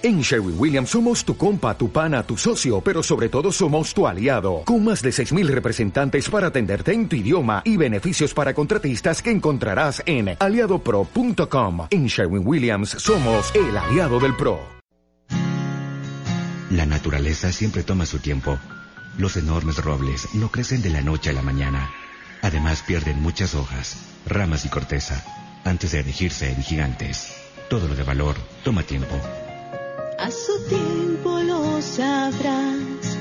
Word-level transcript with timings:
En 0.00 0.20
Sherwin 0.20 0.54
Williams 0.56 0.90
somos 0.90 1.24
tu 1.24 1.36
compa, 1.36 1.76
tu 1.76 1.90
pana, 1.90 2.22
tu 2.22 2.36
socio, 2.36 2.80
pero 2.80 3.02
sobre 3.02 3.28
todo 3.28 3.50
somos 3.50 3.92
tu 3.92 4.06
aliado, 4.06 4.62
con 4.64 4.84
más 4.84 5.02
de 5.02 5.10
6.000 5.10 5.48
representantes 5.48 6.30
para 6.30 6.46
atenderte 6.46 6.92
en 6.92 7.08
tu 7.08 7.16
idioma 7.16 7.62
y 7.64 7.76
beneficios 7.76 8.32
para 8.32 8.54
contratistas 8.54 9.20
que 9.20 9.32
encontrarás 9.32 10.00
en 10.06 10.36
aliadopro.com. 10.38 11.88
En 11.90 12.06
Sherwin 12.06 12.46
Williams 12.46 12.90
somos 12.90 13.52
el 13.56 13.76
aliado 13.76 14.20
del 14.20 14.36
PRO. 14.36 14.60
La 16.70 16.86
naturaleza 16.86 17.50
siempre 17.50 17.82
toma 17.82 18.06
su 18.06 18.20
tiempo. 18.20 18.56
Los 19.16 19.36
enormes 19.36 19.82
robles 19.82 20.32
no 20.34 20.52
crecen 20.52 20.80
de 20.80 20.90
la 20.90 21.02
noche 21.02 21.30
a 21.30 21.32
la 21.32 21.42
mañana. 21.42 21.90
Además 22.42 22.84
pierden 22.86 23.20
muchas 23.20 23.56
hojas, 23.56 23.96
ramas 24.26 24.64
y 24.64 24.68
corteza 24.68 25.24
antes 25.64 25.90
de 25.90 25.98
erigirse 25.98 26.52
en 26.52 26.62
gigantes. 26.62 27.34
Todo 27.68 27.88
lo 27.88 27.96
de 27.96 28.04
valor 28.04 28.36
toma 28.62 28.84
tiempo. 28.84 29.16
A 30.18 30.32
su 30.32 30.60
tiempo 30.68 31.38
lo 31.38 31.80
sabrás, 31.80 33.16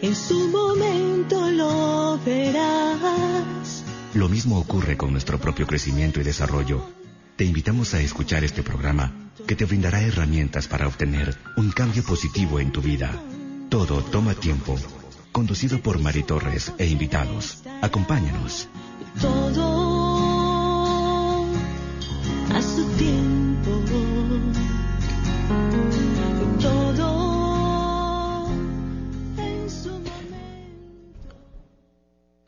en 0.00 0.14
su 0.14 0.48
momento 0.48 1.50
lo 1.50 2.18
verás. 2.24 3.84
Lo 4.14 4.30
mismo 4.30 4.58
ocurre 4.58 4.96
con 4.96 5.12
nuestro 5.12 5.38
propio 5.38 5.66
crecimiento 5.66 6.20
y 6.20 6.24
desarrollo. 6.24 6.82
Te 7.36 7.44
invitamos 7.44 7.92
a 7.92 8.00
escuchar 8.00 8.44
este 8.44 8.62
programa 8.62 9.30
que 9.46 9.56
te 9.56 9.66
brindará 9.66 10.00
herramientas 10.00 10.68
para 10.68 10.88
obtener 10.88 11.36
un 11.58 11.70
cambio 11.70 12.02
positivo 12.02 12.60
en 12.60 12.72
tu 12.72 12.80
vida. 12.80 13.12
Todo 13.68 14.02
toma 14.02 14.32
tiempo. 14.34 14.76
Conducido 15.32 15.80
por 15.82 15.98
Mari 15.98 16.22
Torres 16.22 16.72
e 16.78 16.86
invitados. 16.86 17.62
Acompáñanos. 17.82 18.68
Todo 19.20 19.68
a 22.54 22.62
su 22.62 22.84
tiempo. 22.96 23.77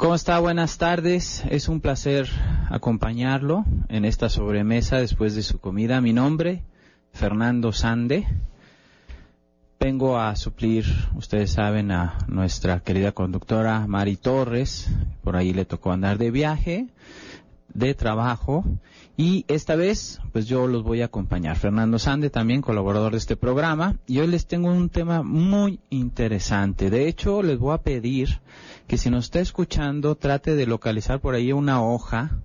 ¿Cómo 0.00 0.14
está? 0.14 0.38
Buenas 0.38 0.78
tardes. 0.78 1.44
Es 1.50 1.68
un 1.68 1.82
placer 1.82 2.26
acompañarlo 2.70 3.66
en 3.90 4.06
esta 4.06 4.30
sobremesa 4.30 4.96
después 4.96 5.34
de 5.34 5.42
su 5.42 5.58
comida. 5.58 6.00
Mi 6.00 6.14
nombre, 6.14 6.62
Fernando 7.12 7.70
Sande. 7.70 8.26
Vengo 9.78 10.18
a 10.18 10.36
suplir, 10.36 10.86
ustedes 11.14 11.50
saben, 11.50 11.92
a 11.92 12.16
nuestra 12.28 12.80
querida 12.80 13.12
conductora 13.12 13.86
Mari 13.86 14.16
Torres. 14.16 14.88
Por 15.22 15.36
ahí 15.36 15.52
le 15.52 15.66
tocó 15.66 15.92
andar 15.92 16.16
de 16.16 16.30
viaje, 16.30 16.86
de 17.74 17.94
trabajo. 17.94 18.64
Y 19.16 19.44
esta 19.48 19.76
vez, 19.76 20.20
pues 20.32 20.46
yo 20.46 20.66
los 20.66 20.82
voy 20.82 21.02
a 21.02 21.06
acompañar. 21.06 21.56
Fernando 21.56 21.98
Sande, 21.98 22.30
también 22.30 22.62
colaborador 22.62 23.12
de 23.12 23.18
este 23.18 23.36
programa. 23.36 23.96
Y 24.06 24.18
hoy 24.20 24.28
les 24.28 24.46
tengo 24.46 24.72
un 24.72 24.88
tema 24.88 25.22
muy 25.22 25.80
interesante. 25.90 26.90
De 26.90 27.06
hecho, 27.08 27.42
les 27.42 27.58
voy 27.58 27.74
a 27.74 27.82
pedir 27.82 28.40
que 28.86 28.96
si 28.96 29.10
nos 29.10 29.26
está 29.26 29.40
escuchando, 29.40 30.14
trate 30.14 30.56
de 30.56 30.66
localizar 30.66 31.20
por 31.20 31.34
ahí 31.34 31.52
una 31.52 31.82
hoja 31.82 32.40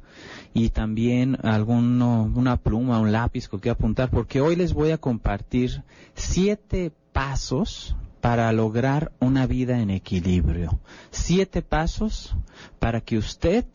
y 0.53 0.70
también 0.70 1.38
alguno, 1.44 2.31
una 2.36 2.58
pluma, 2.58 3.00
un 3.00 3.12
lápiz 3.12 3.48
con 3.48 3.59
que 3.59 3.70
apuntar, 3.70 4.09
porque 4.09 4.42
hoy 4.42 4.56
les 4.56 4.73
voy 4.73 4.92
a 4.92 4.98
compartir 4.98 5.84
siete 6.14 6.92
pasos 7.12 7.96
para 8.22 8.52
lograr 8.53 9.12
una 9.20 9.48
vida 9.48 9.80
en 9.81 9.90
equilibrio. 9.90 10.80
Siete 11.12 11.62
pasos 11.62 12.36
para 12.80 13.02
que 13.02 13.18
usted, 13.18 13.66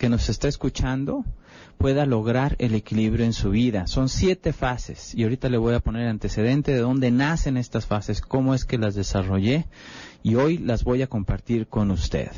que 0.00 0.08
nos 0.08 0.28
está 0.30 0.48
escuchando, 0.48 1.26
pueda 1.76 2.06
lograr 2.06 2.56
el 2.58 2.74
equilibrio 2.74 3.26
en 3.26 3.34
su 3.34 3.50
vida. 3.50 3.86
Son 3.86 4.08
siete 4.08 4.54
fases 4.54 5.14
y 5.14 5.24
ahorita 5.24 5.50
le 5.50 5.58
voy 5.58 5.74
a 5.74 5.80
poner 5.80 6.08
antecedente 6.08 6.72
de 6.72 6.78
dónde 6.78 7.10
nacen 7.10 7.58
estas 7.58 7.84
fases, 7.84 8.22
cómo 8.22 8.54
es 8.54 8.64
que 8.64 8.78
las 8.78 8.94
desarrollé 8.94 9.66
y 10.22 10.36
hoy 10.36 10.56
las 10.56 10.84
voy 10.84 11.02
a 11.02 11.06
compartir 11.06 11.66
con 11.66 11.90
usted. 11.90 12.30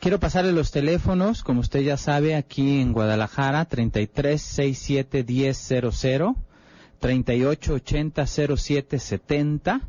Quiero 0.00 0.18
pasarle 0.18 0.50
los 0.50 0.72
teléfonos, 0.72 1.44
como 1.44 1.60
usted 1.60 1.82
ya 1.82 1.96
sabe, 1.96 2.34
aquí 2.34 2.80
en 2.80 2.92
Guadalajara, 2.92 3.66
3367 3.66 5.22
1000 5.22 6.34
3880-0770, 7.00 9.80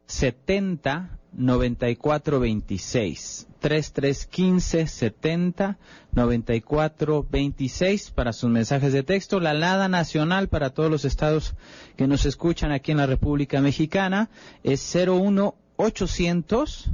70 0.07 1.19
9426 1.33 3.47
3315 3.59 4.87
70 4.87 5.77
9426 6.13 8.11
para 8.11 8.33
sus 8.33 8.49
mensajes 8.49 8.91
de 8.93 9.03
texto. 9.03 9.39
La 9.39 9.51
alada 9.51 9.87
nacional 9.87 10.49
para 10.49 10.71
todos 10.71 10.89
los 10.91 11.05
estados 11.05 11.53
que 11.95 12.07
nos 12.07 12.25
escuchan 12.25 12.71
aquí 12.71 12.91
en 12.91 12.97
la 12.97 13.05
República 13.05 13.61
Mexicana 13.61 14.29
es 14.63 14.93
01 14.95 15.55
800 15.77 16.89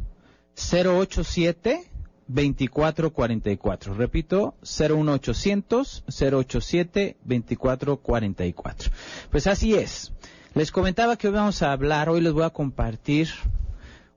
087 0.56 1.90
2444. 2.28 3.94
Repito, 3.94 4.56
01800 4.62 6.04
087 6.08 7.18
2444. 7.24 8.92
Pues 9.32 9.48
así 9.48 9.76
es. 9.76 10.12
Les 10.54 10.72
comentaba 10.72 11.18
que 11.18 11.28
hoy 11.28 11.34
vamos 11.34 11.62
a 11.62 11.72
hablar, 11.72 12.10
hoy 12.10 12.22
les 12.22 12.34
voy 12.34 12.44
a 12.44 12.50
compartir 12.50 13.30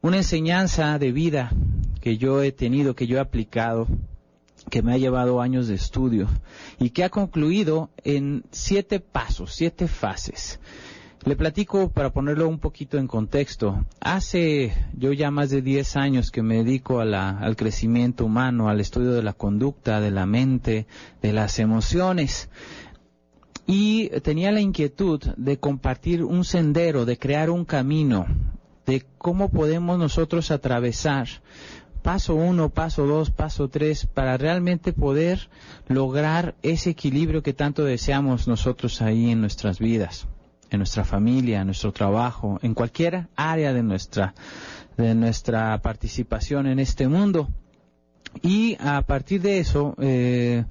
una 0.02 0.16
enseñanza 0.16 0.98
de 0.98 1.12
vida 1.12 1.52
que 2.00 2.16
yo 2.16 2.42
he 2.42 2.52
tenido, 2.52 2.94
que 2.94 3.06
yo 3.06 3.18
he 3.18 3.20
aplicado, 3.20 3.86
que 4.70 4.82
me 4.82 4.92
ha 4.92 4.98
llevado 4.98 5.40
años 5.40 5.68
de 5.68 5.74
estudio 5.74 6.28
y 6.78 6.90
que 6.90 7.04
ha 7.04 7.10
concluido 7.10 7.90
en 8.04 8.44
siete 8.50 9.00
pasos, 9.00 9.54
siete 9.54 9.88
fases. 9.88 10.60
Le 11.24 11.36
platico 11.36 11.90
para 11.90 12.10
ponerlo 12.10 12.48
un 12.48 12.58
poquito 12.58 12.96
en 12.96 13.06
contexto. 13.06 13.84
Hace 14.00 14.72
yo 14.94 15.12
ya 15.12 15.30
más 15.30 15.50
de 15.50 15.60
10 15.60 15.96
años 15.96 16.30
que 16.30 16.42
me 16.42 16.64
dedico 16.64 17.00
a 17.00 17.04
la, 17.04 17.38
al 17.38 17.56
crecimiento 17.56 18.24
humano, 18.24 18.70
al 18.70 18.80
estudio 18.80 19.12
de 19.12 19.22
la 19.22 19.34
conducta, 19.34 20.00
de 20.00 20.10
la 20.10 20.24
mente, 20.24 20.86
de 21.20 21.32
las 21.34 21.58
emociones. 21.58 22.48
Y 23.66 24.08
tenía 24.22 24.50
la 24.50 24.62
inquietud 24.62 25.20
de 25.36 25.58
compartir 25.58 26.24
un 26.24 26.42
sendero, 26.44 27.04
de 27.04 27.18
crear 27.18 27.50
un 27.50 27.66
camino, 27.66 28.26
de 28.90 29.06
cómo 29.18 29.50
podemos 29.50 29.98
nosotros 29.98 30.50
atravesar 30.50 31.28
paso 32.02 32.34
uno, 32.34 32.70
paso 32.70 33.06
dos, 33.06 33.30
paso 33.30 33.68
tres, 33.68 34.06
para 34.06 34.36
realmente 34.36 34.92
poder 34.92 35.48
lograr 35.86 36.56
ese 36.62 36.90
equilibrio 36.90 37.42
que 37.42 37.52
tanto 37.52 37.84
deseamos 37.84 38.48
nosotros 38.48 39.00
ahí 39.00 39.30
en 39.30 39.40
nuestras 39.40 39.78
vidas, 39.78 40.26
en 40.70 40.78
nuestra 40.78 41.04
familia, 41.04 41.60
en 41.60 41.66
nuestro 41.66 41.92
trabajo, 41.92 42.58
en 42.62 42.74
cualquier 42.74 43.28
área 43.36 43.72
de 43.72 43.82
nuestra, 43.82 44.34
de 44.96 45.14
nuestra 45.14 45.80
participación 45.82 46.66
en 46.66 46.80
este 46.80 47.06
mundo. 47.06 47.48
Y 48.42 48.76
a 48.80 49.02
partir 49.02 49.42
de 49.42 49.58
eso, 49.58 49.94
eh, 50.00 50.64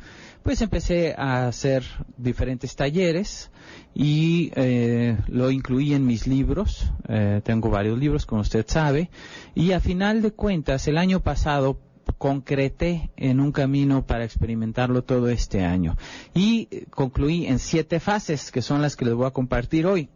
pues 0.43 0.61
empecé 0.61 1.13
a 1.17 1.47
hacer 1.47 1.83
diferentes 2.17 2.75
talleres 2.75 3.51
y 3.93 4.51
eh, 4.55 5.17
lo 5.27 5.51
incluí 5.51 5.93
en 5.93 6.05
mis 6.05 6.27
libros. 6.27 6.91
Eh, 7.07 7.41
tengo 7.43 7.69
varios 7.69 7.97
libros, 7.97 8.25
como 8.25 8.41
usted 8.41 8.65
sabe. 8.67 9.09
Y 9.55 9.71
a 9.73 9.79
final 9.79 10.21
de 10.21 10.31
cuentas, 10.31 10.87
el 10.87 10.97
año 10.97 11.19
pasado 11.21 11.79
concreté 12.17 13.11
en 13.17 13.39
un 13.39 13.51
camino 13.51 14.05
para 14.05 14.23
experimentarlo 14.25 15.03
todo 15.03 15.29
este 15.29 15.63
año. 15.63 15.97
Y 16.33 16.67
eh, 16.71 16.85
concluí 16.89 17.45
en 17.45 17.59
siete 17.59 17.99
fases, 17.99 18.51
que 18.51 18.61
son 18.61 18.81
las 18.81 18.95
que 18.95 19.05
les 19.05 19.13
voy 19.13 19.27
a 19.27 19.31
compartir 19.31 19.85
hoy. 19.85 20.09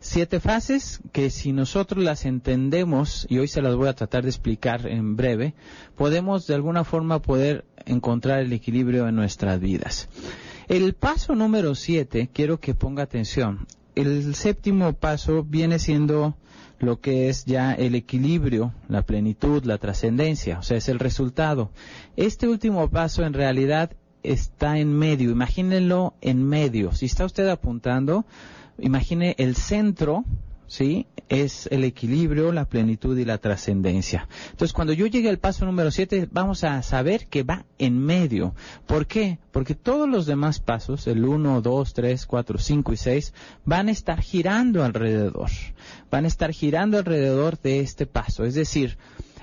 Siete 0.00 0.40
fases 0.40 1.00
que 1.12 1.30
si 1.30 1.52
nosotros 1.52 2.02
las 2.04 2.24
entendemos, 2.24 3.26
y 3.28 3.38
hoy 3.38 3.48
se 3.48 3.62
las 3.62 3.74
voy 3.74 3.88
a 3.88 3.94
tratar 3.94 4.22
de 4.22 4.30
explicar 4.30 4.86
en 4.86 5.16
breve, 5.16 5.54
podemos 5.96 6.46
de 6.46 6.54
alguna 6.54 6.84
forma 6.84 7.20
poder 7.20 7.64
encontrar 7.86 8.40
el 8.40 8.52
equilibrio 8.52 9.08
en 9.08 9.16
nuestras 9.16 9.58
vidas. 9.60 10.08
El 10.68 10.94
paso 10.94 11.34
número 11.34 11.74
siete, 11.74 12.28
quiero 12.32 12.60
que 12.60 12.74
ponga 12.74 13.02
atención. 13.02 13.66
El 13.94 14.34
séptimo 14.34 14.92
paso 14.92 15.42
viene 15.42 15.78
siendo 15.78 16.36
lo 16.78 17.00
que 17.00 17.28
es 17.28 17.44
ya 17.44 17.72
el 17.72 17.94
equilibrio, 17.94 18.72
la 18.88 19.02
plenitud, 19.02 19.64
la 19.64 19.78
trascendencia, 19.78 20.58
o 20.58 20.62
sea, 20.62 20.76
es 20.76 20.88
el 20.88 20.98
resultado. 20.98 21.70
Este 22.16 22.48
último 22.48 22.88
paso 22.88 23.24
en 23.24 23.32
realidad 23.32 23.92
está 24.22 24.78
en 24.78 24.92
medio, 24.92 25.30
imagínenlo 25.30 26.14
en 26.20 26.44
medio. 26.44 26.92
Si 26.92 27.06
está 27.06 27.24
usted 27.24 27.48
apuntando, 27.48 28.26
imagine 28.78 29.34
el 29.38 29.56
centro, 29.56 30.24
¿sí? 30.68 31.06
Es 31.28 31.66
el 31.70 31.84
equilibrio, 31.84 32.52
la 32.52 32.66
plenitud 32.66 33.18
y 33.18 33.24
la 33.24 33.38
trascendencia. 33.38 34.28
Entonces, 34.50 34.72
cuando 34.72 34.92
yo 34.92 35.06
llegue 35.06 35.28
al 35.28 35.38
paso 35.38 35.64
número 35.66 35.90
7, 35.90 36.28
vamos 36.30 36.64
a 36.64 36.82
saber 36.82 37.26
que 37.26 37.42
va 37.42 37.64
en 37.78 37.98
medio. 37.98 38.54
¿Por 38.86 39.06
qué? 39.06 39.38
Porque 39.50 39.74
todos 39.74 40.08
los 40.08 40.26
demás 40.26 40.60
pasos, 40.60 41.06
el 41.06 41.24
1, 41.24 41.60
2, 41.60 41.94
3, 41.94 42.26
4, 42.26 42.58
5 42.58 42.92
y 42.92 42.96
6, 42.96 43.34
van 43.64 43.88
a 43.88 43.92
estar 43.92 44.20
girando 44.20 44.84
alrededor. 44.84 45.50
Van 46.10 46.24
a 46.24 46.28
estar 46.28 46.52
girando 46.52 46.98
alrededor 46.98 47.58
de 47.58 47.80
este 47.80 48.06
paso. 48.06 48.44
Es 48.44 48.54
decir, 48.54 48.96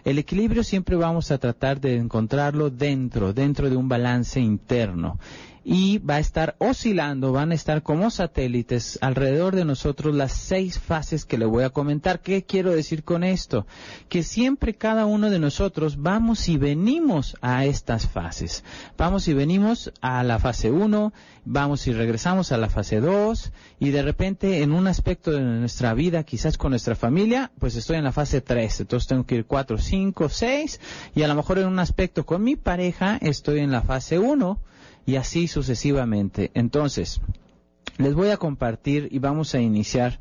el 0.05 0.19
equilibrio 0.19 0.63
siempre 0.63 0.95
vamos 0.95 1.31
a 1.31 1.39
tratar 1.39 1.81
de 1.81 1.95
encontrarlo 1.97 2.69
dentro, 2.69 3.33
dentro 3.33 3.69
de 3.69 3.75
un 3.75 3.89
balance 3.89 4.39
interno 4.39 5.19
y 5.67 5.97
va 5.97 6.17
a 6.17 6.19
estar 6.19 6.55
oscilando, 6.59 7.31
van 7.31 7.51
a 7.51 7.55
estar 7.55 7.81
como 7.81 8.11
satélites 8.11 8.99
alrededor 9.01 9.55
de 9.55 9.65
nosotros 9.65 10.13
las 10.13 10.31
seis 10.31 10.77
fases 10.77 11.25
que 11.25 11.39
le 11.39 11.45
voy 11.45 11.63
a 11.63 11.71
comentar. 11.71 12.19
¿Qué 12.19 12.43
quiero 12.43 12.71
decir 12.71 13.03
con 13.03 13.23
esto? 13.23 13.65
Que 14.07 14.21
siempre 14.21 14.75
cada 14.75 15.07
uno 15.07 15.31
de 15.31 15.39
nosotros 15.39 15.97
vamos 15.99 16.47
y 16.49 16.57
venimos 16.57 17.35
a 17.41 17.65
estas 17.65 18.07
fases. 18.07 18.63
Vamos 18.95 19.27
y 19.27 19.33
venimos 19.33 19.91
a 20.01 20.23
la 20.23 20.37
fase 20.37 20.69
1, 20.69 21.11
vamos 21.45 21.87
y 21.87 21.93
regresamos 21.93 22.51
a 22.51 22.57
la 22.57 22.69
fase 22.69 23.01
2 23.01 23.51
y 23.79 23.89
de 23.89 24.03
repente 24.03 24.61
en 24.61 24.71
un 24.71 24.85
aspecto 24.85 25.31
de 25.31 25.41
nuestra 25.41 25.95
vida, 25.95 26.23
quizás 26.23 26.59
con 26.59 26.69
nuestra 26.69 26.95
familia, 26.95 27.51
pues 27.57 27.75
estoy 27.75 27.97
en 27.97 28.03
la 28.03 28.11
fase 28.11 28.39
3, 28.39 28.81
entonces 28.81 29.07
tengo 29.07 29.25
que 29.25 29.35
ir 29.37 29.45
4, 29.45 29.79
5, 29.79 30.29
6 30.29 30.79
y 31.15 31.23
a 31.23 31.27
lo 31.27 31.33
mejor 31.33 31.57
en 31.57 31.65
un 31.65 31.79
aspecto 31.79 32.23
con 32.23 32.43
mi 32.43 32.55
pareja 32.55 33.17
estoy 33.19 33.61
en 33.61 33.71
la 33.71 33.81
fase 33.81 34.19
1 34.19 34.59
y 35.05 35.15
así 35.15 35.47
sucesivamente. 35.47 36.51
Entonces, 36.53 37.21
les 37.97 38.13
voy 38.13 38.29
a 38.29 38.37
compartir 38.37 39.07
y 39.11 39.19
vamos 39.19 39.55
a 39.55 39.61
iniciar 39.61 40.19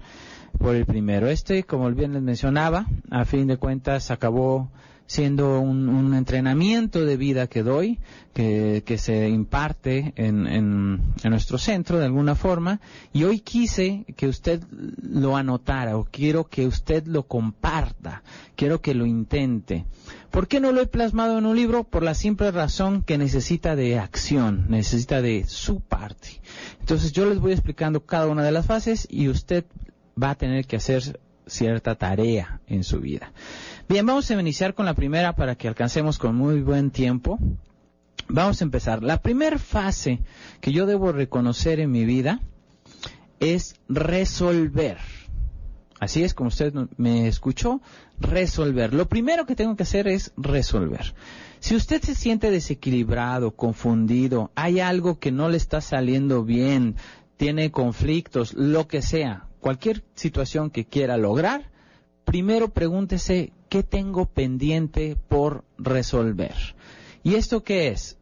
por 0.58 0.76
el 0.76 0.86
primero. 0.86 1.28
Este, 1.28 1.64
como 1.64 1.90
bien 1.90 2.12
les 2.12 2.22
mencionaba, 2.22 2.86
a 3.10 3.24
fin 3.24 3.46
de 3.46 3.56
cuentas 3.56 4.10
acabó 4.10 4.70
siendo 5.06 5.60
un, 5.60 6.14
entrenamiento 6.14 7.04
de 7.04 7.16
vida 7.16 7.46
que 7.46 7.62
doy, 7.62 7.98
que, 8.32 8.82
se 8.98 9.28
imparte 9.28 10.12
en, 10.16 10.46
en, 10.46 11.14
nuestro 11.24 11.58
centro 11.58 11.98
de 11.98 12.06
alguna 12.06 12.34
forma, 12.34 12.80
y 13.12 13.24
hoy 13.24 13.40
quise 13.40 14.04
que 14.16 14.28
usted 14.28 14.62
lo 14.70 15.36
anotara, 15.36 15.96
o 15.96 16.04
quiero 16.04 16.44
que 16.44 16.66
usted 16.66 17.06
lo 17.06 17.24
comparta, 17.24 18.22
quiero 18.56 18.80
que 18.80 18.94
lo 18.94 19.06
intente. 19.06 19.84
¿Por 20.30 20.48
qué 20.48 20.58
no 20.58 20.72
lo 20.72 20.80
he 20.80 20.86
plasmado 20.86 21.38
en 21.38 21.46
un 21.46 21.56
libro? 21.56 21.84
Por 21.84 22.02
la 22.02 22.14
simple 22.14 22.50
razón 22.50 23.02
que 23.02 23.18
necesita 23.18 23.76
de 23.76 23.98
acción, 23.98 24.66
necesita 24.68 25.22
de 25.22 25.44
su 25.46 25.80
parte. 25.80 26.40
Entonces 26.80 27.12
yo 27.12 27.26
les 27.26 27.38
voy 27.38 27.52
explicando 27.52 28.04
cada 28.04 28.26
una 28.26 28.42
de 28.42 28.52
las 28.52 28.66
fases 28.66 29.06
y 29.10 29.28
usted 29.28 29.64
va 30.20 30.30
a 30.30 30.34
tener 30.34 30.66
que 30.66 30.76
hacer 30.76 31.20
cierta 31.46 31.94
tarea 31.94 32.60
en 32.66 32.84
su 32.84 33.00
vida. 33.00 33.32
Bien, 33.86 34.06
vamos 34.06 34.30
a 34.30 34.40
iniciar 34.40 34.72
con 34.72 34.86
la 34.86 34.94
primera 34.94 35.36
para 35.36 35.56
que 35.56 35.68
alcancemos 35.68 36.16
con 36.16 36.34
muy 36.34 36.62
buen 36.62 36.90
tiempo. 36.90 37.38
Vamos 38.28 38.62
a 38.62 38.64
empezar. 38.64 39.02
La 39.02 39.20
primera 39.20 39.58
fase 39.58 40.20
que 40.62 40.72
yo 40.72 40.86
debo 40.86 41.12
reconocer 41.12 41.80
en 41.80 41.90
mi 41.90 42.06
vida 42.06 42.40
es 43.40 43.74
resolver. 43.90 44.96
Así 46.00 46.24
es 46.24 46.32
como 46.32 46.48
usted 46.48 46.72
me 46.96 47.28
escuchó, 47.28 47.82
resolver. 48.18 48.94
Lo 48.94 49.06
primero 49.06 49.44
que 49.44 49.54
tengo 49.54 49.76
que 49.76 49.82
hacer 49.82 50.08
es 50.08 50.32
resolver. 50.38 51.14
Si 51.60 51.76
usted 51.76 52.00
se 52.00 52.14
siente 52.14 52.50
desequilibrado, 52.50 53.50
confundido, 53.50 54.50
hay 54.54 54.80
algo 54.80 55.18
que 55.18 55.30
no 55.30 55.50
le 55.50 55.58
está 55.58 55.82
saliendo 55.82 56.42
bien, 56.42 56.96
tiene 57.36 57.70
conflictos, 57.70 58.54
lo 58.54 58.88
que 58.88 59.02
sea, 59.02 59.44
cualquier 59.60 60.04
situación 60.14 60.70
que 60.70 60.86
quiera 60.86 61.18
lograr, 61.18 61.73
primero 62.24 62.68
pregúntese 62.68 63.52
qué 63.68 63.82
tengo 63.82 64.26
pendiente 64.26 65.16
por 65.28 65.64
resolver. 65.78 66.54
¿Y 67.22 67.34
esto 67.34 67.62
qué 67.62 67.88
es? 67.88 68.18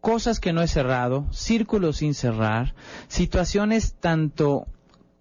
Cosas 0.00 0.40
que 0.40 0.52
no 0.52 0.62
he 0.62 0.68
cerrado, 0.68 1.26
círculos 1.32 1.98
sin 1.98 2.14
cerrar, 2.14 2.74
situaciones 3.08 3.94
tanto 3.94 4.66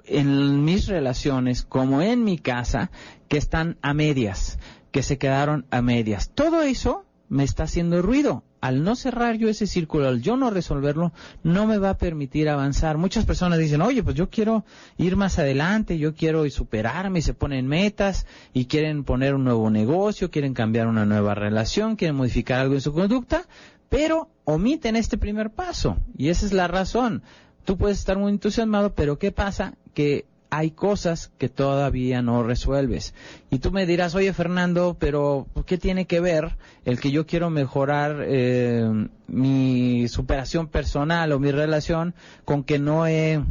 en 0.06 0.64
mis 0.64 0.88
relaciones 0.88 1.64
como 1.64 2.02
en 2.02 2.24
mi 2.24 2.38
casa 2.38 2.92
que 3.28 3.38
están 3.38 3.78
a 3.82 3.94
medias, 3.94 4.60
que 4.92 5.04
se 5.04 5.18
quedaron 5.18 5.66
a 5.72 5.82
medias. 5.82 6.32
Todo 6.34 6.62
eso 6.62 7.06
me 7.30 7.44
está 7.44 7.64
haciendo 7.64 8.02
ruido 8.02 8.44
al 8.62 8.84
no 8.84 8.96
cerrar 8.96 9.36
yo 9.38 9.50
ese 9.50 9.68
círculo, 9.68 10.08
al 10.08 10.22
yo 10.22 10.38
no 10.38 10.50
resolverlo, 10.50 11.12
no 11.44 11.68
me 11.68 11.78
va 11.78 11.92
a 11.92 11.98
permitir 11.98 12.50
avanzar. 12.50 12.98
Muchas 12.98 13.26
personas 13.26 13.60
dicen, 13.60 13.82
oye, 13.82 14.04
pues 14.04 14.16
yo 14.16 14.30
quiero 14.30 14.66
ir 14.98 15.16
más 15.16 15.40
adelante, 15.40 15.98
yo 15.98 16.16
quiero 16.16 16.50
superarme 16.50 17.20
y 17.20 17.22
se 17.22 17.34
ponen 17.34 17.68
metas 17.68 18.26
y 18.54 18.66
quieren 18.66 19.04
poner 19.04 19.36
un 19.36 19.44
nuevo 19.44 19.70
negocio, 19.70 20.32
quieren 20.32 20.54
cambiar 20.54 20.88
una 20.88 21.06
nueva 21.06 21.36
relación, 21.36 21.96
quieren 21.96 22.16
modificar 22.16 22.60
algo 22.60 22.74
en 22.74 22.82
su 22.82 22.94
conducta, 22.94 23.48
pero 23.90 24.30
omiten 24.44 24.96
este 24.96 25.18
primer 25.18 25.52
paso. 25.52 25.98
Y 26.18 26.30
esa 26.30 26.46
es 26.46 26.54
la 26.54 26.68
razón. 26.68 27.24
Tú 27.66 27.78
puedes 27.78 28.00
estar 28.00 28.18
muy 28.18 28.32
entusiasmado, 28.32 28.94
pero 28.94 29.20
¿qué 29.20 29.32
pasa? 29.32 29.76
Que 29.94 30.26
hay 30.50 30.72
cosas 30.72 31.32
que 31.38 31.50
todavía 31.50 32.22
no 32.22 32.44
resuelves. 32.44 33.14
Y 33.50 33.60
tú 33.60 33.72
me 33.72 33.86
dirás, 33.86 34.16
oye 34.16 34.34
Fernando, 34.34 34.96
pero 35.00 35.48
¿qué 35.66 35.78
tiene 35.78 36.06
que 36.06 36.20
ver 36.20 36.58
el 36.86 37.00
que 37.00 37.12
yo 37.12 37.26
quiero 37.26 37.50
mejorar 37.50 38.24
eh, 38.26 39.08
mi 39.28 40.08
superación 40.08 40.68
personal 40.68 41.32
o 41.32 41.40
mi 41.40 41.52
relación 41.52 42.16
con 42.46 42.64
que 42.64 42.80
no 42.80 43.08
he 43.08 43.44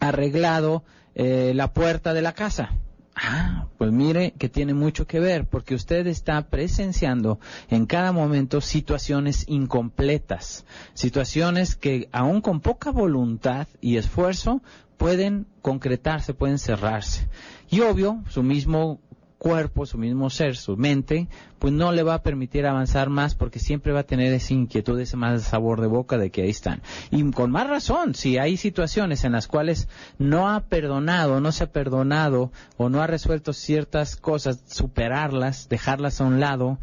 arreglado 0.00 0.84
eh, 1.14 1.52
la 1.54 1.72
puerta 1.72 2.14
de 2.14 2.22
la 2.22 2.32
casa? 2.32 2.70
Ah, 3.16 3.68
pues 3.78 3.92
mire 3.92 4.32
que 4.32 4.48
tiene 4.48 4.74
mucho 4.74 5.06
que 5.06 5.20
ver, 5.20 5.46
porque 5.46 5.76
usted 5.76 6.06
está 6.08 6.48
presenciando 6.48 7.38
en 7.70 7.86
cada 7.86 8.10
momento 8.10 8.60
situaciones 8.60 9.44
incompletas, 9.46 10.64
situaciones 10.94 11.76
que 11.76 12.08
aún 12.10 12.40
con 12.40 12.60
poca 12.60 12.90
voluntad 12.90 13.68
y 13.80 13.98
esfuerzo 13.98 14.62
pueden 14.96 15.46
concretarse, 15.62 16.34
pueden 16.34 16.58
cerrarse. 16.58 17.28
Y 17.70 17.80
obvio, 17.80 18.22
su 18.28 18.42
mismo 18.42 19.00
cuerpo, 19.44 19.84
su 19.84 19.98
mismo 19.98 20.30
ser, 20.30 20.56
su 20.56 20.74
mente, 20.74 21.28
pues 21.58 21.70
no 21.70 21.92
le 21.92 22.02
va 22.02 22.14
a 22.14 22.22
permitir 22.22 22.66
avanzar 22.66 23.10
más 23.10 23.34
porque 23.34 23.58
siempre 23.58 23.92
va 23.92 24.00
a 24.00 24.06
tener 24.06 24.32
esa 24.32 24.54
inquietud, 24.54 24.98
ese 24.98 25.18
mal 25.18 25.38
sabor 25.40 25.82
de 25.82 25.86
boca 25.86 26.16
de 26.16 26.30
que 26.30 26.44
ahí 26.44 26.48
están. 26.48 26.80
Y 27.10 27.30
con 27.30 27.50
más 27.50 27.68
razón, 27.68 28.14
si 28.14 28.38
hay 28.38 28.56
situaciones 28.56 29.22
en 29.22 29.32
las 29.32 29.46
cuales 29.46 29.86
no 30.18 30.50
ha 30.50 30.60
perdonado, 30.60 31.42
no 31.42 31.52
se 31.52 31.64
ha 31.64 31.72
perdonado 31.72 32.52
o 32.78 32.88
no 32.88 33.02
ha 33.02 33.06
resuelto 33.06 33.52
ciertas 33.52 34.16
cosas, 34.16 34.62
superarlas, 34.66 35.68
dejarlas 35.68 36.22
a 36.22 36.24
un 36.24 36.40
lado, 36.40 36.78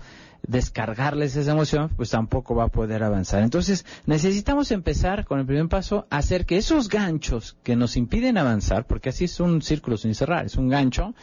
descargarles 0.47 1.35
esa 1.35 1.51
emoción, 1.51 1.89
pues 1.95 2.09
tampoco 2.09 2.55
va 2.55 2.65
a 2.65 2.69
poder 2.69 3.03
avanzar. 3.03 3.43
Entonces, 3.43 3.85
necesitamos 4.05 4.71
empezar 4.71 5.25
con 5.25 5.39
el 5.39 5.45
primer 5.45 5.67
paso 5.67 6.07
hacer 6.09 6.45
que 6.45 6.57
esos 6.57 6.89
ganchos 6.89 7.57
que 7.63 7.75
nos 7.75 7.97
impiden 7.97 8.37
avanzar, 8.37 8.85
porque 8.85 9.09
así 9.09 9.25
es 9.25 9.39
un 9.39 9.61
círculo 9.61 9.97
sin 9.97 10.15
cerrar, 10.15 10.45
es 10.45 10.55
un 10.55 10.69
gancho, 10.69 11.13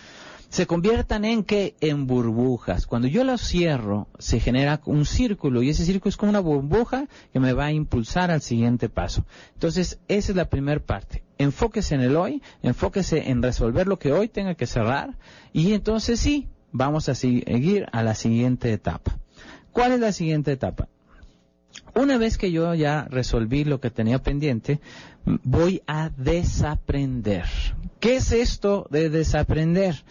se 0.48 0.66
conviertan 0.66 1.24
en 1.24 1.44
que 1.44 1.74
en 1.80 2.06
burbujas. 2.06 2.86
Cuando 2.86 3.06
yo 3.06 3.22
los 3.22 3.42
cierro, 3.42 4.08
se 4.18 4.40
genera 4.40 4.80
un 4.86 5.04
círculo 5.04 5.62
y 5.62 5.70
ese 5.70 5.84
círculo 5.84 6.08
es 6.08 6.16
como 6.16 6.30
una 6.30 6.40
burbuja 6.40 7.06
que 7.32 7.40
me 7.40 7.52
va 7.52 7.66
a 7.66 7.72
impulsar 7.72 8.30
al 8.30 8.40
siguiente 8.40 8.88
paso. 8.88 9.26
Entonces, 9.54 9.98
esa 10.08 10.32
es 10.32 10.36
la 10.36 10.48
primera 10.48 10.80
parte. 10.80 11.22
Enfóquese 11.36 11.94
en 11.94 12.00
el 12.00 12.16
hoy, 12.16 12.42
enfóquese 12.62 13.30
en 13.30 13.42
resolver 13.42 13.86
lo 13.86 13.98
que 13.98 14.12
hoy 14.12 14.28
tenga 14.28 14.54
que 14.54 14.66
cerrar 14.66 15.18
y 15.52 15.72
entonces 15.72 16.18
sí, 16.18 16.48
vamos 16.72 17.08
a 17.08 17.14
seguir 17.14 17.86
a 17.92 18.02
la 18.02 18.14
siguiente 18.14 18.72
etapa. 18.72 19.18
¿Cuál 19.72 19.92
es 19.92 20.00
la 20.00 20.12
siguiente 20.12 20.52
etapa? 20.52 20.88
Una 21.94 22.18
vez 22.18 22.38
que 22.38 22.50
yo 22.50 22.74
ya 22.74 23.06
resolví 23.10 23.64
lo 23.64 23.80
que 23.80 23.90
tenía 23.90 24.18
pendiente, 24.20 24.80
voy 25.24 25.82
a 25.86 26.10
desaprender. 26.10 27.44
¿Qué 28.00 28.16
es 28.16 28.32
esto 28.32 28.86
de 28.90 29.10
desaprender? 29.10 30.04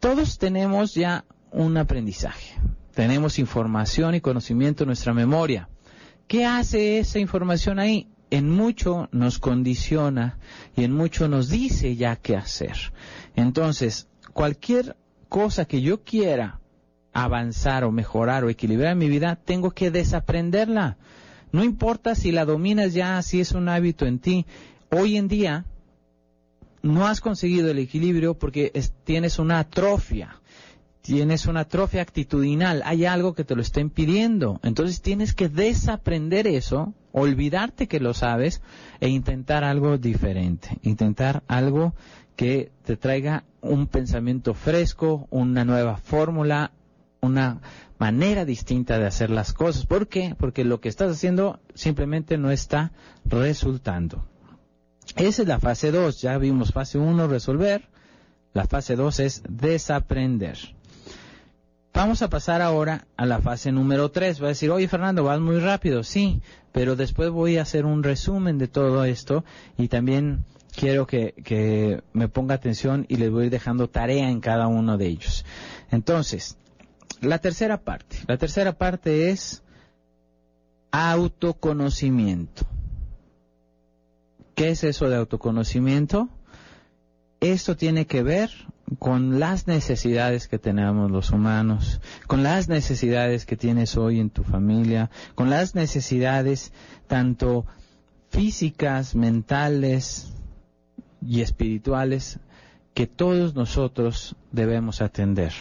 Todos 0.00 0.38
tenemos 0.38 0.94
ya 0.94 1.24
un 1.50 1.76
aprendizaje. 1.76 2.56
Tenemos 2.94 3.38
información 3.38 4.14
y 4.14 4.20
conocimiento 4.20 4.84
en 4.84 4.88
nuestra 4.88 5.14
memoria. 5.14 5.68
¿Qué 6.26 6.44
hace 6.44 6.98
esa 6.98 7.18
información 7.18 7.78
ahí? 7.78 8.08
En 8.30 8.50
mucho 8.50 9.08
nos 9.12 9.38
condiciona 9.38 10.38
y 10.74 10.84
en 10.84 10.92
mucho 10.92 11.28
nos 11.28 11.50
dice 11.50 11.96
ya 11.96 12.16
qué 12.16 12.36
hacer. 12.36 12.92
Entonces, 13.36 14.08
cualquier 14.32 14.96
cosa 15.32 15.64
que 15.64 15.80
yo 15.80 16.02
quiera 16.02 16.60
avanzar 17.14 17.84
o 17.84 17.90
mejorar 17.90 18.44
o 18.44 18.50
equilibrar 18.50 18.92
en 18.92 18.98
mi 18.98 19.08
vida, 19.08 19.38
tengo 19.42 19.70
que 19.70 19.90
desaprenderla. 19.90 20.98
No 21.52 21.64
importa 21.64 22.14
si 22.14 22.32
la 22.32 22.44
dominas 22.44 22.92
ya, 22.92 23.20
si 23.22 23.40
es 23.40 23.52
un 23.52 23.70
hábito 23.70 24.04
en 24.04 24.18
ti. 24.18 24.44
Hoy 24.90 25.16
en 25.16 25.28
día 25.28 25.64
no 26.82 27.06
has 27.06 27.22
conseguido 27.22 27.70
el 27.70 27.78
equilibrio 27.78 28.34
porque 28.34 28.72
tienes 29.04 29.38
una 29.38 29.60
atrofia. 29.60 30.36
tienes 31.00 31.46
una 31.46 31.60
atrofia 31.60 32.02
actitudinal, 32.02 32.82
hay 32.84 33.06
algo 33.06 33.32
que 33.34 33.42
te 33.42 33.56
lo 33.56 33.62
está 33.62 33.80
impidiendo. 33.80 34.60
Entonces 34.62 35.00
tienes 35.00 35.32
que 35.32 35.48
desaprender 35.48 36.46
eso, 36.46 36.92
olvidarte 37.10 37.88
que 37.88 38.00
lo 38.00 38.12
sabes 38.12 38.60
e 39.00 39.08
intentar 39.08 39.64
algo 39.64 39.96
diferente, 39.96 40.78
intentar 40.82 41.42
algo 41.48 41.94
que 42.36 42.72
te 42.84 42.96
traiga 42.96 43.44
un 43.60 43.86
pensamiento 43.86 44.54
fresco, 44.54 45.26
una 45.30 45.64
nueva 45.64 45.96
fórmula, 45.96 46.72
una 47.20 47.60
manera 47.98 48.44
distinta 48.44 48.98
de 48.98 49.06
hacer 49.06 49.30
las 49.30 49.52
cosas. 49.52 49.86
¿Por 49.86 50.08
qué? 50.08 50.34
Porque 50.36 50.64
lo 50.64 50.80
que 50.80 50.88
estás 50.88 51.12
haciendo 51.12 51.60
simplemente 51.74 52.36
no 52.38 52.50
está 52.50 52.92
resultando. 53.24 54.24
Esa 55.16 55.42
es 55.42 55.48
la 55.48 55.60
fase 55.60 55.92
2. 55.92 56.20
Ya 56.20 56.38
vimos 56.38 56.72
fase 56.72 56.98
1, 56.98 57.28
resolver. 57.28 57.88
La 58.54 58.66
fase 58.66 58.96
2 58.96 59.20
es 59.20 59.42
desaprender. 59.48 60.58
Vamos 61.94 62.22
a 62.22 62.30
pasar 62.30 62.62
ahora 62.62 63.06
a 63.16 63.26
la 63.26 63.40
fase 63.40 63.70
número 63.70 64.10
3. 64.10 64.42
Va 64.42 64.46
a 64.46 64.48
decir, 64.48 64.70
oye 64.70 64.88
Fernando, 64.88 65.24
vas 65.24 65.40
muy 65.40 65.60
rápido. 65.60 66.02
Sí, 66.02 66.40
pero 66.72 66.96
después 66.96 67.30
voy 67.30 67.58
a 67.58 67.62
hacer 67.62 67.84
un 67.84 68.02
resumen 68.02 68.58
de 68.58 68.66
todo 68.66 69.04
esto 69.04 69.44
y 69.76 69.88
también 69.88 70.44
quiero 70.74 71.06
que, 71.06 72.02
me 72.12 72.28
ponga 72.28 72.54
atención 72.54 73.06
y 73.08 73.16
les 73.16 73.30
voy 73.30 73.48
dejando 73.48 73.88
tarea 73.88 74.28
en 74.28 74.40
cada 74.40 74.66
uno 74.66 74.96
de 74.98 75.06
ellos. 75.06 75.44
Entonces, 75.90 76.56
la 77.20 77.38
tercera 77.38 77.78
parte. 77.78 78.16
La 78.26 78.38
tercera 78.38 78.72
parte 78.72 79.30
es 79.30 79.62
autoconocimiento. 80.90 82.66
¿Qué 84.54 84.70
es 84.70 84.84
eso 84.84 85.08
de 85.08 85.16
autoconocimiento? 85.16 86.28
Esto 87.40 87.76
tiene 87.76 88.06
que 88.06 88.22
ver 88.22 88.50
con 88.98 89.40
las 89.40 89.66
necesidades 89.66 90.48
que 90.48 90.58
tenemos 90.58 91.10
los 91.10 91.30
humanos, 91.30 92.00
con 92.26 92.42
las 92.42 92.68
necesidades 92.68 93.46
que 93.46 93.56
tienes 93.56 93.96
hoy 93.96 94.20
en 94.20 94.28
tu 94.28 94.44
familia, 94.44 95.10
con 95.34 95.48
las 95.48 95.74
necesidades 95.74 96.72
tanto 97.06 97.64
físicas, 98.30 99.14
mentales 99.14 100.31
y 101.26 101.40
espirituales 101.40 102.38
que 102.94 103.06
todos 103.06 103.54
nosotros 103.54 104.36
debemos 104.50 105.00
atender. 105.00 105.52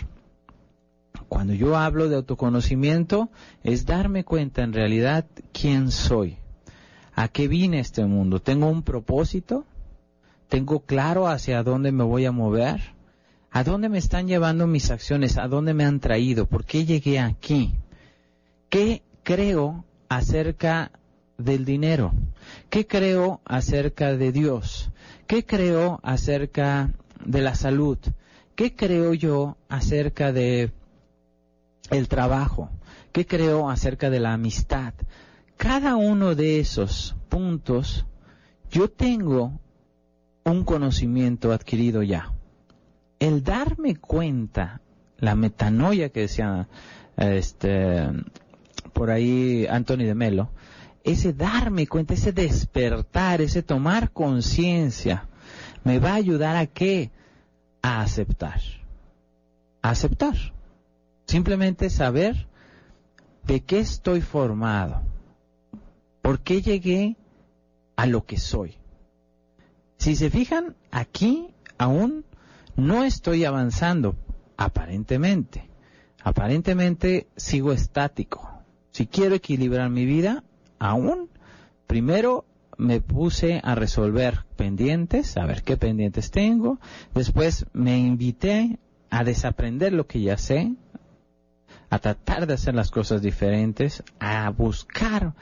Cuando 1.27 1.53
yo 1.53 1.77
hablo 1.77 2.10
de 2.10 2.15
autoconocimiento 2.18 3.30
es 3.63 3.86
darme 3.86 4.24
cuenta 4.24 4.63
en 4.63 4.74
realidad 4.74 5.25
quién 5.53 5.91
soy, 5.91 6.38
a 7.13 7.27
qué 7.27 7.48
vine 7.48 7.80
este 7.80 8.06
mundo, 8.06 8.41
tengo 8.41 8.68
un 8.68 8.84
propósito, 8.84 9.65
tengo 10.50 10.82
claro 10.82 11.27
hacia 11.27 11.63
dónde 11.63 11.91
me 11.91 12.03
voy 12.03 12.25
a 12.25 12.32
mover, 12.32 12.82
¿A 13.53 13.65
dónde 13.65 13.89
me 13.89 13.98
están 13.98 14.27
llevando 14.27 14.65
mis 14.65 14.91
acciones? 14.91 15.38
¿A 15.38 15.50
dónde 15.50 15.74
me 15.74 15.84
han 15.84 16.00
traído? 16.00 16.46
¿Por 16.46 16.63
qué 16.63 16.86
llegué 16.86 17.20
aquí? 17.20 17.74
¿Qué 18.70 19.03
creo 19.24 19.84
acerca 20.08 20.91
del 21.38 21.65
dinero? 21.65 22.13
¿Qué 22.70 22.88
creo 22.88 23.41
acerca 23.44 24.15
de 24.15 24.32
Dios? 24.32 24.89
¿Qué 25.32 25.46
creo 25.46 26.02
acerca 26.04 26.92
de 27.24 27.40
la 27.40 27.56
salud? 27.56 27.98
¿Qué 28.54 28.76
creo 28.76 29.14
yo 29.14 29.56
acerca 29.70 30.34
de 30.34 30.74
el 31.90 32.10
trabajo? 32.10 32.70
¿Qué 33.14 33.26
creo 33.26 33.70
acerca 33.70 34.10
de 34.10 34.20
la 34.20 34.34
amistad? 34.34 34.94
Cada 35.56 35.96
uno 35.96 36.36
de 36.36 36.60
esos 36.60 37.16
puntos 37.30 38.06
yo 38.70 38.90
tengo 38.90 39.58
un 40.44 40.66
conocimiento 40.66 41.54
adquirido 41.54 42.04
ya 42.04 42.34
el 43.20 43.42
darme 43.42 43.96
cuenta, 43.96 44.82
la 45.18 45.36
metanoia 45.36 46.10
que 46.10 46.20
decía 46.20 46.68
este, 47.16 48.06
por 48.92 49.10
ahí 49.10 49.66
Anthony 49.66 50.04
de 50.04 50.14
Melo, 50.14 50.52
ese 51.03 51.34
darme 51.34 51.88
cuenta, 51.88 52.13
ese 52.13 52.31
despertar, 52.31 53.41
ese 53.41 53.63
tomar 53.63 54.12
conciencia, 54.12 55.27
me 55.84 56.00
va 56.00 56.12
a 56.12 56.15
ayudar 56.15 56.55
a 56.55 56.67
qué? 56.67 57.12
A 57.81 58.01
aceptar. 58.01 58.62
A 59.81 59.89
aceptar. 59.89 60.36
Simplemente 61.25 61.89
saber 61.89 62.48
de 63.43 63.62
qué 63.62 63.79
estoy 63.79 64.22
formado. 64.22 65.01
¿Por 66.22 66.39
qué 66.41 66.62
llegué 66.62 67.17
a 67.96 68.05
lo 68.05 68.25
que 68.25 68.38
soy? 68.38 68.75
Si 69.98 70.15
se 70.15 70.29
fijan, 70.29 70.75
aquí 70.91 71.53
aún 71.77 72.25
no 72.75 73.03
estoy 73.03 73.46
avanzando, 73.46 74.15
aparentemente. 74.58 75.70
Aparentemente 76.24 77.27
sigo 77.36 77.72
estático. 77.72 78.48
Si 78.91 79.08
quiero 79.08 79.36
equilibrar 79.36 79.89
mi 79.89 80.05
vida, 80.05 80.43
aún, 80.82 81.30
primero 81.86 82.46
me 82.78 83.02
puse 83.02 83.62
a 83.64 83.76
resolver 83.76 84.46
pendientes, 84.56 85.38
a 85.38 85.46
ver 85.46 85.62
qué 85.62 85.78
pendientes 85.78 86.32
tengo. 86.32 86.80
Después 87.14 87.68
me 87.72 88.00
invité 88.00 88.80
a 89.12 89.24
desaprender 89.24 89.94
lo 89.94 90.08
que 90.08 90.22
ya 90.22 90.38
sé, 90.38 90.74
a 91.92 92.00
tratar 92.00 92.48
de 92.48 92.56
hacer 92.56 92.74
las 92.74 92.90
cosas 92.90 93.22
diferentes, 93.22 94.04
a 94.20 94.50
buscar, 94.50 95.34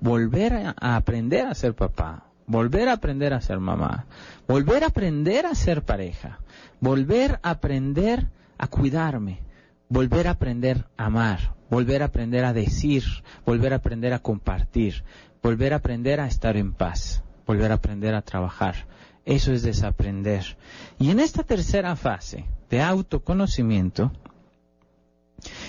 volver 0.00 0.74
a 0.74 0.96
aprender 0.96 1.46
a 1.46 1.54
ser 1.54 1.74
papá, 1.74 2.24
volver 2.46 2.88
a 2.88 2.94
aprender 2.94 3.34
a 3.34 3.42
ser 3.42 3.60
mamá, 3.60 4.06
volver 4.48 4.84
a 4.84 4.86
aprender 4.86 5.44
a 5.44 5.54
ser 5.54 5.82
pareja, 5.82 6.38
volver 6.80 7.38
a 7.42 7.50
aprender 7.50 8.28
a 8.56 8.66
cuidarme, 8.66 9.40
volver 9.90 10.28
a 10.28 10.30
aprender 10.30 10.86
a 10.96 11.06
amar, 11.06 11.54
volver 11.68 12.02
a 12.02 12.06
aprender 12.06 12.44
a 12.44 12.54
decir, 12.54 13.02
volver 13.44 13.74
a 13.74 13.76
aprender 13.76 14.14
a 14.14 14.20
compartir, 14.20 15.02
volver 15.42 15.74
a 15.74 15.76
aprender 15.76 16.20
a 16.20 16.26
estar 16.26 16.56
en 16.56 16.72
paz, 16.72 17.22
volver 17.46 17.72
a 17.72 17.74
aprender 17.74 18.14
a 18.14 18.22
trabajar. 18.22 18.86
Eso 19.26 19.52
es 19.52 19.62
desaprender. 19.62 20.56
Y 20.98 21.10
en 21.10 21.20
esta 21.20 21.42
tercera 21.42 21.94
fase 21.96 22.46
de 22.70 22.80
autoconocimiento, 22.80 24.12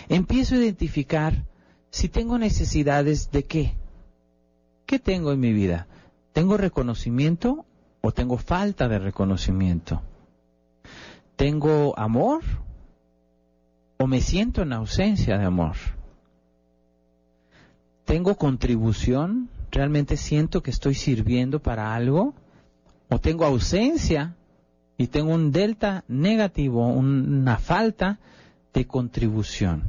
empiezo 0.08 0.56
a 0.56 0.60
identificar 0.60 1.44
si 1.90 2.08
tengo 2.08 2.38
necesidades 2.38 3.32
de 3.32 3.44
qué. 3.44 3.76
¿Qué 4.86 5.00
tengo 5.00 5.32
en 5.32 5.40
mi 5.40 5.52
vida? 5.52 5.88
¿Tengo 6.32 6.58
reconocimiento 6.58 7.66
o 8.02 8.12
tengo 8.12 8.38
falta 8.38 8.88
de 8.88 9.00
reconocimiento? 9.00 10.02
¿Tengo 11.36 11.98
amor 11.98 12.44
o 14.02 14.08
me 14.08 14.20
siento 14.20 14.64
en 14.64 14.74
ausencia 14.74 15.38
de 15.38 15.46
amor? 15.46 15.76
¿Tengo 18.04 18.36
contribución? 18.36 19.50
¿Realmente 19.70 20.18
siento 20.18 20.64
que 20.64 20.72
estoy 20.72 20.96
sirviendo 20.96 21.60
para 21.60 21.94
algo? 21.94 22.34
¿O 23.10 23.20
tengo 23.20 23.46
ausencia 23.46 24.36
y 24.98 25.06
tengo 25.08 25.36
un 25.36 25.52
delta 25.52 26.04
negativo, 26.08 26.88
una 26.88 27.58
falta 27.58 28.18
de 28.74 28.88
contribución? 28.88 29.84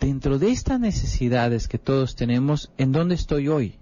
Dentro 0.00 0.40
de 0.40 0.50
estas 0.50 0.80
necesidades 0.80 1.68
que 1.68 1.78
todos 1.78 2.16
tenemos, 2.16 2.72
¿en 2.78 2.90
dónde 2.90 3.14
estoy 3.14 3.46
hoy? 3.46 3.76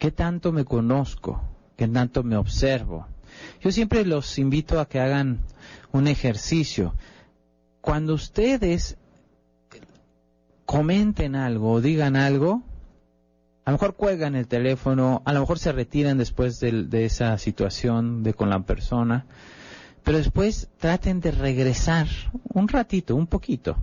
¿Qué 0.00 0.10
tanto 0.10 0.50
me 0.50 0.64
conozco? 0.64 1.40
¿Qué 1.76 1.86
tanto 1.86 2.24
me 2.24 2.36
observo? 2.36 3.06
Yo 3.60 3.72
siempre 3.72 4.04
los 4.04 4.38
invito 4.38 4.80
a 4.80 4.88
que 4.88 5.00
hagan 5.00 5.40
un 5.92 6.06
ejercicio. 6.08 6.94
Cuando 7.80 8.14
ustedes 8.14 8.96
comenten 10.64 11.36
algo 11.36 11.72
o 11.72 11.80
digan 11.80 12.16
algo, 12.16 12.62
a 13.64 13.70
lo 13.70 13.76
mejor 13.76 13.94
cuelgan 13.94 14.34
el 14.34 14.46
teléfono, 14.46 15.22
a 15.24 15.32
lo 15.32 15.40
mejor 15.40 15.58
se 15.58 15.72
retiran 15.72 16.18
después 16.18 16.60
de, 16.60 17.04
esa 17.04 17.38
situación 17.38 18.22
de 18.22 18.34
con 18.34 18.50
la 18.50 18.60
persona, 18.60 19.24
pero 20.02 20.18
después 20.18 20.68
traten 20.78 21.20
de 21.20 21.30
regresar 21.30 22.08
un 22.52 22.68
ratito, 22.68 23.16
un 23.16 23.26
poquito, 23.26 23.76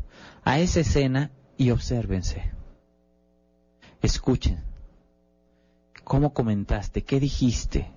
a 0.44 0.60
esa 0.60 0.82
escena 0.82 1.32
y 1.58 1.72
obsérvense. 1.72 2.52
Escuchen. 4.02 4.60
¿Cómo 6.04 6.34
comentaste? 6.34 7.04
¿Qué 7.04 7.20
dijiste? 7.20 7.92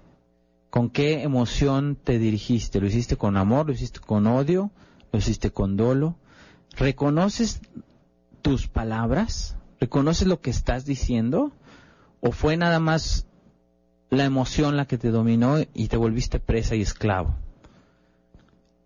¿Con 0.74 0.90
qué 0.90 1.22
emoción 1.22 1.94
te 1.94 2.18
dirigiste? 2.18 2.80
¿Lo 2.80 2.88
hiciste 2.88 3.16
con 3.16 3.36
amor? 3.36 3.66
¿Lo 3.66 3.72
hiciste 3.74 4.00
con 4.00 4.26
odio? 4.26 4.72
¿Lo 5.12 5.20
hiciste 5.20 5.52
con 5.52 5.76
dolo? 5.76 6.16
¿Reconoces 6.76 7.60
tus 8.42 8.66
palabras? 8.66 9.56
¿Reconoces 9.78 10.26
lo 10.26 10.40
que 10.40 10.50
estás 10.50 10.84
diciendo? 10.84 11.52
¿O 12.18 12.32
fue 12.32 12.56
nada 12.56 12.80
más 12.80 13.28
la 14.10 14.24
emoción 14.24 14.76
la 14.76 14.86
que 14.86 14.98
te 14.98 15.12
dominó 15.12 15.58
y 15.74 15.86
te 15.86 15.96
volviste 15.96 16.40
presa 16.40 16.74
y 16.74 16.82
esclavo? 16.82 17.36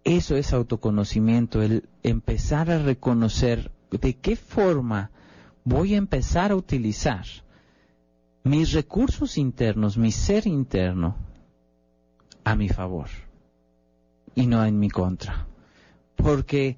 Eso 0.05 0.37
es 0.37 0.53
autoconocimiento, 0.53 1.63
el 1.63 1.89
empezar 2.03 2.71
a 2.71 2.83
reconocer 2.83 3.73
de 3.93 4.15
qué 4.15 4.37
forma 4.37 5.11
voy 5.65 5.95
a 5.95 5.97
empezar 5.97 6.53
a 6.53 6.57
utilizar 6.57 7.25
mis 8.45 8.73
recursos 8.73 9.39
internos, 9.39 9.97
mi 9.97 10.13
ser 10.13 10.47
interno, 10.47 11.28
a 12.51 12.57
mi 12.57 12.69
favor 12.69 13.09
y 14.35 14.47
no 14.47 14.65
en 14.65 14.79
mi 14.79 14.89
contra. 14.89 15.47
porque 16.17 16.77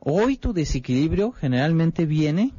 hoy 0.00 0.36
tu 0.36 0.52
desequilibrio 0.52 1.32
generalmente 1.32 2.06
viene 2.06 2.52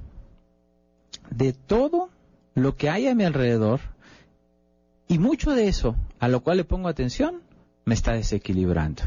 de 1.29 1.53
todo 1.53 2.09
lo 2.55 2.75
que 2.75 2.89
hay 2.89 3.07
a 3.07 3.15
mi 3.15 3.23
alrededor 3.25 3.81
y 5.07 5.19
mucho 5.19 5.51
de 5.51 5.67
eso, 5.67 5.95
a 6.19 6.27
lo 6.27 6.41
cual 6.41 6.57
le 6.57 6.63
pongo 6.63 6.87
atención, 6.87 7.41
me 7.85 7.93
está 7.93 8.13
desequilibrando. 8.13 9.03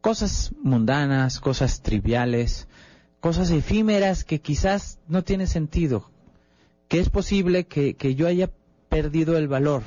Cosas 0.00 0.52
mundanas, 0.62 1.40
cosas 1.40 1.82
triviales, 1.82 2.68
cosas 3.20 3.50
efímeras 3.50 4.22
que 4.24 4.40
quizás 4.40 5.00
no 5.08 5.24
tienen 5.24 5.48
sentido, 5.48 6.08
que 6.88 7.00
es 7.00 7.10
posible 7.10 7.66
que, 7.66 7.94
que 7.94 8.14
yo 8.14 8.28
haya 8.28 8.50
perdido 8.88 9.36
el 9.36 9.48
valor. 9.48 9.82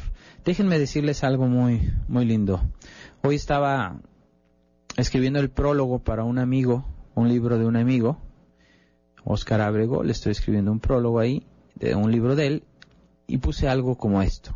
Déjenme 0.45 0.79
decirles 0.79 1.23
algo 1.23 1.47
muy, 1.47 1.93
muy 2.07 2.25
lindo. 2.25 2.61
Hoy 3.23 3.35
estaba 3.35 3.99
escribiendo 4.95 5.39
el 5.39 5.49
prólogo 5.49 5.99
para 5.99 6.23
un 6.23 6.39
amigo, 6.39 6.85
un 7.13 7.27
libro 7.27 7.57
de 7.57 7.65
un 7.65 7.75
amigo, 7.75 8.17
Oscar 9.25 9.59
Abrego, 9.61 10.01
le 10.03 10.13
estoy 10.13 10.31
escribiendo 10.31 10.71
un 10.71 10.79
prólogo 10.79 11.19
ahí, 11.19 11.45
de 11.75 11.93
un 11.93 12.11
libro 12.11 12.35
de 12.35 12.47
él, 12.47 12.63
y 13.27 13.37
puse 13.37 13.67
algo 13.67 13.97
como 13.97 14.21
esto. 14.21 14.55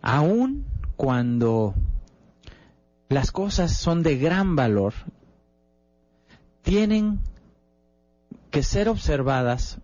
Aún 0.00 0.66
cuando 0.96 1.74
las 3.10 3.30
cosas 3.30 3.76
son 3.76 4.02
de 4.02 4.16
gran 4.16 4.56
valor, 4.56 4.94
tienen 6.62 7.20
que 8.50 8.62
ser 8.62 8.88
observadas 8.88 9.78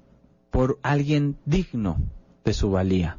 por 0.51 0.79
alguien 0.83 1.37
digno 1.45 1.99
de 2.45 2.55
su 2.55 2.71
valía. 2.71 3.19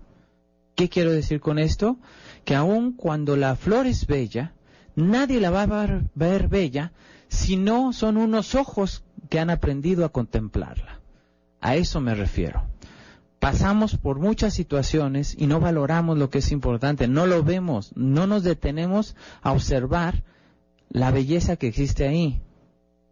¿Qué 0.75 0.89
quiero 0.89 1.12
decir 1.12 1.39
con 1.39 1.58
esto? 1.58 1.98
Que 2.44 2.53
aun 2.53 2.91
cuando 2.91 3.38
la 3.38 3.55
flor 3.55 3.88
es 3.88 4.05
bella, 4.08 4.53
nadie 4.96 5.39
la 5.39 5.50
va 5.50 5.63
a 5.63 6.01
ver, 6.13 6.48
bella 6.50 6.91
si 7.29 7.55
no 7.55 7.94
son 7.94 8.17
unos 8.17 8.55
ojos 8.55 9.03
que 9.29 9.39
han 9.39 9.50
aprendido 9.50 10.05
a 10.05 10.10
contemplarla. 10.10 11.00
A 11.62 11.75
eso 11.75 12.01
me 12.01 12.13
refiero. 12.13 12.63
Pasamos 13.39 13.98
por 13.98 14.20
muchas 14.20 14.53
situaciones 14.53 15.36
y 15.38 15.48
no 15.48 15.60
valoramos 15.60 16.17
lo 16.17 16.29
que 16.29 16.39
es 16.39 16.51
importante, 16.51 17.08
no 17.08 17.25
lo 17.25 17.44
vemos, 17.44 17.91
no 17.96 18.27
nos 18.27 18.44
detenemos 18.44 19.15
a 19.41 19.51
observar 19.51 20.24
la 20.89 21.12
belleza 21.12 21.55
que 21.55 21.67
existe 21.67 22.08
ahí. 22.08 22.41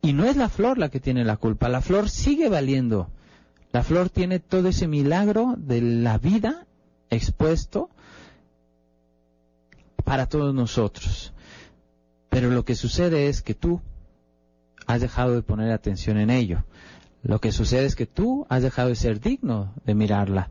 Y 0.01 0.13
no 0.13 0.25
es 0.25 0.35
la 0.35 0.49
flor 0.49 0.77
la 0.77 0.89
que 0.89 0.99
tiene 0.99 1.23
la 1.23 1.37
culpa, 1.37 1.69
la 1.69 1.81
flor 1.81 2.09
sigue 2.09 2.49
valiendo. 2.49 3.09
La 3.71 3.83
flor 3.83 4.09
tiene 4.09 4.39
todo 4.39 4.67
ese 4.67 4.87
milagro 4.87 5.55
de 5.57 5.81
la 5.81 6.17
vida 6.17 6.67
expuesto 7.13 7.89
para 10.03 10.27
todos 10.27 10.53
nosotros. 10.53 11.33
Pero 12.29 12.49
lo 12.49 12.65
que 12.65 12.75
sucede 12.75 13.27
es 13.27 13.41
que 13.41 13.53
tú 13.53 13.81
has 14.87 15.01
dejado 15.01 15.35
de 15.35 15.41
poner 15.41 15.71
atención 15.71 16.17
en 16.17 16.29
ello. 16.29 16.63
Lo 17.21 17.39
que 17.39 17.51
sucede 17.51 17.85
es 17.85 17.95
que 17.95 18.05
tú 18.05 18.45
has 18.49 18.63
dejado 18.63 18.89
de 18.89 18.95
ser 18.95 19.19
digno 19.19 19.73
de 19.85 19.95
mirarla. 19.95 20.49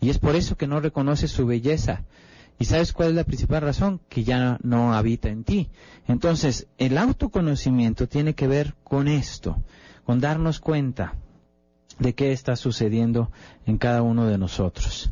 Y 0.00 0.10
es 0.10 0.18
por 0.18 0.36
eso 0.36 0.56
que 0.56 0.66
no 0.66 0.80
reconoces 0.80 1.30
su 1.30 1.46
belleza. 1.46 2.04
¿Y 2.58 2.64
sabes 2.64 2.92
cuál 2.92 3.10
es 3.10 3.14
la 3.16 3.24
principal 3.24 3.62
razón? 3.62 4.00
Que 4.08 4.22
ya 4.22 4.58
no 4.62 4.94
habita 4.94 5.30
en 5.30 5.42
ti. 5.42 5.68
Entonces, 6.06 6.68
el 6.78 6.96
autoconocimiento 6.96 8.08
tiene 8.08 8.34
que 8.34 8.46
ver 8.46 8.74
con 8.84 9.08
esto, 9.08 9.62
con 10.04 10.20
darnos 10.20 10.60
cuenta 10.60 11.14
de 11.98 12.14
qué 12.14 12.32
está 12.32 12.56
sucediendo 12.56 13.30
en 13.66 13.78
cada 13.78 14.02
uno 14.02 14.26
de 14.26 14.38
nosotros. 14.38 15.10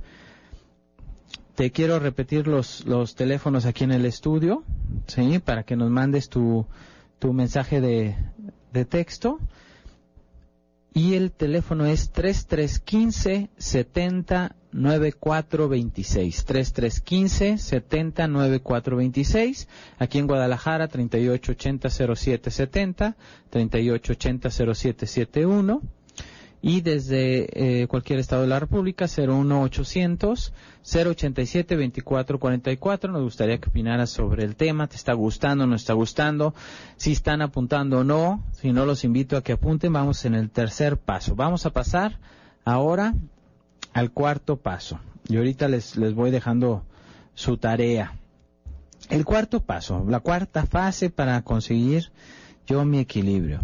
Te 1.55 1.71
quiero 1.73 1.99
repetir 1.99 2.47
los, 2.47 2.85
los 2.87 3.15
teléfonos 3.15 3.67
aquí 3.67 3.85
en 3.85 3.93
el 3.93 4.07
estudio, 4.07 4.65
¿sí? 5.07 5.39
Para 5.39 5.65
que 5.65 5.77
nos 5.77 5.91
mandes 5.91 6.29
tu, 6.29 6.67
tu 7.19 7.33
mensaje 7.33 7.81
de, 7.81 8.17
de 8.73 8.85
texto. 8.85 9.39
Y 10.93 11.15
el 11.15 11.31
teléfono 11.31 11.87
es 11.87 12.11
3315 12.11 13.51
70 13.57 14.57
9426 14.73 16.45
3315 16.45 17.59
70 17.59 18.27
9426 18.29 19.69
aquí 19.99 20.19
en 20.19 20.27
Guadalajara 20.27 20.89
3880 20.89 21.91
0770 21.91 23.17
3880 23.51 24.51
0771 24.51 25.83
y 26.63 26.83
desde 26.83 27.83
eh, 27.83 27.87
cualquier 27.87 28.19
estado 28.19 28.43
de 28.43 28.49
la 28.49 28.61
República 28.61 29.07
01800 29.07 30.53
087 30.83 31.75
2444 31.77 33.13
nos 33.13 33.23
gustaría 33.23 33.59
que 33.59 33.69
opinaras 33.71 34.11
sobre 34.11 34.45
el 34.45 34.57
tema. 34.57 34.87
Te 34.87 34.97
está 34.97 35.15
gustando 35.15 35.67
no 35.67 35.75
está 35.75 35.95
gustando 35.95 36.55
si 36.97 37.13
están 37.13 37.41
apuntando 37.41 38.01
o 38.01 38.05
no. 38.05 38.45
Si 38.53 38.73
no 38.73 38.85
los 38.85 39.05
invito 39.05 39.37
a 39.37 39.43
que 39.43 39.53
apunten. 39.53 39.93
Vamos 39.93 40.25
en 40.25 40.35
el 40.35 40.51
tercer 40.51 40.99
paso. 40.99 41.35
Vamos 41.35 41.65
a 41.65 41.71
pasar 41.71 42.19
ahora 42.65 43.15
al 43.95 44.11
cuarto 44.11 44.57
paso. 44.57 45.01
Y 45.29 45.37
ahorita 45.37 45.69
les 45.69 45.97
les 45.97 46.15
voy 46.15 46.31
dejando 46.31 46.85
su 47.35 47.57
tarea. 47.57 48.19
El 49.09 49.25
cuarto 49.25 49.61
paso 49.61 50.05
la 50.07 50.21
cuarta 50.21 50.67
fase 50.67 51.09
para 51.09 51.41
conseguir 51.43 52.13
yo 52.67 52.85
mi 52.85 52.99
equilibrio. 52.99 53.61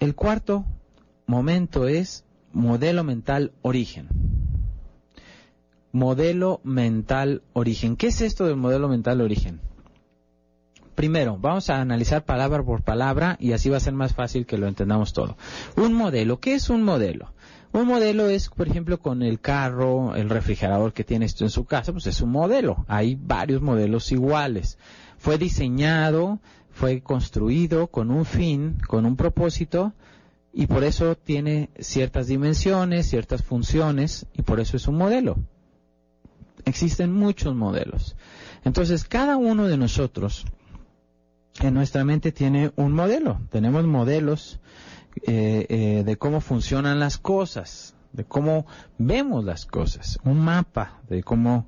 El 0.00 0.16
cuarto 0.16 0.64
momento 1.26 1.86
es 1.86 2.24
modelo 2.52 3.04
mental 3.04 3.52
origen. 3.62 4.08
Modelo 5.92 6.60
mental 6.64 7.42
origen. 7.52 7.96
¿Qué 7.96 8.08
es 8.08 8.20
esto 8.20 8.46
del 8.46 8.56
modelo 8.56 8.88
mental 8.88 9.20
origen? 9.20 9.60
Primero, 10.94 11.38
vamos 11.40 11.70
a 11.70 11.80
analizar 11.80 12.24
palabra 12.24 12.62
por 12.62 12.82
palabra 12.82 13.36
y 13.40 13.52
así 13.52 13.68
va 13.68 13.78
a 13.78 13.80
ser 13.80 13.94
más 13.94 14.14
fácil 14.14 14.46
que 14.46 14.58
lo 14.58 14.68
entendamos 14.68 15.12
todo. 15.12 15.36
Un 15.76 15.92
modelo, 15.94 16.38
¿qué 16.38 16.54
es 16.54 16.70
un 16.70 16.84
modelo? 16.84 17.32
Un 17.72 17.88
modelo 17.88 18.28
es, 18.28 18.48
por 18.48 18.68
ejemplo, 18.68 19.00
con 19.00 19.22
el 19.22 19.40
carro, 19.40 20.14
el 20.14 20.30
refrigerador 20.30 20.92
que 20.92 21.02
tiene 21.02 21.26
esto 21.26 21.42
en 21.42 21.50
su 21.50 21.64
casa, 21.64 21.90
pues 21.90 22.06
es 22.06 22.20
un 22.20 22.30
modelo. 22.30 22.84
Hay 22.86 23.16
varios 23.20 23.62
modelos 23.62 24.12
iguales. 24.12 24.78
Fue 25.18 25.38
diseñado, 25.38 26.38
fue 26.70 27.00
construido 27.00 27.88
con 27.88 28.12
un 28.12 28.24
fin, 28.24 28.76
con 28.86 29.06
un 29.06 29.16
propósito, 29.16 29.92
y 30.56 30.68
por 30.68 30.84
eso 30.84 31.16
tiene 31.16 31.70
ciertas 31.80 32.28
dimensiones, 32.28 33.08
ciertas 33.08 33.42
funciones 33.42 34.26
y 34.32 34.42
por 34.42 34.60
eso 34.60 34.76
es 34.76 34.86
un 34.86 34.96
modelo. 34.96 35.36
Existen 36.64 37.12
muchos 37.12 37.56
modelos. 37.56 38.16
Entonces, 38.62 39.04
cada 39.04 39.36
uno 39.36 39.66
de 39.66 39.76
nosotros 39.76 40.44
en 41.60 41.74
nuestra 41.74 42.04
mente 42.04 42.30
tiene 42.30 42.72
un 42.76 42.92
modelo. 42.92 43.40
Tenemos 43.50 43.84
modelos 43.84 44.60
eh, 45.26 45.66
eh, 45.68 46.02
de 46.04 46.16
cómo 46.16 46.40
funcionan 46.40 47.00
las 47.00 47.18
cosas, 47.18 47.96
de 48.12 48.24
cómo 48.24 48.64
vemos 48.96 49.44
las 49.44 49.66
cosas, 49.66 50.20
un 50.24 50.38
mapa 50.38 51.00
de 51.08 51.24
cómo 51.24 51.66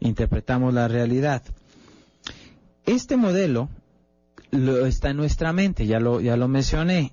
interpretamos 0.00 0.72
la 0.72 0.88
realidad. 0.88 1.42
Este 2.86 3.18
modelo 3.18 3.68
lo, 4.50 4.86
está 4.86 5.10
en 5.10 5.18
nuestra 5.18 5.52
mente, 5.52 5.86
ya 5.86 6.00
lo, 6.00 6.20
ya 6.20 6.36
lo 6.36 6.48
mencioné, 6.48 7.12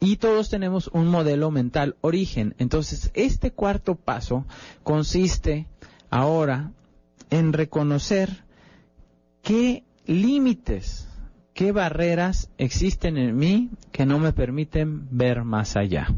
y 0.00 0.16
todos 0.16 0.50
tenemos 0.50 0.88
un 0.92 1.08
modelo 1.08 1.50
mental 1.50 1.96
origen. 2.00 2.54
Entonces, 2.58 3.10
este 3.14 3.52
cuarto 3.52 3.94
paso 3.94 4.44
consiste 4.82 5.66
ahora 6.10 6.72
en 7.30 7.52
reconocer 7.52 8.44
qué 9.42 9.84
límites, 10.06 11.08
qué 11.54 11.72
barreras 11.72 12.50
existen 12.58 13.16
en 13.16 13.36
mí 13.36 13.70
que 13.92 14.06
no 14.06 14.18
me 14.18 14.32
permiten 14.32 15.08
ver 15.10 15.44
más 15.44 15.76
allá. 15.76 16.08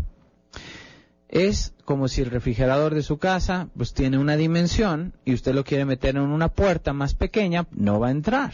Es 1.28 1.74
como 1.84 2.08
si 2.08 2.22
el 2.22 2.30
refrigerador 2.30 2.94
de 2.94 3.02
su 3.02 3.18
casa 3.18 3.68
pues 3.76 3.92
tiene 3.92 4.18
una 4.18 4.36
dimensión 4.36 5.14
y 5.24 5.34
usted 5.34 5.54
lo 5.54 5.64
quiere 5.64 5.84
meter 5.84 6.16
en 6.16 6.22
una 6.22 6.48
puerta 6.48 6.92
más 6.92 7.14
pequeña, 7.14 7.66
no 7.70 8.00
va 8.00 8.08
a 8.08 8.12
entrar. 8.12 8.52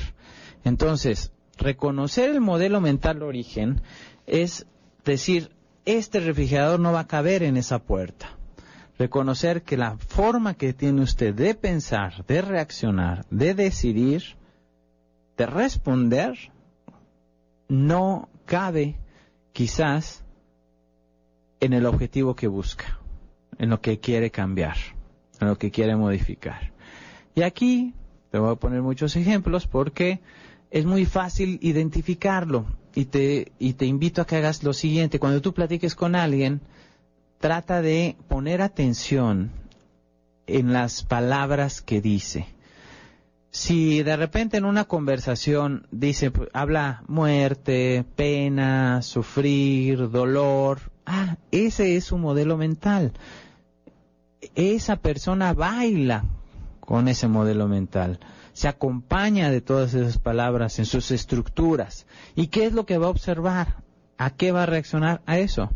Entonces, 0.64 1.32
reconocer 1.56 2.30
el 2.30 2.40
modelo 2.40 2.80
mental 2.80 3.22
origen 3.22 3.80
es 4.26 4.66
decir, 5.12 5.50
este 5.84 6.20
refrigerador 6.20 6.80
no 6.80 6.92
va 6.92 7.00
a 7.00 7.06
caber 7.06 7.42
en 7.42 7.56
esa 7.56 7.78
puerta. 7.78 8.30
Reconocer 8.98 9.62
que 9.62 9.76
la 9.76 9.96
forma 9.98 10.54
que 10.54 10.72
tiene 10.72 11.02
usted 11.02 11.34
de 11.34 11.54
pensar, 11.54 12.24
de 12.26 12.42
reaccionar, 12.42 13.26
de 13.30 13.54
decidir, 13.54 14.36
de 15.36 15.46
responder, 15.46 16.52
no 17.68 18.28
cabe 18.44 18.96
quizás 19.52 20.24
en 21.60 21.72
el 21.72 21.86
objetivo 21.86 22.34
que 22.34 22.46
busca, 22.46 23.00
en 23.58 23.70
lo 23.70 23.80
que 23.80 23.98
quiere 23.98 24.30
cambiar, 24.30 24.76
en 25.40 25.48
lo 25.48 25.58
que 25.58 25.70
quiere 25.70 25.96
modificar. 25.96 26.72
Y 27.34 27.42
aquí 27.42 27.94
te 28.30 28.38
voy 28.38 28.52
a 28.52 28.56
poner 28.56 28.80
muchos 28.82 29.16
ejemplos 29.16 29.66
porque 29.66 30.20
es 30.70 30.84
muy 30.84 31.04
fácil 31.04 31.58
identificarlo 31.62 32.66
y 32.94 33.06
te, 33.06 33.52
y 33.58 33.74
te 33.74 33.86
invito 33.86 34.22
a 34.22 34.26
que 34.26 34.36
hagas 34.36 34.62
lo 34.62 34.72
siguiente. 34.72 35.18
Cuando 35.18 35.42
tú 35.42 35.52
platiques 35.52 35.94
con 35.94 36.14
alguien, 36.14 36.60
trata 37.38 37.82
de 37.82 38.16
poner 38.28 38.62
atención 38.62 39.50
en 40.46 40.72
las 40.72 41.02
palabras 41.02 41.82
que 41.82 42.00
dice. 42.00 42.46
Si 43.50 44.02
de 44.02 44.16
repente 44.16 44.56
en 44.56 44.64
una 44.64 44.84
conversación 44.84 45.86
dice, 45.90 46.30
pues, 46.30 46.48
habla 46.52 47.04
muerte, 47.06 48.04
pena, 48.16 49.00
sufrir, 49.02 50.10
dolor, 50.10 50.80
ah, 51.06 51.36
ese 51.50 51.96
es 51.96 52.04
su 52.04 52.18
modelo 52.18 52.56
mental. 52.56 53.12
Esa 54.54 54.96
persona 54.96 55.54
baila 55.54 56.24
con 56.80 57.08
ese 57.08 57.28
modelo 57.28 57.68
mental. 57.68 58.18
Se 58.54 58.68
acompaña 58.68 59.50
de 59.50 59.60
todas 59.60 59.92
esas 59.92 60.16
palabras 60.16 60.78
en 60.78 60.86
sus 60.86 61.10
estructuras. 61.10 62.06
¿Y 62.34 62.46
qué 62.46 62.64
es 62.64 62.72
lo 62.72 62.86
que 62.86 62.96
va 62.96 63.08
a 63.08 63.10
observar? 63.10 63.82
¿A 64.16 64.30
qué 64.30 64.50
va 64.50 64.62
a 64.62 64.66
reaccionar 64.66 65.20
a 65.26 65.38
eso? 65.38 65.70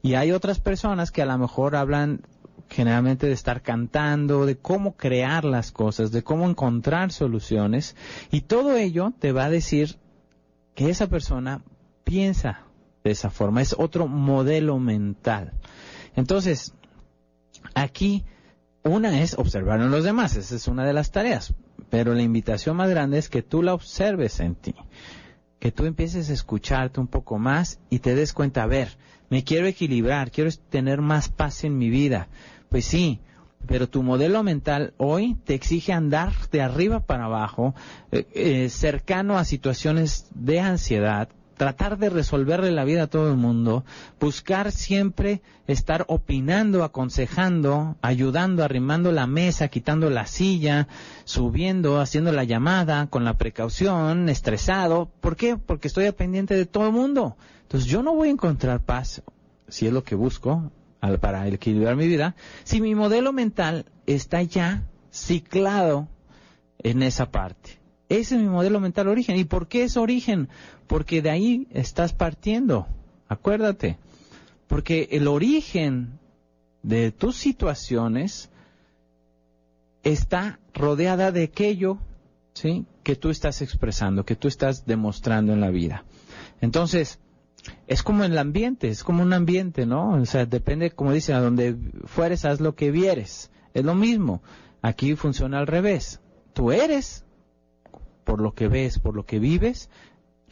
Y 0.00 0.14
hay 0.14 0.32
otras 0.32 0.58
personas 0.58 1.10
que 1.10 1.20
a 1.20 1.26
lo 1.26 1.36
mejor 1.36 1.76
hablan 1.76 2.22
generalmente 2.70 3.26
de 3.26 3.32
estar 3.34 3.60
cantando, 3.60 4.46
de 4.46 4.56
cómo 4.56 4.96
crear 4.96 5.44
las 5.44 5.72
cosas, 5.72 6.10
de 6.10 6.22
cómo 6.22 6.48
encontrar 6.48 7.12
soluciones. 7.12 7.96
Y 8.30 8.42
todo 8.42 8.76
ello 8.76 9.12
te 9.18 9.32
va 9.32 9.44
a 9.44 9.50
decir 9.50 9.98
que 10.74 10.88
esa 10.88 11.08
persona 11.08 11.62
piensa 12.04 12.62
de 13.04 13.10
esa 13.10 13.30
forma. 13.30 13.60
Es 13.60 13.74
otro 13.78 14.08
modelo 14.08 14.78
mental. 14.78 15.52
Entonces, 16.16 16.74
aquí 17.74 18.24
una 18.84 19.22
es 19.22 19.34
observar 19.38 19.80
en 19.80 19.90
los 19.90 20.04
demás, 20.04 20.36
esa 20.36 20.56
es 20.56 20.66
una 20.66 20.84
de 20.84 20.92
las 20.92 21.10
tareas, 21.10 21.54
pero 21.92 22.14
la 22.14 22.22
invitación 22.22 22.78
más 22.78 22.88
grande 22.88 23.18
es 23.18 23.28
que 23.28 23.42
tú 23.42 23.62
la 23.62 23.74
observes 23.74 24.40
en 24.40 24.54
ti, 24.54 24.74
que 25.58 25.72
tú 25.72 25.84
empieces 25.84 26.30
a 26.30 26.32
escucharte 26.32 27.00
un 27.00 27.06
poco 27.06 27.38
más 27.38 27.80
y 27.90 27.98
te 27.98 28.14
des 28.14 28.32
cuenta, 28.32 28.62
a 28.62 28.66
ver, 28.66 28.96
me 29.28 29.44
quiero 29.44 29.66
equilibrar, 29.66 30.30
quiero 30.30 30.48
tener 30.70 31.02
más 31.02 31.28
paz 31.28 31.64
en 31.64 31.76
mi 31.76 31.90
vida. 31.90 32.28
Pues 32.70 32.86
sí, 32.86 33.20
pero 33.66 33.90
tu 33.90 34.02
modelo 34.02 34.42
mental 34.42 34.94
hoy 34.96 35.36
te 35.44 35.52
exige 35.52 35.92
andar 35.92 36.32
de 36.50 36.62
arriba 36.62 37.00
para 37.00 37.26
abajo, 37.26 37.74
eh, 38.10 38.26
eh, 38.32 38.68
cercano 38.70 39.36
a 39.36 39.44
situaciones 39.44 40.30
de 40.34 40.60
ansiedad, 40.60 41.28
tratar 41.56 41.98
de 41.98 42.10
resolverle 42.10 42.70
la 42.70 42.84
vida 42.84 43.04
a 43.04 43.06
todo 43.06 43.30
el 43.30 43.36
mundo, 43.36 43.84
buscar 44.20 44.72
siempre 44.72 45.42
estar 45.66 46.04
opinando, 46.08 46.84
aconsejando, 46.84 47.96
ayudando, 48.02 48.64
arrimando 48.64 49.12
la 49.12 49.26
mesa, 49.26 49.68
quitando 49.68 50.10
la 50.10 50.26
silla, 50.26 50.88
subiendo, 51.24 52.00
haciendo 52.00 52.32
la 52.32 52.44
llamada 52.44 53.06
con 53.08 53.24
la 53.24 53.38
precaución, 53.38 54.28
estresado. 54.28 55.10
¿Por 55.20 55.36
qué? 55.36 55.56
Porque 55.56 55.88
estoy 55.88 56.10
pendiente 56.12 56.54
de 56.54 56.66
todo 56.66 56.86
el 56.86 56.92
mundo. 56.92 57.36
Entonces 57.62 57.88
yo 57.88 58.02
no 58.02 58.14
voy 58.14 58.28
a 58.28 58.32
encontrar 58.32 58.80
paz, 58.80 59.22
si 59.68 59.86
es 59.86 59.92
lo 59.92 60.04
que 60.04 60.14
busco, 60.14 60.70
para 61.20 61.46
equilibrar 61.48 61.96
mi 61.96 62.06
vida, 62.06 62.36
si 62.64 62.80
mi 62.80 62.94
modelo 62.94 63.32
mental 63.32 63.86
está 64.06 64.42
ya 64.42 64.84
ciclado 65.10 66.08
en 66.78 67.02
esa 67.02 67.30
parte. 67.30 67.81
Ese 68.12 68.36
es 68.36 68.42
mi 68.42 68.48
modelo 68.48 68.78
mental 68.78 69.08
origen. 69.08 69.38
¿Y 69.38 69.44
por 69.44 69.68
qué 69.68 69.84
es 69.84 69.96
origen? 69.96 70.50
Porque 70.86 71.22
de 71.22 71.30
ahí 71.30 71.66
estás 71.70 72.12
partiendo. 72.12 72.86
Acuérdate. 73.26 73.96
Porque 74.66 75.08
el 75.12 75.26
origen 75.26 76.18
de 76.82 77.10
tus 77.10 77.36
situaciones 77.36 78.50
está 80.02 80.60
rodeada 80.74 81.32
de 81.32 81.44
aquello 81.44 81.96
¿sí? 82.52 82.84
que 83.02 83.16
tú 83.16 83.30
estás 83.30 83.62
expresando, 83.62 84.26
que 84.26 84.36
tú 84.36 84.46
estás 84.46 84.84
demostrando 84.84 85.54
en 85.54 85.62
la 85.62 85.70
vida. 85.70 86.04
Entonces, 86.60 87.18
es 87.86 88.02
como 88.02 88.24
el 88.24 88.36
ambiente, 88.36 88.88
es 88.88 89.04
como 89.04 89.22
un 89.22 89.32
ambiente, 89.32 89.86
¿no? 89.86 90.20
O 90.20 90.26
sea, 90.26 90.44
depende, 90.44 90.90
como 90.90 91.12
dicen, 91.12 91.36
a 91.36 91.40
donde 91.40 91.76
fueres, 92.04 92.44
haz 92.44 92.60
lo 92.60 92.74
que 92.74 92.90
vieres. 92.90 93.50
Es 93.72 93.86
lo 93.86 93.94
mismo. 93.94 94.42
Aquí 94.82 95.16
funciona 95.16 95.60
al 95.60 95.66
revés. 95.66 96.20
Tú 96.52 96.72
eres 96.72 97.24
por 98.32 98.40
lo 98.40 98.54
que 98.54 98.66
ves, 98.66 98.98
por 98.98 99.14
lo 99.14 99.26
que 99.26 99.38
vives, 99.38 99.90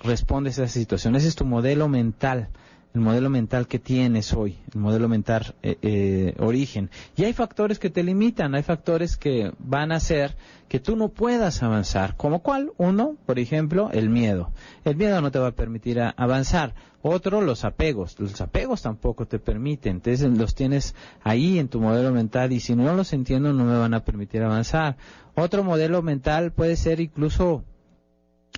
respondes 0.03 0.59
a 0.59 0.65
esa 0.65 0.75
situación. 0.75 1.17
Ese 1.17 1.29
es 1.29 1.35
tu 1.35 1.47
modelo 1.47 1.89
mental, 1.89 2.51
el 2.93 3.01
modelo 3.01 3.31
mental 3.31 3.69
que 3.69 3.79
tienes 3.79 4.35
hoy, 4.35 4.59
el 4.75 4.81
modelo 4.83 5.09
mental 5.09 5.55
eh, 5.63 5.79
eh, 5.81 6.35
origen. 6.41 6.91
Y 7.17 7.25
hay 7.25 7.33
factores 7.33 7.79
que 7.79 7.89
te 7.89 8.03
limitan, 8.03 8.55
hay 8.55 8.63
factores 8.63 9.17
que 9.17 9.53
van 9.59 9.93
a 9.93 9.97
hacer 9.97 10.37
que 10.69 10.79
tú 10.79 10.95
no 10.95 11.09
puedas 11.09 11.63
avanzar. 11.63 12.17
¿Como 12.19 12.41
cuál? 12.41 12.71
Uno, 12.77 13.17
por 13.25 13.39
ejemplo, 13.39 13.89
el 13.93 14.11
miedo. 14.11 14.53
El 14.85 14.97
miedo 14.97 15.19
no 15.23 15.31
te 15.31 15.39
va 15.39 15.47
a 15.47 15.53
permitir 15.53 16.03
avanzar. 16.03 16.75
Otro, 17.01 17.41
los 17.41 17.65
apegos. 17.65 18.21
Los 18.21 18.43
apegos 18.43 18.83
tampoco 18.83 19.27
te 19.27 19.39
permiten. 19.39 19.97
Entonces 19.97 20.37
los 20.37 20.55
tienes 20.55 20.95
ahí 21.23 21.59
en 21.59 21.69
tu 21.69 21.81
modelo 21.81 22.13
mental 22.13 22.53
y 22.53 22.61
si 22.61 22.77
no 22.77 22.95
los 22.95 23.15
entiendo 23.15 23.55
no 23.55 23.65
me 23.65 23.79
van 23.79 23.95
a 23.95 24.05
permitir 24.05 24.43
avanzar. 24.43 24.99
Otro 25.35 25.65
modelo 25.65 26.03
mental 26.03 26.53
puede 26.53 26.77
ser 26.77 27.01
incluso 27.01 27.65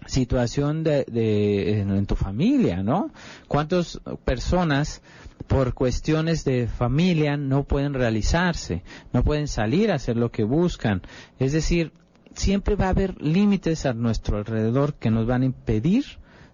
situación 0.06 0.82
de, 0.82 1.80
en, 1.80 2.06
tu 2.06 2.16
familia, 2.16 2.82
¿no? 2.82 3.10
¿Cuántas 3.48 4.00
personas 4.24 5.02
por 5.46 5.74
cuestiones 5.74 6.44
de 6.44 6.66
familia 6.66 7.36
no 7.36 7.64
pueden 7.64 7.94
realizarse, 7.94 8.82
no 9.12 9.22
pueden 9.22 9.48
salir 9.48 9.90
a 9.90 9.96
hacer 9.96 10.16
lo 10.16 10.30
que 10.30 10.44
buscan? 10.44 11.02
Es 11.38 11.52
decir, 11.52 11.92
siempre 12.34 12.74
va 12.74 12.86
a 12.86 12.90
haber 12.90 13.20
límites 13.22 13.86
a 13.86 13.92
nuestro 13.92 14.38
alrededor 14.38 14.94
que 14.94 15.10
nos 15.10 15.26
van 15.26 15.42
a 15.42 15.46
impedir 15.46 16.04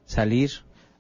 salir 0.05 0.51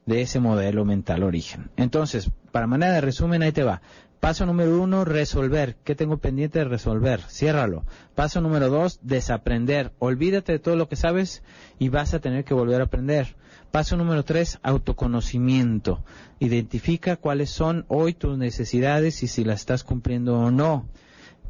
de 0.06 0.22
ese 0.22 0.40
modelo 0.40 0.84
mental 0.84 1.22
origen. 1.22 1.70
Entonces, 1.76 2.30
para 2.50 2.66
manera 2.66 2.94
de 2.94 3.00
resumen, 3.02 3.42
ahí 3.42 3.52
te 3.52 3.62
va. 3.62 3.82
Paso 4.20 4.46
número 4.46 4.80
uno, 4.80 5.04
resolver. 5.04 5.76
¿Qué 5.84 5.94
tengo 5.94 6.18
pendiente 6.18 6.58
de 6.58 6.64
resolver? 6.64 7.22
Ciérralo. 7.28 7.84
Paso 8.14 8.40
número 8.40 8.68
dos, 8.68 8.98
desaprender. 9.02 9.92
Olvídate 10.00 10.52
de 10.52 10.58
todo 10.58 10.74
lo 10.74 10.88
que 10.88 10.96
sabes 10.96 11.42
y 11.78 11.88
vas 11.88 12.14
a 12.14 12.20
tener 12.20 12.44
que 12.44 12.54
volver 12.54 12.80
a 12.80 12.84
aprender. 12.84 13.36
Paso 13.70 13.96
número 13.96 14.24
tres, 14.24 14.58
autoconocimiento. 14.62 16.02
Identifica 16.40 17.16
cuáles 17.16 17.50
son 17.50 17.84
hoy 17.88 18.12
tus 18.14 18.36
necesidades 18.36 19.22
y 19.22 19.28
si 19.28 19.44
las 19.44 19.60
estás 19.60 19.84
cumpliendo 19.84 20.38
o 20.38 20.50
no. 20.50 20.86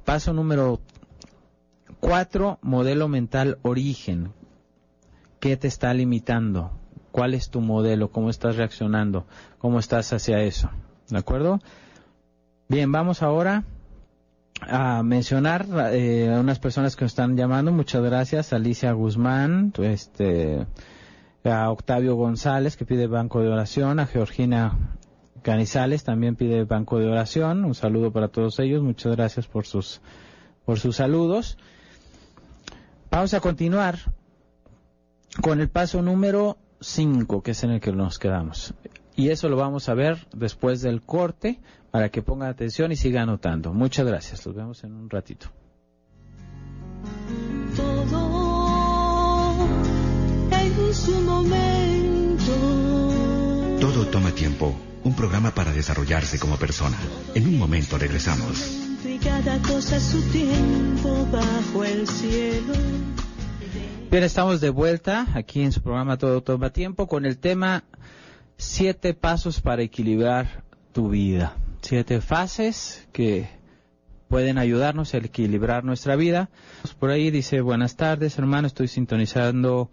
Paso 0.04 0.34
número 0.34 0.80
cuatro, 2.00 2.58
modelo 2.60 3.08
mental 3.08 3.58
origen. 3.62 4.32
¿Qué 5.40 5.56
te 5.56 5.68
está 5.68 5.94
limitando? 5.94 6.72
¿Cuál 7.12 7.34
es 7.34 7.48
tu 7.48 7.60
modelo? 7.60 8.10
¿Cómo 8.10 8.28
estás 8.28 8.56
reaccionando? 8.56 9.26
¿Cómo 9.58 9.78
estás 9.78 10.12
hacia 10.12 10.42
eso? 10.42 10.70
¿De 11.08 11.18
acuerdo? 11.18 11.60
Bien, 12.70 12.92
vamos 12.92 13.22
ahora 13.22 13.64
a 14.60 15.02
mencionar 15.02 15.64
eh, 15.92 16.30
a 16.30 16.38
unas 16.38 16.58
personas 16.58 16.96
que 16.96 17.06
nos 17.06 17.12
están 17.12 17.34
llamando. 17.34 17.72
Muchas 17.72 18.02
gracias. 18.02 18.52
Alicia 18.52 18.92
Guzmán, 18.92 19.72
este, 19.78 20.66
a 21.44 21.70
Octavio 21.70 22.14
González, 22.16 22.76
que 22.76 22.84
pide 22.84 23.06
banco 23.06 23.40
de 23.40 23.48
oración, 23.48 24.00
a 24.00 24.06
Georgina 24.06 24.98
Canizales, 25.40 26.04
también 26.04 26.36
pide 26.36 26.64
banco 26.64 26.98
de 26.98 27.06
oración. 27.06 27.64
Un 27.64 27.74
saludo 27.74 28.12
para 28.12 28.28
todos 28.28 28.58
ellos. 28.58 28.82
Muchas 28.82 29.16
gracias 29.16 29.46
por 29.46 29.64
sus, 29.64 30.02
por 30.66 30.78
sus 30.78 30.96
saludos. 30.96 31.56
Vamos 33.10 33.32
a 33.32 33.40
continuar 33.40 33.96
con 35.40 35.62
el 35.62 35.70
paso 35.70 36.02
número 36.02 36.58
5, 36.82 37.42
que 37.42 37.52
es 37.52 37.64
en 37.64 37.70
el 37.70 37.80
que 37.80 37.92
nos 37.92 38.18
quedamos. 38.18 38.74
Y 39.18 39.30
eso 39.30 39.48
lo 39.48 39.56
vamos 39.56 39.88
a 39.88 39.94
ver 39.94 40.28
después 40.32 40.80
del 40.80 41.02
corte 41.02 41.58
para 41.90 42.08
que 42.08 42.22
pongan 42.22 42.50
atención 42.50 42.92
y 42.92 42.96
sigan 42.96 43.24
anotando. 43.24 43.74
Muchas 43.74 44.06
gracias. 44.06 44.46
Los 44.46 44.54
vemos 44.54 44.84
en 44.84 44.94
un 44.94 45.10
ratito. 45.10 45.48
Todo 47.74 48.04
en 50.88 50.94
su 50.94 51.20
momento. 51.22 52.52
Todo 53.80 54.06
toma 54.06 54.30
tiempo. 54.30 54.72
Un 55.02 55.16
programa 55.16 55.50
para 55.50 55.72
desarrollarse 55.72 56.38
como 56.38 56.56
persona. 56.56 56.96
En 57.34 57.48
un 57.48 57.58
momento 57.58 57.98
regresamos. 57.98 58.78
Y 59.04 59.18
cada 59.18 59.58
cosa 59.62 59.96
a 59.96 60.00
su 60.00 60.22
tiempo 60.30 61.26
bajo 61.32 61.82
el 61.82 62.06
cielo. 62.06 62.72
Bien, 64.12 64.22
estamos 64.22 64.60
de 64.60 64.70
vuelta 64.70 65.26
aquí 65.34 65.62
en 65.62 65.72
su 65.72 65.82
programa 65.82 66.16
Todo 66.18 66.40
Toma 66.40 66.70
Tiempo 66.70 67.08
con 67.08 67.26
el 67.26 67.38
tema 67.38 67.82
Siete 68.58 69.14
Pasos 69.14 69.60
para 69.60 69.82
Equilibrar 69.82 70.64
tu 70.92 71.08
Vida 71.08 71.56
siete 71.80 72.20
fases 72.20 73.06
que 73.12 73.48
pueden 74.28 74.58
ayudarnos 74.58 75.14
a 75.14 75.18
equilibrar 75.18 75.84
nuestra 75.84 76.16
vida. 76.16 76.50
Por 76.98 77.10
ahí 77.10 77.30
dice, 77.30 77.60
buenas 77.60 77.96
tardes 77.96 78.38
hermano, 78.38 78.66
estoy 78.66 78.88
sintonizando 78.88 79.90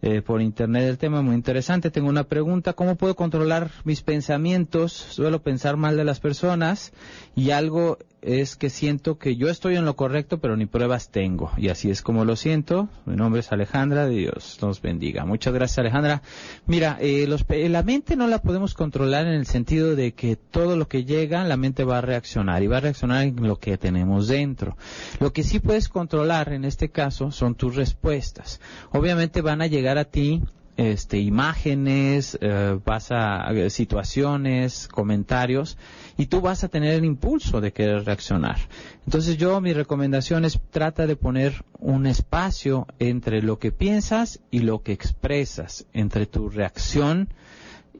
eh, 0.00 0.22
por 0.22 0.40
internet 0.40 0.84
el 0.84 0.98
tema, 0.98 1.22
muy 1.22 1.34
interesante. 1.34 1.90
Tengo 1.90 2.08
una 2.08 2.24
pregunta, 2.24 2.72
¿cómo 2.72 2.96
puedo 2.96 3.14
controlar 3.14 3.70
mis 3.84 4.02
pensamientos? 4.02 4.92
Suelo 4.92 5.42
pensar 5.42 5.76
mal 5.76 5.96
de 5.96 6.04
las 6.04 6.20
personas 6.20 6.92
y 7.34 7.50
algo 7.50 7.98
es 8.24 8.56
que 8.56 8.70
siento 8.70 9.18
que 9.18 9.36
yo 9.36 9.48
estoy 9.48 9.76
en 9.76 9.84
lo 9.84 9.96
correcto, 9.96 10.38
pero 10.38 10.56
ni 10.56 10.66
pruebas 10.66 11.10
tengo. 11.10 11.50
Y 11.58 11.68
así 11.68 11.90
es 11.90 12.00
como 12.00 12.24
lo 12.24 12.36
siento. 12.36 12.88
Mi 13.04 13.16
nombre 13.16 13.40
es 13.40 13.52
Alejandra, 13.52 14.06
Dios 14.06 14.58
nos 14.62 14.80
bendiga. 14.80 15.26
Muchas 15.26 15.52
gracias 15.52 15.78
Alejandra. 15.78 16.22
Mira, 16.66 16.96
eh, 17.00 17.26
los, 17.28 17.44
la 17.48 17.82
mente 17.82 18.16
no 18.16 18.26
la 18.26 18.40
podemos 18.40 18.74
controlar 18.74 19.26
en 19.26 19.34
el 19.34 19.46
sentido 19.46 19.94
de 19.94 20.14
que 20.14 20.36
todo 20.36 20.76
lo 20.76 20.88
que 20.88 21.04
llega, 21.04 21.44
la 21.44 21.58
mente 21.58 21.84
va 21.84 21.98
a 21.98 22.00
reaccionar 22.00 22.62
y 22.62 22.66
va 22.66 22.78
a 22.78 22.80
reaccionar 22.80 23.24
en 23.24 23.46
lo 23.46 23.56
que 23.56 23.76
tenemos 23.76 24.28
dentro. 24.28 24.76
Lo 25.20 25.32
que 25.32 25.42
sí 25.42 25.60
puedes 25.60 25.88
controlar 25.88 26.52
en 26.52 26.64
este 26.64 26.88
caso 26.88 27.30
son 27.30 27.54
tus 27.54 27.76
respuestas. 27.76 28.60
Obviamente 28.92 29.42
van 29.42 29.60
a 29.60 29.66
llegar 29.66 29.98
a 29.98 30.06
ti 30.06 30.42
este, 30.76 31.18
imágenes, 31.18 32.36
eh, 32.40 32.78
vas 32.84 33.10
a 33.10 33.52
situaciones, 33.70 34.88
comentarios 34.88 35.78
y 36.16 36.26
tú 36.26 36.40
vas 36.40 36.64
a 36.64 36.68
tener 36.68 36.94
el 36.94 37.04
impulso 37.04 37.60
de 37.60 37.72
querer 37.72 38.04
reaccionar. 38.04 38.58
Entonces 39.04 39.36
yo 39.36 39.60
mi 39.60 39.72
recomendación 39.72 40.44
es 40.44 40.58
trata 40.70 41.06
de 41.06 41.16
poner 41.16 41.64
un 41.78 42.06
espacio 42.06 42.86
entre 42.98 43.42
lo 43.42 43.58
que 43.58 43.72
piensas 43.72 44.40
y 44.50 44.60
lo 44.60 44.82
que 44.82 44.92
expresas, 44.92 45.86
entre 45.92 46.26
tu 46.26 46.48
reacción 46.48 47.28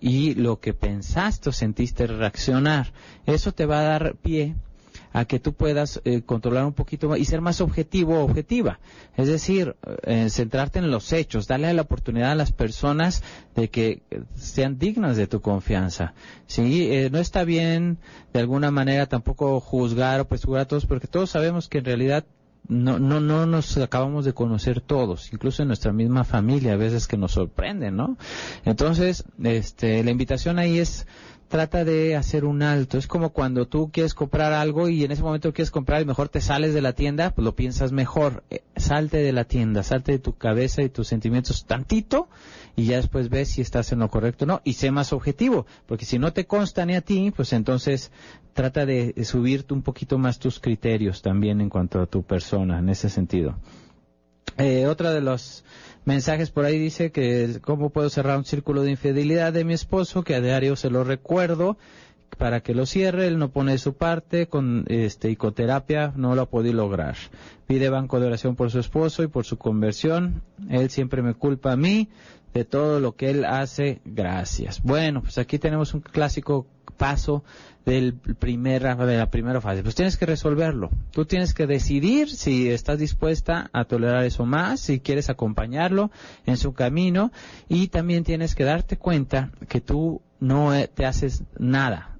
y 0.00 0.34
lo 0.34 0.60
que 0.60 0.74
pensaste 0.74 1.50
o 1.50 1.52
sentiste 1.52 2.06
reaccionar. 2.06 2.92
Eso 3.26 3.52
te 3.52 3.66
va 3.66 3.80
a 3.80 3.84
dar 3.84 4.16
pie 4.16 4.56
a 5.14 5.24
que 5.26 5.38
tú 5.38 5.52
puedas 5.54 6.02
eh, 6.04 6.22
controlar 6.22 6.66
un 6.66 6.72
poquito 6.72 7.08
más 7.08 7.20
y 7.20 7.24
ser 7.24 7.40
más 7.40 7.60
objetivo 7.60 8.18
o 8.18 8.24
objetiva. 8.24 8.80
Es 9.16 9.28
decir, 9.28 9.76
eh, 10.02 10.28
centrarte 10.28 10.80
en 10.80 10.90
los 10.90 11.12
hechos, 11.12 11.46
darle 11.46 11.72
la 11.72 11.82
oportunidad 11.82 12.32
a 12.32 12.34
las 12.34 12.50
personas 12.50 13.22
de 13.54 13.70
que 13.70 14.02
sean 14.34 14.76
dignas 14.76 15.16
de 15.16 15.28
tu 15.28 15.40
confianza. 15.40 16.14
Sí, 16.48 16.88
eh, 16.90 17.10
no 17.10 17.18
está 17.18 17.44
bien 17.44 17.98
de 18.32 18.40
alguna 18.40 18.72
manera 18.72 19.06
tampoco 19.06 19.60
juzgar 19.60 20.20
o 20.20 20.26
presurar 20.26 20.62
a 20.62 20.68
todos 20.68 20.84
porque 20.84 21.06
todos 21.06 21.30
sabemos 21.30 21.68
que 21.68 21.78
en 21.78 21.84
realidad 21.84 22.24
no, 22.66 22.98
no, 22.98 23.20
no 23.20 23.46
nos 23.46 23.76
acabamos 23.76 24.24
de 24.24 24.32
conocer 24.32 24.80
todos, 24.80 25.32
incluso 25.32 25.62
en 25.62 25.68
nuestra 25.68 25.92
misma 25.92 26.24
familia, 26.24 26.72
a 26.72 26.76
veces 26.76 27.06
que 27.06 27.16
nos 27.16 27.32
sorprenden, 27.32 27.94
¿no? 27.96 28.16
Entonces, 28.64 29.24
este, 29.42 30.02
la 30.02 30.10
invitación 30.10 30.58
ahí 30.58 30.78
es 30.78 31.06
trata 31.48 31.84
de 31.84 32.16
hacer 32.16 32.44
un 32.44 32.62
alto. 32.62 32.98
Es 32.98 33.06
como 33.06 33.30
cuando 33.30 33.66
tú 33.66 33.90
quieres 33.92 34.14
comprar 34.14 34.52
algo 34.52 34.88
y 34.88 35.04
en 35.04 35.12
ese 35.12 35.22
momento 35.22 35.52
quieres 35.52 35.70
comprar 35.70 36.02
y 36.02 36.04
mejor 36.04 36.28
te 36.28 36.40
sales 36.40 36.74
de 36.74 36.80
la 36.80 36.92
tienda, 36.92 37.30
pues 37.30 37.44
lo 37.44 37.54
piensas 37.54 37.92
mejor. 37.92 38.44
Eh, 38.50 38.62
salte 38.76 39.18
de 39.18 39.32
la 39.32 39.44
tienda, 39.44 39.82
salte 39.82 40.12
de 40.12 40.18
tu 40.18 40.36
cabeza 40.36 40.82
y 40.82 40.88
tus 40.88 41.08
sentimientos 41.08 41.64
tantito 41.66 42.28
y 42.76 42.86
ya 42.86 42.96
después 42.96 43.28
ves 43.28 43.50
si 43.50 43.60
estás 43.60 43.92
en 43.92 44.00
lo 44.00 44.08
correcto 44.08 44.44
o 44.44 44.48
no. 44.48 44.60
Y 44.64 44.74
sé 44.74 44.90
más 44.90 45.12
objetivo, 45.12 45.66
porque 45.86 46.04
si 46.04 46.18
no 46.18 46.32
te 46.32 46.46
consta 46.46 46.84
ni 46.86 46.94
a 46.94 47.00
ti, 47.00 47.32
pues 47.34 47.52
entonces 47.52 48.10
trata 48.52 48.86
de 48.86 49.14
subirte 49.24 49.74
un 49.74 49.82
poquito 49.82 50.18
más 50.18 50.38
tus 50.38 50.60
criterios 50.60 51.22
también 51.22 51.60
en 51.60 51.68
cuanto 51.68 52.00
a 52.00 52.06
tu 52.06 52.22
persona, 52.22 52.78
en 52.78 52.88
ese 52.88 53.08
sentido. 53.08 53.56
Eh, 54.58 54.86
otra 54.86 55.12
de 55.12 55.20
los 55.20 55.64
mensajes 56.04 56.50
por 56.50 56.64
ahí 56.64 56.78
dice 56.78 57.10
que 57.10 57.58
cómo 57.62 57.90
puedo 57.90 58.08
cerrar 58.10 58.38
un 58.38 58.44
círculo 58.44 58.82
de 58.82 58.90
infidelidad 58.90 59.52
de 59.52 59.64
mi 59.64 59.74
esposo, 59.74 60.22
que 60.22 60.34
a 60.34 60.40
diario 60.40 60.76
se 60.76 60.90
lo 60.90 61.04
recuerdo 61.04 61.76
para 62.36 62.60
que 62.60 62.74
lo 62.74 62.86
cierre, 62.86 63.26
él 63.26 63.38
no 63.38 63.50
pone 63.50 63.78
su 63.78 63.94
parte, 63.94 64.48
con 64.48 64.84
este 64.88 65.30
icoterapia 65.30 66.12
no 66.16 66.34
lo 66.34 66.42
ha 66.42 66.50
podido 66.50 66.74
lograr. 66.74 67.16
Pide 67.66 67.88
banco 67.88 68.20
de 68.20 68.26
oración 68.26 68.56
por 68.56 68.70
su 68.70 68.80
esposo 68.80 69.22
y 69.22 69.28
por 69.28 69.44
su 69.44 69.56
conversión. 69.56 70.42
Él 70.68 70.90
siempre 70.90 71.22
me 71.22 71.34
culpa 71.34 71.72
a 71.72 71.76
mí 71.76 72.08
de 72.52 72.64
todo 72.64 73.00
lo 73.00 73.14
que 73.16 73.30
él 73.30 73.44
hace. 73.44 74.00
Gracias. 74.04 74.82
Bueno, 74.82 75.22
pues 75.22 75.38
aquí 75.38 75.58
tenemos 75.58 75.94
un 75.94 76.00
clásico 76.00 76.66
paso 76.94 77.44
del 77.84 78.14
primer, 78.14 78.82
de 78.96 79.16
la 79.18 79.30
primera 79.30 79.60
fase. 79.60 79.82
Pues 79.82 79.94
tienes 79.94 80.16
que 80.16 80.26
resolverlo. 80.26 80.90
Tú 81.10 81.26
tienes 81.26 81.52
que 81.52 81.66
decidir 81.66 82.30
si 82.30 82.70
estás 82.70 82.98
dispuesta 82.98 83.68
a 83.72 83.84
tolerar 83.84 84.24
eso 84.24 84.46
más, 84.46 84.80
si 84.80 85.00
quieres 85.00 85.28
acompañarlo 85.28 86.10
en 86.46 86.56
su 86.56 86.72
camino 86.72 87.30
y 87.68 87.88
también 87.88 88.24
tienes 88.24 88.54
que 88.54 88.64
darte 88.64 88.96
cuenta 88.96 89.50
que 89.68 89.80
tú 89.80 90.22
no 90.40 90.72
te 90.94 91.04
haces 91.06 91.44
nada. 91.58 92.13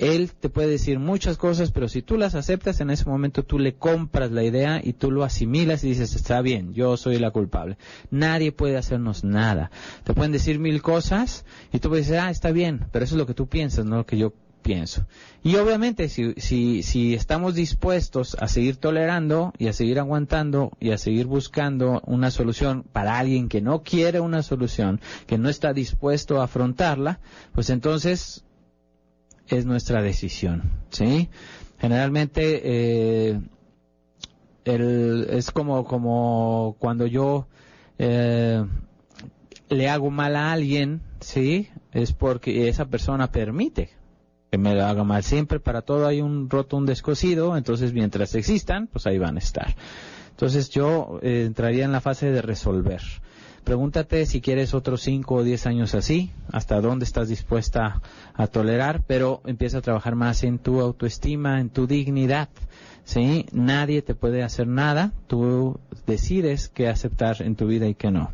Él 0.00 0.32
te 0.32 0.48
puede 0.48 0.68
decir 0.68 0.98
muchas 0.98 1.36
cosas, 1.36 1.72
pero 1.72 1.86
si 1.86 2.00
tú 2.00 2.16
las 2.16 2.34
aceptas, 2.34 2.80
en 2.80 2.88
ese 2.88 3.04
momento 3.04 3.42
tú 3.42 3.58
le 3.58 3.74
compras 3.74 4.30
la 4.30 4.42
idea 4.42 4.80
y 4.82 4.94
tú 4.94 5.10
lo 5.10 5.24
asimilas 5.24 5.84
y 5.84 5.88
dices, 5.88 6.14
está 6.14 6.40
bien, 6.40 6.72
yo 6.72 6.96
soy 6.96 7.18
la 7.18 7.30
culpable. 7.30 7.76
Nadie 8.10 8.50
puede 8.50 8.78
hacernos 8.78 9.24
nada. 9.24 9.70
Te 10.04 10.14
pueden 10.14 10.32
decir 10.32 10.58
mil 10.58 10.80
cosas 10.80 11.44
y 11.70 11.80
tú 11.80 11.90
puedes 11.90 12.06
decir, 12.06 12.18
ah, 12.18 12.30
está 12.30 12.50
bien, 12.50 12.86
pero 12.92 13.04
eso 13.04 13.14
es 13.14 13.18
lo 13.18 13.26
que 13.26 13.34
tú 13.34 13.46
piensas, 13.46 13.84
no 13.84 13.96
lo 13.96 14.06
que 14.06 14.16
yo 14.16 14.32
pienso. 14.62 15.06
Y 15.42 15.56
obviamente 15.56 16.08
si, 16.08 16.32
si, 16.38 16.82
si 16.82 17.12
estamos 17.12 17.54
dispuestos 17.54 18.36
a 18.40 18.48
seguir 18.48 18.76
tolerando 18.76 19.52
y 19.58 19.68
a 19.68 19.74
seguir 19.74 19.98
aguantando 19.98 20.72
y 20.80 20.92
a 20.92 20.98
seguir 20.98 21.26
buscando 21.26 22.00
una 22.06 22.30
solución 22.30 22.84
para 22.90 23.18
alguien 23.18 23.50
que 23.50 23.60
no 23.60 23.82
quiere 23.82 24.20
una 24.20 24.42
solución, 24.42 24.98
que 25.26 25.36
no 25.36 25.50
está 25.50 25.74
dispuesto 25.74 26.40
a 26.40 26.44
afrontarla, 26.44 27.20
pues 27.52 27.68
entonces 27.68 28.44
es 29.58 29.66
nuestra 29.66 30.02
decisión, 30.02 30.70
¿sí? 30.90 31.28
Generalmente 31.78 32.60
eh, 32.64 33.40
es 34.64 35.50
como, 35.50 35.84
como 35.84 36.76
cuando 36.78 37.06
yo 37.06 37.48
eh, 37.98 38.64
le 39.68 39.88
hago 39.88 40.10
mal 40.10 40.36
a 40.36 40.52
alguien, 40.52 41.02
¿sí? 41.20 41.68
Es 41.92 42.12
porque 42.12 42.68
esa 42.68 42.86
persona 42.86 43.32
permite 43.32 43.90
que 44.50 44.58
me 44.58 44.74
lo 44.74 44.84
haga 44.84 45.04
mal. 45.04 45.22
Siempre 45.22 45.60
para 45.60 45.82
todo 45.82 46.06
hay 46.06 46.20
un 46.20 46.50
roto, 46.50 46.76
un 46.76 46.86
descosido, 46.86 47.56
entonces 47.56 47.92
mientras 47.92 48.34
existan, 48.34 48.88
pues 48.88 49.06
ahí 49.06 49.18
van 49.18 49.36
a 49.36 49.38
estar. 49.38 49.74
Entonces 50.30 50.70
yo 50.70 51.20
eh, 51.22 51.44
entraría 51.46 51.84
en 51.84 51.92
la 51.92 52.00
fase 52.00 52.30
de 52.30 52.42
resolver. 52.42 53.00
Pregúntate 53.70 54.26
si 54.26 54.40
quieres 54.40 54.74
otros 54.74 55.00
5 55.02 55.32
o 55.32 55.44
10 55.44 55.66
años 55.68 55.94
así, 55.94 56.32
hasta 56.50 56.80
dónde 56.80 57.04
estás 57.04 57.28
dispuesta 57.28 58.02
a 58.34 58.48
tolerar, 58.48 59.04
pero 59.06 59.42
empieza 59.46 59.78
a 59.78 59.80
trabajar 59.80 60.16
más 60.16 60.42
en 60.42 60.58
tu 60.58 60.80
autoestima, 60.80 61.60
en 61.60 61.70
tu 61.70 61.86
dignidad. 61.86 62.48
¿sí? 63.04 63.46
Nadie 63.52 64.02
te 64.02 64.16
puede 64.16 64.42
hacer 64.42 64.66
nada, 64.66 65.12
tú 65.28 65.78
decides 66.04 66.68
qué 66.68 66.88
aceptar 66.88 67.42
en 67.42 67.54
tu 67.54 67.68
vida 67.68 67.86
y 67.86 67.94
qué 67.94 68.10
no 68.10 68.32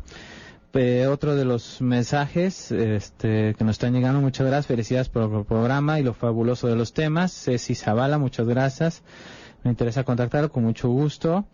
otro 1.07 1.35
de 1.35 1.45
los 1.45 1.81
mensajes 1.81 2.71
este, 2.71 3.53
que 3.55 3.63
nos 3.63 3.75
están 3.75 3.93
llegando, 3.93 4.21
muchas 4.21 4.45
gracias, 4.47 4.67
felicidades 4.67 5.09
por 5.09 5.23
el 5.23 5.45
programa 5.45 5.99
y 5.99 6.03
lo 6.03 6.13
fabuloso 6.13 6.67
de 6.67 6.75
los 6.75 6.93
temas. 6.93 7.31
Ceci 7.31 7.73
Zavala, 7.75 8.17
muchas 8.17 8.47
gracias. 8.47 9.03
Me 9.63 9.71
interesa 9.71 10.03
contactarlo 10.03 10.51
con 10.51 10.63
mucho 10.63 10.89
gusto. 10.89 11.45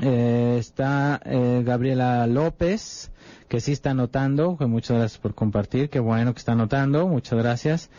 Eh, 0.00 0.56
está 0.58 1.20
eh, 1.24 1.62
Gabriela 1.64 2.26
López, 2.26 3.10
que 3.48 3.60
sí 3.60 3.72
está 3.72 3.90
anotando, 3.90 4.56
que 4.58 4.66
muchas 4.66 4.98
gracias 4.98 5.20
por 5.20 5.34
compartir, 5.34 5.88
qué 5.88 6.00
bueno 6.00 6.34
que 6.34 6.38
está 6.38 6.52
anotando, 6.52 7.06
muchas 7.08 7.38
gracias. 7.38 7.90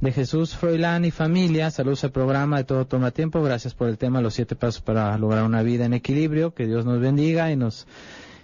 De 0.00 0.12
Jesús 0.12 0.54
Froilán 0.54 1.04
y 1.04 1.10
familia, 1.10 1.70
saludos 1.70 2.04
al 2.04 2.12
programa 2.12 2.58
de 2.58 2.64
Todo 2.64 2.86
Toma 2.86 3.10
Tiempo, 3.10 3.42
gracias 3.42 3.74
por 3.74 3.88
el 3.88 3.98
tema, 3.98 4.20
los 4.20 4.34
siete 4.34 4.54
pasos 4.54 4.80
para 4.80 5.16
lograr 5.18 5.44
una 5.44 5.62
vida 5.62 5.86
en 5.86 5.94
equilibrio, 5.94 6.54
que 6.54 6.66
Dios 6.66 6.84
nos 6.84 7.00
bendiga 7.00 7.50
y 7.50 7.56
nos 7.56 7.86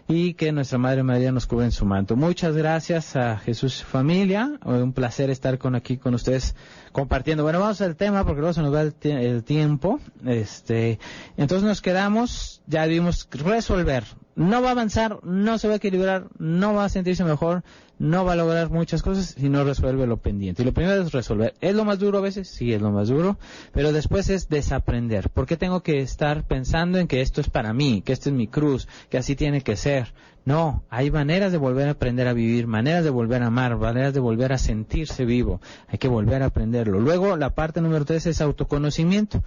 y 0.06 0.34
que 0.34 0.52
nuestra 0.52 0.78
Madre 0.78 1.02
María 1.02 1.32
nos 1.32 1.46
cubra 1.46 1.64
en 1.64 1.72
su 1.72 1.86
manto. 1.86 2.16
Muchas 2.16 2.56
gracias 2.56 3.16
a 3.16 3.38
Jesús 3.38 3.82
familia, 3.82 4.58
un 4.64 4.92
placer 4.92 5.30
estar 5.30 5.58
con 5.58 5.74
aquí 5.74 5.96
con 5.96 6.14
ustedes 6.14 6.54
compartiendo. 6.92 7.42
Bueno, 7.42 7.60
vamos 7.60 7.80
al 7.80 7.96
tema 7.96 8.24
porque 8.24 8.40
luego 8.40 8.52
se 8.52 8.62
nos 8.62 8.74
va 8.74 8.82
el 8.82 9.44
tiempo. 9.44 10.00
Este, 10.26 10.98
entonces 11.36 11.66
nos 11.66 11.80
quedamos, 11.80 12.62
ya 12.66 12.82
debimos 12.82 13.28
resolver 13.32 14.04
no 14.36 14.62
va 14.62 14.68
a 14.68 14.72
avanzar, 14.72 15.18
no 15.22 15.58
se 15.58 15.68
va 15.68 15.74
a 15.74 15.76
equilibrar, 15.76 16.28
no 16.38 16.74
va 16.74 16.84
a 16.84 16.88
sentirse 16.88 17.24
mejor, 17.24 17.62
no 17.98 18.24
va 18.24 18.32
a 18.32 18.36
lograr 18.36 18.70
muchas 18.70 19.02
cosas 19.02 19.34
si 19.38 19.48
no 19.48 19.64
resuelve 19.64 20.06
lo 20.06 20.16
pendiente. 20.16 20.62
Y 20.62 20.64
lo 20.64 20.72
primero 20.72 21.00
es 21.00 21.12
resolver. 21.12 21.54
¿Es 21.60 21.74
lo 21.74 21.84
más 21.84 21.98
duro 21.98 22.18
a 22.18 22.22
veces? 22.22 22.48
Sí, 22.48 22.72
es 22.72 22.82
lo 22.82 22.90
más 22.90 23.08
duro. 23.08 23.38
Pero 23.72 23.92
después 23.92 24.28
es 24.30 24.48
desaprender. 24.48 25.30
¿Por 25.30 25.46
qué 25.46 25.56
tengo 25.56 25.82
que 25.82 26.00
estar 26.00 26.44
pensando 26.44 26.98
en 26.98 27.06
que 27.06 27.20
esto 27.20 27.40
es 27.40 27.48
para 27.48 27.72
mí, 27.72 28.02
que 28.02 28.12
esto 28.12 28.30
es 28.30 28.34
mi 28.34 28.48
cruz, 28.48 28.88
que 29.10 29.18
así 29.18 29.36
tiene 29.36 29.60
que 29.60 29.76
ser? 29.76 30.12
No, 30.44 30.82
hay 30.90 31.10
maneras 31.10 31.52
de 31.52 31.58
volver 31.58 31.88
a 31.88 31.92
aprender 31.92 32.28
a 32.28 32.34
vivir, 32.34 32.66
maneras 32.66 33.02
de 33.02 33.10
volver 33.10 33.42
a 33.42 33.46
amar, 33.46 33.78
maneras 33.78 34.12
de 34.12 34.20
volver 34.20 34.52
a 34.52 34.58
sentirse 34.58 35.24
vivo. 35.24 35.60
Hay 35.88 35.96
que 35.96 36.08
volver 36.08 36.42
a 36.42 36.46
aprenderlo. 36.46 37.00
Luego, 37.00 37.36
la 37.36 37.54
parte 37.54 37.80
número 37.80 38.04
tres 38.04 38.26
es 38.26 38.42
autoconocimiento 38.42 39.42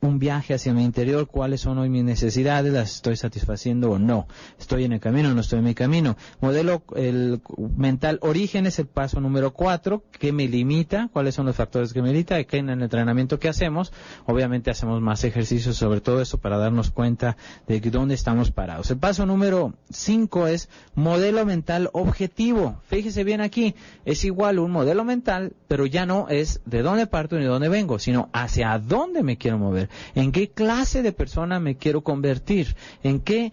un 0.00 0.18
viaje 0.18 0.54
hacia 0.54 0.74
mi 0.74 0.84
interior, 0.84 1.26
cuáles 1.26 1.62
son 1.62 1.78
hoy 1.78 1.88
mis 1.88 2.04
necesidades, 2.04 2.72
las 2.72 2.96
estoy 2.96 3.16
satisfaciendo 3.16 3.90
o 3.90 3.98
no, 3.98 4.26
estoy 4.58 4.84
en 4.84 4.92
el 4.92 5.00
camino 5.00 5.30
o 5.30 5.34
no 5.34 5.40
estoy 5.40 5.60
en 5.60 5.64
mi 5.64 5.74
camino. 5.74 6.16
Modelo 6.40 6.82
el 6.94 7.40
mental 7.76 8.18
origen 8.22 8.66
es 8.66 8.78
el 8.78 8.86
paso 8.86 9.20
número 9.20 9.52
cuatro, 9.52 10.04
¿qué 10.18 10.32
me 10.32 10.48
limita? 10.48 11.08
¿Cuáles 11.12 11.34
son 11.34 11.46
los 11.46 11.56
factores 11.56 11.92
que 11.92 12.02
me 12.02 12.12
limita? 12.12 12.42
Que 12.44 12.58
en 12.58 12.68
el 12.68 12.82
entrenamiento 12.82 13.38
que 13.38 13.48
hacemos, 13.48 13.92
obviamente 14.26 14.70
hacemos 14.70 15.00
más 15.00 15.24
ejercicios 15.24 15.76
sobre 15.76 16.00
todo 16.00 16.20
eso 16.20 16.38
para 16.38 16.58
darnos 16.58 16.90
cuenta 16.90 17.36
de 17.66 17.80
dónde 17.90 18.14
estamos 18.14 18.50
parados. 18.50 18.90
El 18.90 18.98
paso 18.98 19.26
número 19.26 19.74
5 19.90 20.46
es 20.48 20.68
modelo 20.94 21.44
mental 21.46 21.90
objetivo. 21.92 22.80
Fíjese 22.88 23.24
bien 23.24 23.40
aquí, 23.40 23.74
es 24.04 24.24
igual 24.24 24.58
un 24.58 24.70
modelo 24.70 25.04
mental, 25.04 25.54
pero 25.68 25.86
ya 25.86 26.06
no 26.06 26.28
es 26.28 26.60
de 26.64 26.82
dónde 26.82 27.06
parto 27.06 27.36
ni 27.36 27.42
de 27.42 27.48
dónde 27.48 27.68
vengo, 27.68 27.98
sino 27.98 28.28
hacia 28.32 28.78
dónde 28.78 29.22
me 29.22 29.36
quiero 29.36 29.58
mover, 29.58 29.85
en 30.14 30.32
qué 30.32 30.50
clase 30.50 31.02
de 31.02 31.12
persona 31.12 31.60
me 31.60 31.76
quiero 31.76 32.02
convertir, 32.02 32.76
en 33.02 33.20
qué, 33.20 33.52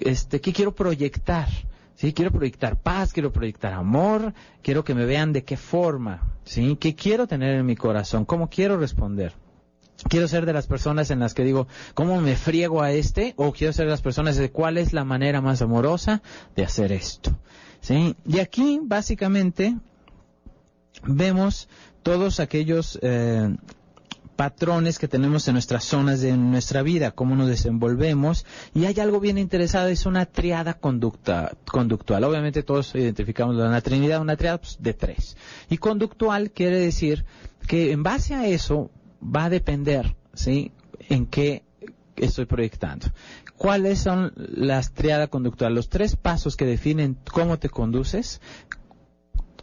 este, 0.00 0.40
qué 0.40 0.52
quiero 0.52 0.74
proyectar. 0.74 1.48
Sí, 1.94 2.12
quiero 2.12 2.30
proyectar 2.30 2.80
paz, 2.80 3.12
quiero 3.12 3.32
proyectar 3.32 3.72
amor, 3.72 4.32
quiero 4.62 4.84
que 4.84 4.94
me 4.94 5.04
vean 5.04 5.32
de 5.32 5.42
qué 5.42 5.56
forma, 5.56 6.32
sí, 6.44 6.76
qué 6.78 6.94
quiero 6.94 7.26
tener 7.26 7.54
en 7.56 7.66
mi 7.66 7.74
corazón, 7.74 8.24
cómo 8.24 8.48
quiero 8.48 8.78
responder. 8.78 9.32
Quiero 10.08 10.28
ser 10.28 10.46
de 10.46 10.52
las 10.52 10.68
personas 10.68 11.10
en 11.10 11.18
las 11.18 11.34
que 11.34 11.42
digo, 11.42 11.66
¿cómo 11.94 12.20
me 12.20 12.36
friego 12.36 12.82
a 12.82 12.92
este? 12.92 13.34
O 13.36 13.52
quiero 13.52 13.72
ser 13.72 13.86
de 13.86 13.90
las 13.90 14.00
personas 14.00 14.36
de 14.36 14.52
cuál 14.52 14.78
es 14.78 14.92
la 14.92 15.02
manera 15.02 15.40
más 15.40 15.60
amorosa 15.60 16.22
de 16.54 16.62
hacer 16.62 16.92
esto. 16.92 17.36
¿Sí? 17.80 18.14
Y 18.24 18.38
aquí, 18.38 18.78
básicamente, 18.80 19.76
vemos 21.02 21.68
todos 22.04 22.38
aquellos 22.38 22.98
eh, 23.02 23.56
patrones 24.38 25.00
que 25.00 25.08
tenemos 25.08 25.48
en 25.48 25.54
nuestras 25.54 25.82
zonas 25.82 26.20
de 26.20 26.36
nuestra 26.36 26.82
vida, 26.82 27.10
cómo 27.10 27.34
nos 27.34 27.48
desenvolvemos. 27.48 28.46
Y 28.72 28.84
hay 28.84 29.00
algo 29.00 29.18
bien 29.18 29.36
interesado, 29.36 29.88
es 29.88 30.06
una 30.06 30.26
triada 30.26 30.74
conducta, 30.74 31.56
conductual. 31.66 32.22
Obviamente 32.22 32.62
todos 32.62 32.94
identificamos 32.94 33.56
una 33.56 33.80
trinidad, 33.80 34.20
una 34.20 34.36
triada 34.36 34.58
pues, 34.58 34.76
de 34.80 34.94
tres. 34.94 35.36
Y 35.68 35.78
conductual 35.78 36.52
quiere 36.52 36.78
decir 36.78 37.24
que 37.66 37.90
en 37.90 38.04
base 38.04 38.36
a 38.36 38.46
eso 38.46 38.92
va 39.20 39.46
a 39.46 39.50
depender, 39.50 40.14
¿sí? 40.34 40.70
En 41.08 41.26
qué 41.26 41.64
estoy 42.14 42.44
proyectando. 42.44 43.08
¿Cuáles 43.56 43.98
son 43.98 44.32
las 44.36 44.92
triadas 44.92 45.30
conductuales? 45.30 45.74
Los 45.74 45.88
tres 45.88 46.14
pasos 46.14 46.56
que 46.56 46.64
definen 46.64 47.18
cómo 47.32 47.58
te 47.58 47.70
conduces, 47.70 48.40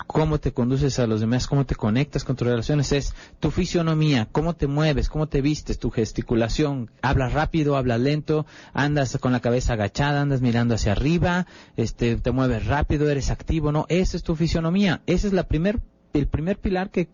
cómo 0.08 0.40
te 0.40 0.52
conduces 0.52 1.00
a 1.00 1.08
los 1.08 1.22
demás, 1.22 1.48
cómo 1.48 1.66
te 1.66 1.76
conectas 1.76 2.24
con 2.24 2.36
tus 2.36 2.48
relaciones, 2.48 2.92
es 2.92 3.14
tu 3.40 3.52
fisionomía, 3.52 4.28
cómo 4.32 4.56
te 4.56 4.68
mueves, 4.68 5.10
cómo 5.10 5.28
te 5.28 5.42
vistes, 5.42 5.80
tu 5.80 5.90
gesticulación, 5.90 6.92
hablas 7.02 7.34
rápido, 7.34 7.78
hablas 7.78 8.00
lento, 8.00 8.46
andas 8.74 9.18
con 9.20 9.32
la 9.32 9.40
cabeza 9.40 9.74
agachada, 9.74 10.22
andas 10.22 10.42
mirando 10.42 10.76
hacia 10.76 10.92
arriba, 10.92 11.48
este, 11.78 12.18
te 12.18 12.32
mueves 12.32 12.66
rápido, 12.66 13.10
eres 13.10 13.32
activo, 13.32 13.72
no, 13.72 13.86
esa 13.90 14.18
es 14.18 14.24
tu 14.24 14.36
fisionomía, 14.36 15.02
esa 15.06 15.28
es 15.28 15.34
la 15.34 15.44
primer 15.44 15.82
el 16.14 16.28
primer 16.28 16.58
pilar 16.58 16.92
que, 16.92 17.10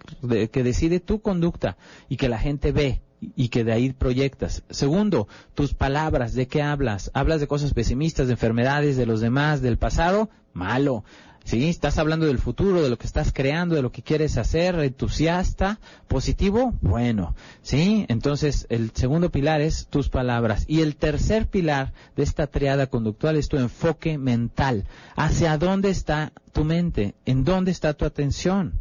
que 0.51 0.63
decide 0.63 0.99
tu 0.99 1.21
conducta 1.21 1.75
y 2.07 2.17
que 2.17 2.29
la 2.29 2.37
gente 2.37 2.71
ve 2.71 3.01
y 3.35 3.49
que 3.49 3.63
de 3.63 3.73
ahí 3.73 3.93
proyectas. 3.93 4.63
Segundo, 4.69 5.27
tus 5.53 5.73
palabras, 5.73 6.33
¿de 6.33 6.47
qué 6.47 6.61
hablas? 6.61 7.11
¿Hablas 7.13 7.39
de 7.39 7.47
cosas 7.47 7.73
pesimistas, 7.73 8.27
de 8.27 8.33
enfermedades, 8.33 8.97
de 8.97 9.05
los 9.05 9.21
demás, 9.21 9.61
del 9.61 9.77
pasado? 9.77 10.29
Malo. 10.53 11.03
¿Sí? 11.43 11.69
Estás 11.69 11.97
hablando 11.97 12.27
del 12.27 12.37
futuro, 12.39 12.81
de 12.81 12.89
lo 12.89 12.97
que 12.97 13.07
estás 13.07 13.33
creando, 13.33 13.75
de 13.75 13.81
lo 13.81 13.91
que 13.91 14.03
quieres 14.03 14.37
hacer, 14.37 14.75
entusiasta, 14.75 15.79
positivo, 16.07 16.73
bueno. 16.81 17.35
¿Sí? 17.61 18.05
Entonces, 18.09 18.67
el 18.69 18.91
segundo 18.91 19.31
pilar 19.31 19.59
es 19.61 19.87
tus 19.87 20.09
palabras. 20.09 20.65
Y 20.67 20.81
el 20.81 20.95
tercer 20.95 21.47
pilar 21.47 21.93
de 22.15 22.23
esta 22.23 22.47
triada 22.47 22.87
conductual 22.87 23.35
es 23.35 23.49
tu 23.49 23.57
enfoque 23.57 24.17
mental. 24.17 24.85
¿Hacia 25.15 25.57
dónde 25.57 25.89
está 25.89 26.31
tu 26.53 26.63
mente? 26.63 27.15
¿En 27.25 27.43
dónde 27.43 27.71
está 27.71 27.93
tu 27.93 28.05
atención? 28.05 28.79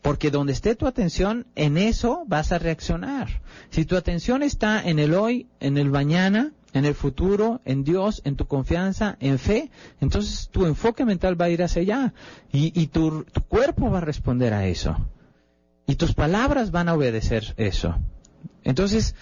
Porque 0.00 0.30
donde 0.30 0.52
esté 0.52 0.76
tu 0.76 0.86
atención, 0.86 1.46
en 1.56 1.76
eso 1.76 2.22
vas 2.26 2.52
a 2.52 2.58
reaccionar. 2.58 3.42
Si 3.70 3.84
tu 3.84 3.96
atención 3.96 4.42
está 4.42 4.80
en 4.88 5.00
el 5.00 5.14
hoy, 5.14 5.48
en 5.58 5.76
el 5.76 5.90
mañana, 5.90 6.52
en 6.72 6.84
el 6.84 6.94
futuro, 6.94 7.60
en 7.64 7.84
Dios, 7.84 8.20
en 8.24 8.36
tu 8.36 8.46
confianza, 8.46 9.16
en 9.20 9.38
fe, 9.38 9.70
entonces 10.00 10.48
tu 10.50 10.66
enfoque 10.66 11.04
mental 11.04 11.40
va 11.40 11.46
a 11.46 11.50
ir 11.50 11.62
hacia 11.62 11.82
allá 11.82 12.14
y, 12.52 12.86
tu, 12.88 13.24
cuerpo 13.48 13.90
va 13.90 13.98
a 13.98 14.02
responder 14.02 14.52
a 14.52 14.66
eso. 14.66 14.96
Y 15.86 15.96
tus 15.96 16.14
palabras 16.14 16.70
van 16.70 16.88
a 16.88 16.94
obedecer 16.94 17.54
eso. 17.56 17.96
Entonces, 18.62 19.14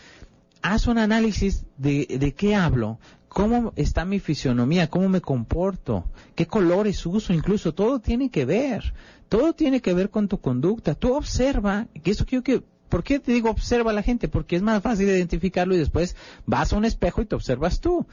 haz 0.62 0.88
un 0.88 0.98
análisis 0.98 1.64
de, 1.76 2.06
de 2.18 2.34
qué 2.34 2.56
hablo, 2.56 2.98
cómo 3.28 3.72
está 3.76 4.04
mi 4.04 4.18
fisionomía, 4.18 4.90
cómo 4.90 5.08
me 5.08 5.20
comporto, 5.20 6.10
qué 6.34 6.46
colores 6.46 7.06
uso, 7.06 7.32
incluso 7.32 7.72
todo 7.72 8.00
tiene 8.00 8.30
que 8.30 8.44
ver, 8.44 8.94
todo 9.28 9.52
tiene 9.52 9.80
que 9.80 9.94
ver 9.94 10.10
con 10.10 10.26
tu 10.26 10.38
conducta. 10.40 10.94
Tú 10.94 11.14
observa, 11.14 11.86
que 12.02 12.10
eso 12.10 12.26
quiero 12.26 12.42
que 12.42 12.64
¿Por 12.88 13.02
qué 13.02 13.18
te 13.18 13.32
digo 13.32 13.50
observa 13.50 13.90
a 13.90 13.94
la 13.94 14.02
gente? 14.02 14.28
Porque 14.28 14.56
es 14.56 14.62
más 14.62 14.82
fácil 14.82 15.08
identificarlo 15.08 15.74
y 15.74 15.78
después 15.78 16.16
vas 16.46 16.72
a 16.72 16.76
un 16.76 16.84
espejo 16.84 17.22
y 17.22 17.26
te 17.26 17.34
observas 17.34 17.80
tú. 17.80 18.06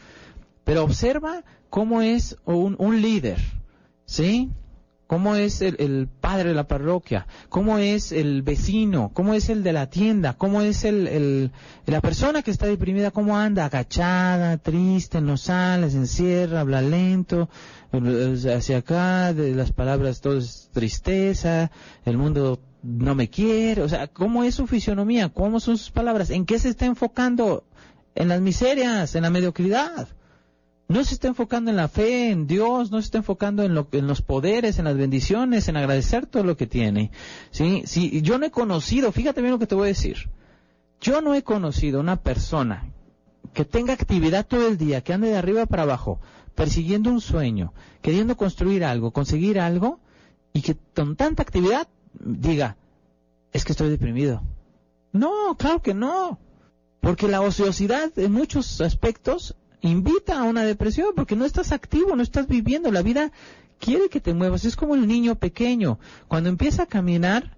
Pero 0.63 0.83
observa 0.83 1.43
cómo 1.69 2.01
es 2.01 2.37
un, 2.45 2.75
un 2.79 3.01
líder, 3.01 3.39
¿sí? 4.05 4.51
cómo 5.13 5.35
es 5.35 5.61
el, 5.61 6.09
padre 6.21 6.49
de 6.49 6.55
la 6.55 6.67
parroquia, 6.67 7.27
cómo 7.49 7.77
es 7.77 8.11
el 8.11 8.41
vecino, 8.41 9.11
cómo 9.13 9.35
es 9.35 9.49
el 9.49 9.61
de 9.61 9.71
la 9.71 9.87
tienda, 9.87 10.33
cómo 10.33 10.63
es 10.63 10.85
el, 10.85 11.51
la 11.85 12.01
persona 12.01 12.41
que 12.41 12.49
está 12.49 12.65
deprimida, 12.65 13.11
cómo 13.11 13.37
anda 13.37 13.65
agachada, 13.65 14.57
triste, 14.57 15.21
no 15.21 15.37
sale, 15.37 15.91
se 15.91 15.97
encierra, 15.97 16.61
habla 16.61 16.81
lento, 16.81 17.47
hacia 17.91 18.77
acá, 18.77 19.33
de 19.33 19.53
las 19.53 19.71
palabras 19.71 20.19
todo 20.19 20.39
es 20.39 20.69
tristeza, 20.73 21.69
el 22.05 22.17
mundo 22.17 22.59
no 22.83 23.15
me 23.15 23.29
quiere, 23.29 23.81
o 23.81 23.89
sea, 23.89 24.07
¿cómo 24.07 24.43
es 24.43 24.55
su 24.55 24.67
fisionomía? 24.67 25.29
¿Cómo 25.29 25.59
son 25.61 25.77
sus 25.77 25.89
palabras? 25.89 26.29
¿En 26.29 26.45
qué 26.45 26.59
se 26.59 26.69
está 26.69 26.85
enfocando? 26.85 27.63
En 28.13 28.27
las 28.27 28.41
miserias, 28.41 29.15
en 29.15 29.23
la 29.23 29.29
mediocridad. 29.29 30.09
No 30.89 31.03
se 31.03 31.13
está 31.13 31.29
enfocando 31.29 31.71
en 31.71 31.77
la 31.77 31.87
fe, 31.87 32.29
en 32.29 32.45
Dios, 32.45 32.91
no 32.91 33.01
se 33.01 33.05
está 33.05 33.17
enfocando 33.19 33.63
en, 33.63 33.73
los 33.73 34.21
poderes, 34.21 34.77
en 34.77 34.85
las 34.85 34.97
bendiciones, 34.97 35.67
en 35.67 35.77
agradecer 35.77 36.27
todo 36.27 36.43
lo 36.43 36.57
que 36.57 36.67
tiene. 36.67 37.09
¿sí? 37.51 37.83
sí, 37.85 38.21
yo 38.21 38.37
no 38.37 38.45
he 38.45 38.51
conocido, 38.51 39.11
fíjate 39.11 39.41
bien 39.41 39.53
lo 39.53 39.59
que 39.59 39.65
te 39.65 39.75
voy 39.75 39.85
a 39.85 39.87
decir. 39.87 40.29
Yo 40.99 41.21
no 41.21 41.33
he 41.33 41.41
conocido 41.41 42.01
una 42.01 42.17
persona 42.17 42.91
que 43.53 43.65
tenga 43.65 43.93
actividad 43.93 44.45
todo 44.45 44.67
el 44.67 44.77
día, 44.77 45.01
que 45.01 45.13
ande 45.13 45.29
de 45.29 45.37
arriba 45.37 45.65
para 45.65 45.83
abajo, 45.83 46.19
persiguiendo 46.53 47.09
un 47.09 47.21
sueño, 47.21 47.73
queriendo 48.01 48.35
construir 48.35 48.83
algo, 48.83 49.11
conseguir 49.11 49.59
algo, 49.59 49.99
y 50.51 50.61
que 50.61 50.75
con 50.93 51.15
tanta 51.15 51.41
actividad 51.41 51.87
diga, 52.19 52.77
es 53.51 53.65
que 53.65 53.73
estoy 53.73 53.89
deprimido. 53.89 54.41
No, 55.11 55.55
claro 55.57 55.81
que 55.81 55.93
no. 55.93 56.39
Porque 56.99 57.27
la 57.27 57.41
ociosidad 57.41 58.17
en 58.17 58.31
muchos 58.31 58.81
aspectos 58.81 59.55
invita 59.81 60.39
a 60.39 60.43
una 60.43 60.63
depresión 60.63 61.09
porque 61.15 61.35
no 61.35 61.45
estás 61.45 61.71
activo, 61.71 62.15
no 62.15 62.23
estás 62.23 62.47
viviendo. 62.47 62.91
La 62.91 63.01
vida 63.01 63.31
quiere 63.79 64.09
que 64.09 64.21
te 64.21 64.33
muevas. 64.33 64.65
Es 64.65 64.75
como 64.75 64.95
el 64.95 65.07
niño 65.07 65.35
pequeño. 65.35 65.99
Cuando 66.27 66.49
empieza 66.49 66.83
a 66.83 66.87
caminar, 66.87 67.57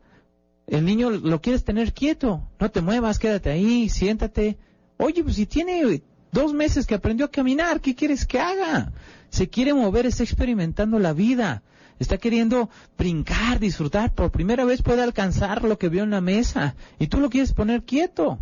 el 0.68 0.84
niño 0.84 1.12
lo 1.12 1.42
quieres 1.42 1.64
tener 1.64 1.94
quieto. 1.94 2.42
No 2.60 2.72
te 2.72 2.82
muevas, 2.82 3.20
quédate 3.20 3.52
ahí, 3.52 3.90
siéntate. 3.90 4.58
Oye, 4.98 5.24
pues 5.24 5.36
si 5.36 5.46
tiene 5.46 6.02
dos 6.32 6.54
meses 6.54 6.88
que 6.88 6.96
aprendió 6.96 7.28
a 7.28 7.32
caminar, 7.32 7.82
¿qué 7.82 7.96
quieres 7.96 8.26
que 8.26 8.40
haga? 8.40 8.92
Se 9.30 9.48
quiere 9.48 9.74
mover, 9.74 10.06
está 10.06 10.24
experimentando 10.24 11.00
la 11.00 11.14
vida 11.14 11.64
está 12.00 12.18
queriendo 12.18 12.70
brincar, 12.98 13.60
disfrutar, 13.60 14.14
por 14.14 14.32
primera 14.32 14.66
vez 14.66 14.82
puede 14.82 15.02
alcanzar 15.02 15.64
lo 15.64 15.78
que 15.78 15.90
vio 15.90 16.04
en 16.04 16.12
la 16.12 16.22
mesa 16.22 16.76
y 17.00 17.08
tú 17.08 17.20
lo 17.20 17.30
quieres 17.30 17.54
poner 17.54 17.84
quieto. 17.84 18.40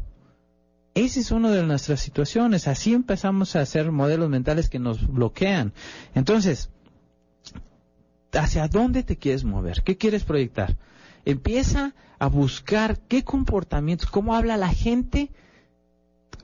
Esa 0.95 1.19
es 1.19 1.31
una 1.31 1.49
de 1.51 1.63
nuestras 1.63 2.01
situaciones. 2.01 2.67
Así 2.67 2.93
empezamos 2.93 3.55
a 3.55 3.61
hacer 3.61 3.91
modelos 3.91 4.29
mentales 4.29 4.69
que 4.69 4.79
nos 4.79 5.07
bloquean. 5.07 5.73
Entonces, 6.13 6.69
¿hacia 8.31 8.67
dónde 8.67 9.03
te 9.03 9.17
quieres 9.17 9.43
mover? 9.43 9.81
¿Qué 9.83 9.97
quieres 9.97 10.23
proyectar? 10.23 10.77
Empieza 11.25 11.93
a 12.19 12.27
buscar 12.27 12.99
qué 12.99 13.23
comportamientos, 13.23 14.09
cómo 14.09 14.35
habla 14.35 14.57
la 14.57 14.69
gente 14.69 15.31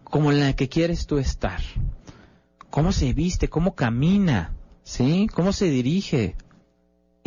como 0.04 0.32
en 0.32 0.40
la 0.40 0.56
que 0.56 0.68
quieres 0.68 1.06
tú 1.06 1.20
estar. 1.20 1.62
Cómo 2.70 2.92
se 2.92 3.14
viste, 3.14 3.50
cómo 3.50 3.76
camina, 3.76 4.54
¿sí? 4.84 5.28
Cómo 5.34 5.54
se 5.54 5.70
dirige, 5.70 6.36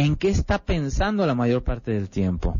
en 0.05 0.17
qué 0.17 0.31
está 0.31 0.59
pensando 0.59 1.27
la 1.27 1.35
mayor 1.35 1.63
parte 1.63 1.93
del 1.93 2.09
tiempo. 2.09 2.57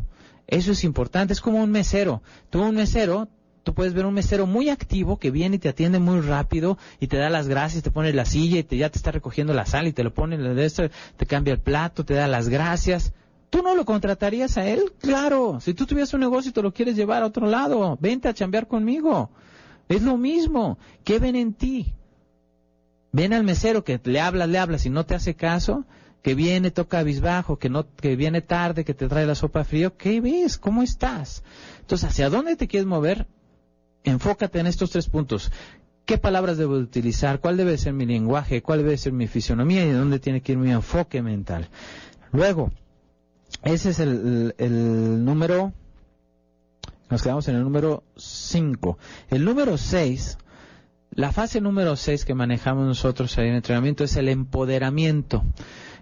Eso 0.47 0.73
es 0.73 0.85
importante, 0.85 1.33
es 1.33 1.41
como 1.41 1.63
un 1.63 1.71
mesero. 1.71 2.23
Tú 2.51 2.63
un 2.63 2.75
mesero, 2.75 3.29
tú 3.65 3.75
puedes 3.75 3.95
ver 3.95 4.07
un 4.07 4.15
mesero 4.15 4.47
muy 4.47 4.69
activo 4.69 5.19
que 5.19 5.31
viene 5.31 5.57
y 5.57 5.59
te 5.59 5.69
atiende 5.69 5.99
muy 5.99 6.21
rápido 6.21 6.79
y 7.01 7.09
te 7.09 7.17
da 7.17 7.31
las 7.31 7.49
gracias, 7.49 7.83
te 7.83 7.91
pone 7.91 8.13
la 8.13 8.25
silla 8.25 8.59
y 8.59 8.63
te, 8.63 8.77
ya 8.77 8.91
te 8.91 8.99
está 8.99 9.11
recogiendo 9.11 9.55
la 9.55 9.67
sal 9.67 9.87
y 9.87 9.93
te 9.93 10.05
lo 10.05 10.15
pone, 10.15 10.39
te 10.39 11.27
cambia 11.27 11.55
el 11.55 11.61
plato, 11.61 12.05
te 12.05 12.15
da 12.15 12.29
las 12.29 12.49
gracias. 12.49 13.13
¿Tú 13.51 13.63
no 13.63 13.75
lo 13.75 13.85
contratarías 13.85 14.57
a 14.57 14.67
él? 14.67 14.93
Claro. 14.99 15.59
Si 15.61 15.75
tú 15.75 15.85
tuvieras 15.85 16.15
un 16.15 16.21
negocio 16.21 16.51
y 16.51 16.55
te 16.55 16.63
lo 16.63 16.73
quieres 16.73 16.97
llevar 16.97 17.23
a 17.23 17.27
otro 17.27 17.47
lado, 17.47 17.99
vente 18.01 18.29
a 18.29 18.35
chambear 18.35 18.67
conmigo. 18.67 19.31
Es 19.89 20.03
lo 20.03 20.17
mismo. 20.17 20.79
¿Qué 21.05 21.19
ven 21.19 21.37
en 21.37 21.53
ti? 21.53 21.93
Ven 23.11 23.35
al 23.35 23.45
mesero 23.45 23.85
que 23.85 24.01
le 24.05 24.21
hablas, 24.21 24.49
le 24.49 24.59
hablas 24.59 24.87
y 24.87 24.91
no 24.91 25.05
te 25.05 25.15
hace 25.15 25.35
caso 25.35 25.85
que 26.23 26.35
viene, 26.35 26.71
toca 26.71 27.01
abisbajo, 27.01 27.59
que 27.59 27.69
no, 27.69 27.87
que 27.97 28.17
viene 28.17 28.41
tarde, 28.41 28.85
que 28.85 28.95
te 28.95 29.09
trae 29.09 29.27
la 29.27 29.35
sopa 29.35 29.65
frío, 29.65 29.97
¿qué 29.97 30.21
ves? 30.21 30.57
¿Cómo 30.57 30.83
estás? 30.83 31.43
Entonces, 31.81 32.09
¿hacia 32.09 32.31
dónde 32.31 32.57
te 32.57 32.69
quieres 32.69 32.87
mover? 32.87 33.27
Enfócate 34.05 34.61
en 34.61 34.69
estos 34.69 34.91
tres 34.91 35.09
puntos. 35.09 35.51
qué 36.05 36.19
palabras 36.19 36.59
debo 36.59 36.75
utilizar, 36.75 37.41
cuál 37.41 37.57
debe 37.57 37.77
ser 37.79 37.93
mi 37.93 38.07
lenguaje, 38.07 38.63
cuál 38.63 38.79
debe 38.79 38.97
ser 38.97 39.13
mi 39.13 39.27
fisionomía 39.27 39.85
y 39.85 39.89
de 39.89 39.95
dónde 39.95 40.19
tiene 40.19 40.41
que 40.41 40.53
ir 40.53 40.59
mi 40.59 40.71
enfoque 40.71 41.23
mental. 41.23 41.69
Luego, 42.33 42.73
ese 43.63 43.91
es 43.91 44.01
el, 44.01 44.55
el 44.59 45.25
número, 45.25 45.73
nos 47.11 47.23
quedamos 47.23 47.47
en 47.49 47.57
el 47.57 47.63
número 47.63 48.05
5. 48.17 48.99
El 49.31 49.45
número 49.45 49.77
6 49.77 50.39
la 51.15 51.31
fase 51.31 51.61
número 51.61 51.95
6 51.95 52.25
que 52.25 52.35
manejamos 52.35 52.87
nosotros 52.87 53.37
en 53.37 53.45
el 53.45 53.57
entrenamiento 53.57 54.03
es 54.03 54.17
el 54.17 54.31
empoderamiento. 54.31 55.45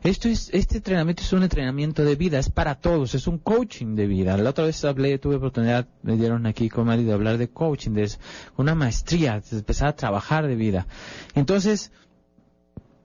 Esto 0.02 0.28
es, 0.28 0.48
este 0.54 0.78
entrenamiento 0.78 1.22
es 1.22 1.32
un 1.34 1.42
entrenamiento 1.42 2.04
de 2.04 2.14
vida, 2.14 2.38
es 2.38 2.48
para 2.48 2.76
todos, 2.76 3.14
es 3.14 3.26
un 3.26 3.38
coaching 3.38 3.96
de 3.96 4.06
vida. 4.06 4.36
La 4.38 4.50
otra 4.50 4.64
vez 4.64 4.82
hablé, 4.84 5.18
tuve 5.18 5.36
oportunidad, 5.36 5.88
me 6.02 6.16
dieron 6.16 6.46
aquí 6.46 6.70
con 6.70 6.86
Mari 6.86 7.04
de 7.04 7.12
hablar 7.12 7.36
de 7.36 7.48
coaching, 7.48 7.90
de 7.90 8.10
una 8.56 8.74
maestría, 8.74 9.40
de 9.40 9.58
empezar 9.58 9.88
a 9.88 9.96
trabajar 9.96 10.46
de 10.46 10.56
vida. 10.56 10.86
Entonces, 11.34 11.92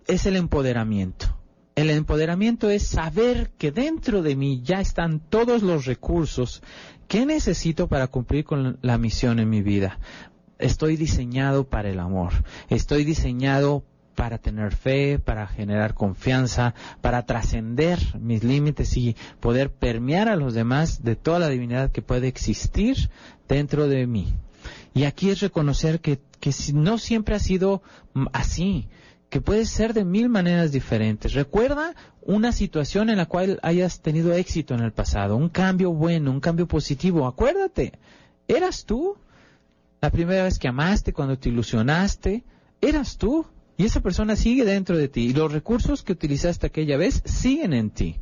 es 0.07 0.25
el 0.25 0.37
empoderamiento. 0.37 1.37
El 1.75 1.89
empoderamiento 1.89 2.69
es 2.69 2.87
saber 2.87 3.51
que 3.57 3.73
dentro 3.73 4.21
de 4.21 4.37
mí 4.37 4.61
ya 4.63 4.79
están 4.79 5.19
todos 5.19 5.63
los 5.63 5.85
recursos 5.85 6.63
que 7.09 7.25
necesito 7.25 7.87
para 7.87 8.07
cumplir 8.07 8.45
con 8.45 8.79
la 8.81 8.97
misión 8.97 9.39
en 9.39 9.49
mi 9.49 9.61
vida 9.61 9.99
estoy 10.57 10.95
diseñado 10.95 11.67
para 11.67 11.89
el 11.89 11.99
amor, 11.99 12.31
estoy 12.69 13.03
diseñado 13.03 13.83
para 14.15 14.37
tener 14.37 14.73
fe, 14.75 15.19
para 15.19 15.47
generar 15.47 15.93
confianza, 15.93 16.73
para 17.01 17.25
trascender 17.25 17.99
mis 18.19 18.43
límites 18.43 18.95
y 18.97 19.15
poder 19.39 19.69
permear 19.69 20.29
a 20.29 20.35
los 20.35 20.53
demás 20.53 21.03
de 21.03 21.15
toda 21.15 21.39
la 21.39 21.49
divinidad 21.49 21.91
que 21.91 22.01
puede 22.01 22.27
existir 22.27 23.09
dentro 23.47 23.87
de 23.87 24.07
mí. 24.07 24.33
Y 24.93 25.03
aquí 25.03 25.29
es 25.29 25.41
reconocer 25.41 25.99
que, 25.99 26.19
que 26.39 26.51
no 26.73 26.97
siempre 26.97 27.35
ha 27.35 27.39
sido 27.39 27.83
así, 28.31 28.87
que 29.29 29.41
puede 29.41 29.65
ser 29.65 29.93
de 29.93 30.05
mil 30.05 30.29
maneras 30.29 30.71
diferentes. 30.71 31.33
Recuerda 31.33 31.93
una 32.21 32.51
situación 32.51 33.09
en 33.09 33.17
la 33.17 33.25
cual 33.25 33.59
hayas 33.61 33.99
tenido 33.99 34.33
éxito 34.33 34.73
en 34.73 34.79
el 34.79 34.93
pasado, 34.93 35.35
un 35.35 35.49
cambio 35.49 35.91
bueno, 35.91 36.31
un 36.31 36.39
cambio 36.39 36.67
positivo. 36.67 37.27
Acuérdate, 37.27 37.93
¿eras 38.47 38.85
tú? 38.85 39.17
La 40.01 40.09
primera 40.09 40.43
vez 40.43 40.57
que 40.59 40.67
amaste, 40.67 41.13
cuando 41.13 41.37
te 41.37 41.49
ilusionaste, 41.49 42.43
eras 42.79 43.17
tú. 43.17 43.45
Y 43.77 43.85
esa 43.85 44.01
persona 44.01 44.35
sigue 44.35 44.65
dentro 44.65 44.97
de 44.97 45.07
ti. 45.07 45.27
Y 45.27 45.33
los 45.33 45.51
recursos 45.51 46.03
que 46.03 46.13
utilizaste 46.13 46.67
aquella 46.67 46.97
vez 46.97 47.21
siguen 47.25 47.73
en 47.73 47.89
ti. 47.89 48.17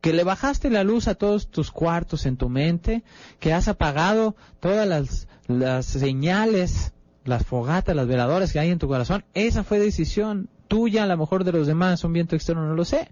Que 0.00 0.12
le 0.12 0.24
bajaste 0.24 0.70
la 0.70 0.84
luz 0.84 1.08
a 1.08 1.14
todos 1.16 1.48
tus 1.48 1.72
cuartos 1.72 2.26
en 2.26 2.36
tu 2.36 2.48
mente, 2.48 3.02
que 3.40 3.52
has 3.52 3.66
apagado 3.66 4.36
todas 4.60 4.86
las, 4.86 5.26
las 5.48 5.86
señales, 5.86 6.92
las 7.24 7.44
fogatas, 7.44 7.96
las 7.96 8.06
veladoras 8.06 8.52
que 8.52 8.60
hay 8.60 8.70
en 8.70 8.78
tu 8.78 8.86
corazón, 8.86 9.24
esa 9.34 9.64
fue 9.64 9.80
decisión 9.80 10.48
tuya, 10.68 11.04
a 11.04 11.06
lo 11.06 11.16
mejor 11.16 11.42
de 11.44 11.52
los 11.52 11.66
demás, 11.66 12.04
un 12.04 12.12
viento 12.12 12.36
externo, 12.36 12.66
no 12.66 12.74
lo 12.74 12.84
sé. 12.84 13.08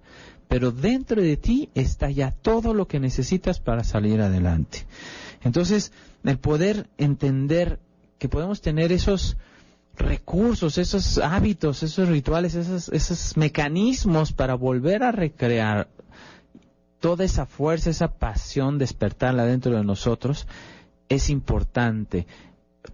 Pero 0.48 0.70
dentro 0.70 1.20
de 1.20 1.36
ti 1.36 1.70
está 1.74 2.08
ya 2.10 2.30
todo 2.30 2.72
lo 2.72 2.86
que 2.86 3.00
necesitas 3.00 3.58
para 3.58 3.82
salir 3.82 4.20
adelante. 4.20 4.86
Entonces, 5.42 5.92
el 6.22 6.38
poder 6.38 6.88
entender 6.98 7.80
que 8.18 8.28
podemos 8.28 8.60
tener 8.60 8.92
esos 8.92 9.36
recursos, 9.96 10.78
esos 10.78 11.18
hábitos, 11.18 11.82
esos 11.82 12.08
rituales, 12.08 12.54
esos, 12.54 12.88
esos 12.90 13.36
mecanismos 13.36 14.32
para 14.32 14.54
volver 14.54 15.02
a 15.02 15.12
recrear 15.12 15.88
toda 17.00 17.24
esa 17.24 17.46
fuerza, 17.46 17.90
esa 17.90 18.08
pasión, 18.08 18.78
despertarla 18.78 19.44
dentro 19.44 19.76
de 19.76 19.84
nosotros, 19.84 20.46
es 21.08 21.30
importante. 21.30 22.26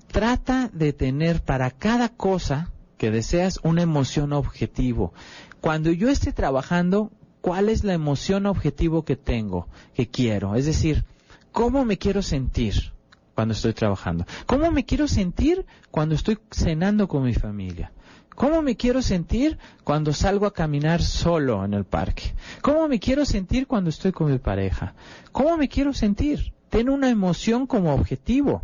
Trata 0.08 0.70
de 0.72 0.92
tener 0.92 1.42
para 1.42 1.70
cada 1.70 2.08
cosa 2.08 2.70
que 2.98 3.10
deseas 3.10 3.58
una 3.62 3.82
emoción 3.82 4.32
objetivo. 4.32 5.12
Cuando 5.60 5.90
yo 5.90 6.08
esté 6.08 6.32
trabajando, 6.32 7.10
¿cuál 7.40 7.68
es 7.68 7.84
la 7.84 7.94
emoción 7.94 8.46
objetivo 8.46 9.04
que 9.04 9.16
tengo, 9.16 9.68
que 9.94 10.08
quiero? 10.08 10.54
Es 10.54 10.66
decir, 10.66 11.04
¿cómo 11.50 11.84
me 11.84 11.98
quiero 11.98 12.22
sentir? 12.22 12.92
Cuando 13.34 13.54
estoy 13.54 13.72
trabajando? 13.72 14.26
¿Cómo 14.46 14.70
me 14.70 14.84
quiero 14.84 15.08
sentir 15.08 15.66
cuando 15.90 16.14
estoy 16.14 16.38
cenando 16.50 17.08
con 17.08 17.24
mi 17.24 17.34
familia? 17.34 17.92
¿Cómo 18.34 18.62
me 18.62 18.76
quiero 18.76 19.02
sentir 19.02 19.58
cuando 19.84 20.12
salgo 20.12 20.46
a 20.46 20.54
caminar 20.54 21.02
solo 21.02 21.64
en 21.64 21.74
el 21.74 21.84
parque? 21.84 22.34
¿Cómo 22.62 22.88
me 22.88 22.98
quiero 22.98 23.24
sentir 23.24 23.66
cuando 23.66 23.90
estoy 23.90 24.12
con 24.12 24.30
mi 24.30 24.38
pareja? 24.38 24.94
¿Cómo 25.32 25.56
me 25.56 25.68
quiero 25.68 25.92
sentir? 25.92 26.52
Ten 26.70 26.88
una 26.88 27.10
emoción 27.10 27.66
como 27.66 27.94
objetivo. 27.94 28.62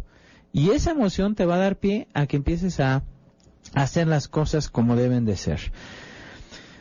Y 0.52 0.70
esa 0.70 0.92
emoción 0.92 1.34
te 1.34 1.44
va 1.44 1.56
a 1.56 1.58
dar 1.58 1.76
pie 1.76 2.08
a 2.14 2.26
que 2.26 2.36
empieces 2.36 2.80
a 2.80 3.02
hacer 3.74 4.06
las 4.06 4.28
cosas 4.28 4.70
como 4.70 4.96
deben 4.96 5.26
de 5.26 5.36
ser. 5.36 5.72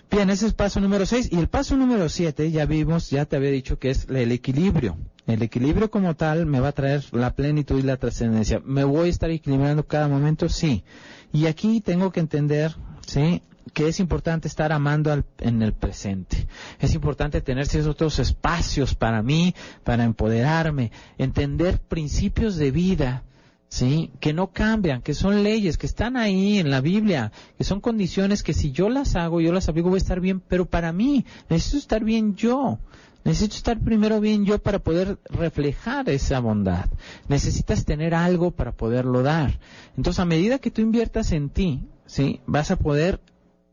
Bien, 0.10 0.30
ese 0.30 0.47
es 0.47 0.53
paso 0.53 0.80
número 0.80 1.05
6. 1.05 1.30
Y 1.32 1.38
el 1.38 1.47
paso 1.47 1.76
número 1.76 2.08
7, 2.08 2.49
ya 2.51 2.66
vimos, 2.66 3.10
ya 3.10 3.26
te 3.26 3.36
había 3.36 3.51
dicho 3.51 3.78
que 3.78 3.89
es 3.89 4.08
el 4.10 4.32
equilibrio. 4.32 4.97
El 5.26 5.41
equilibrio 5.41 5.91
como 5.91 6.16
tal 6.16 6.45
me 6.45 6.62
va 6.62 6.70
a 6.70 6.72
traer 6.72 7.03
la 7.12 7.36
plenitud 7.36 7.78
y 7.78 7.84
la 7.84 7.97
trascendencia. 7.97 8.62
¿Me 8.64 8.86
voy 8.86 9.08
a 9.08 9.12
estar 9.12 9.30
equilibrando 9.30 9.86
cada 9.86 10.08
momento? 10.08 10.47
Sí. 10.47 10.86
Y 11.34 11.47
aquí 11.47 11.82
tengo 11.82 12.12
que 12.12 12.22
entender, 12.22 12.74
¿sí? 13.05 13.41
que 13.74 13.89
es 13.89 13.99
importante 13.99 14.47
estar 14.47 14.72
amando 14.72 15.12
al, 15.12 15.26
en 15.39 15.62
el 15.62 15.74
presente. 15.74 16.47
Es 16.80 16.93
importante 16.93 17.41
tener 17.41 17.68
ciertos 17.68 17.91
otros 17.91 18.20
espacios 18.20 18.95
para 18.95 19.22
mí, 19.22 19.53
para 19.84 20.05
empoderarme, 20.05 20.91
entender 21.18 21.80
principios 21.80 22.55
de 22.55 22.72
vida, 22.72 23.24
¿sí? 23.70 24.11
Que 24.20 24.34
no 24.34 24.47
cambian, 24.51 25.01
que 25.01 25.13
son 25.13 25.43
leyes, 25.43 25.78
que 25.78 25.86
están 25.86 26.18
ahí 26.18 26.59
en 26.59 26.70
la 26.70 26.82
Biblia, 26.82 27.32
que 27.57 27.63
son 27.63 27.82
condiciones 27.82 28.43
que 28.43 28.53
si 28.53 28.72
yo 28.72 28.89
las 28.89 29.15
hago, 29.15 29.41
yo 29.41 29.51
las 29.51 29.70
aplico, 29.70 29.89
voy 29.89 29.97
a 29.97 29.99
estar 29.99 30.20
bien, 30.20 30.39
pero 30.39 30.65
para 30.65 30.91
mí 30.93 31.26
necesito 31.49 31.78
estar 31.78 32.03
bien 32.03 32.36
yo. 32.36 32.80
Necesito 33.24 33.55
estar 33.55 33.78
primero 33.80 34.22
bien 34.22 34.45
yo 34.45 34.57
para 34.59 34.80
poder 34.80 35.20
reflejar 35.26 36.07
esa 36.09 36.39
bondad. 36.39 36.86
Necesitas 37.28 37.84
tener 37.84 38.15
algo 38.15 38.51
para 38.51 38.72
poderlo 38.72 39.22
dar. 39.22 39.59
Entonces, 39.97 40.22
a 40.22 40.26
medida 40.26 40.59
que 40.59 40.72
tú 40.72 40.82
inviertas 40.82 41.34
en 41.34 41.49
ti, 41.49 41.84
¿sí? 42.05 42.39
Vas 42.45 42.72
a 42.72 42.78
poder 42.78 43.20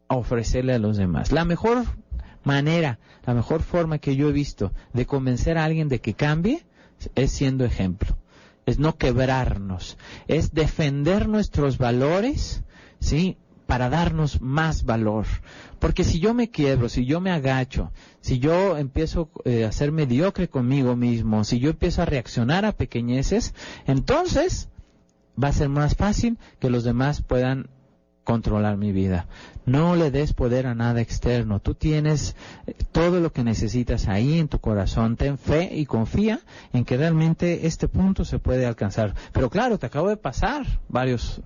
ofrecerle 0.09 0.75
a 0.75 0.81
los 0.81 0.97
demás. 0.97 1.31
La 1.31 1.45
mejor 1.45 1.85
manera, 2.43 2.99
la 3.27 3.35
mejor 3.35 3.63
forma 3.63 3.99
que 3.99 4.17
yo 4.17 4.29
he 4.29 4.33
visto 4.33 4.73
de 4.93 5.07
convencer 5.07 5.57
a 5.57 5.65
alguien 5.65 5.89
de 5.89 6.01
que 6.01 6.15
cambie 6.15 6.65
es 7.15 7.31
siendo 7.31 7.65
ejemplo. 7.65 8.17
Es 8.67 8.79
no 8.79 8.97
quebrarnos, 8.97 9.99
es 10.27 10.55
defender 10.55 11.29
nuestros 11.29 11.79
valores, 11.79 12.63
¿sí? 12.99 13.37
para 13.67 13.89
darnos 13.89 14.41
más 14.41 14.85
valor. 14.85 15.27
Porque 15.79 16.05
si 16.05 16.21
yo 16.21 16.35
me 16.35 16.51
quiebro, 16.51 16.89
si 16.89 17.05
yo 17.05 17.21
me 17.21 17.31
agacho, 17.31 17.93
si 18.21 18.39
yo 18.39 18.77
empiezo 18.77 19.31
eh, 19.45 19.65
a 19.65 19.73
ser 19.73 19.93
mediocre 19.93 20.49
conmigo 20.49 20.97
mismo, 20.97 21.45
si 21.45 21.59
yo 21.59 21.71
empiezo 21.71 22.03
a 22.03 22.07
reaccionar 22.07 22.65
a 22.65 22.73
pequeñeces, 22.73 23.55
entonces 23.87 24.69
va 25.43 25.49
a 25.49 25.53
ser 25.53 25.69
más 25.69 25.97
fácil 25.97 26.39
que 26.61 26.71
los 26.71 26.85
demás 26.85 27.23
puedan 27.23 27.69
controlar 28.25 28.77
mi 28.77 28.93
vida. 28.93 29.27
No 29.67 29.95
le 29.95 30.11
des 30.11 30.33
poder 30.33 30.67
a 30.67 30.75
nada 30.75 31.01
externo. 31.01 31.61
Tú 31.61 31.75
tienes 31.75 32.35
eh, 32.67 32.75
todo 32.91 33.21
lo 33.21 33.33
que 33.33 33.45
necesitas 33.45 34.09
ahí 34.09 34.39
en 34.39 34.49
tu 34.49 34.59
corazón. 34.59 35.17
Ten 35.17 35.39
fe 35.39 35.71
y 35.75 35.87
confía 35.87 36.41
en 36.73 36.85
que 36.85 36.97
realmente 36.97 37.67
este 37.67 37.89
punto 37.89 38.25
se 38.25 38.39
puede 38.39 38.67
alcanzar. 38.67 39.15
Pero 39.33 39.51
claro, 39.51 39.79
te 39.79 39.87
acabo 39.87 40.09
de 40.09 40.17
pasar 40.17 40.67
varios 40.89 41.41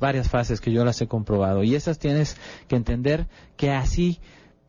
varias 0.00 0.28
fases 0.28 0.60
que 0.60 0.70
yo 0.70 0.84
las 0.84 1.00
he 1.00 1.06
comprobado 1.06 1.62
y 1.62 1.74
esas 1.74 1.98
tienes 1.98 2.36
que 2.68 2.76
entender 2.76 3.26
que 3.56 3.70
así 3.70 4.20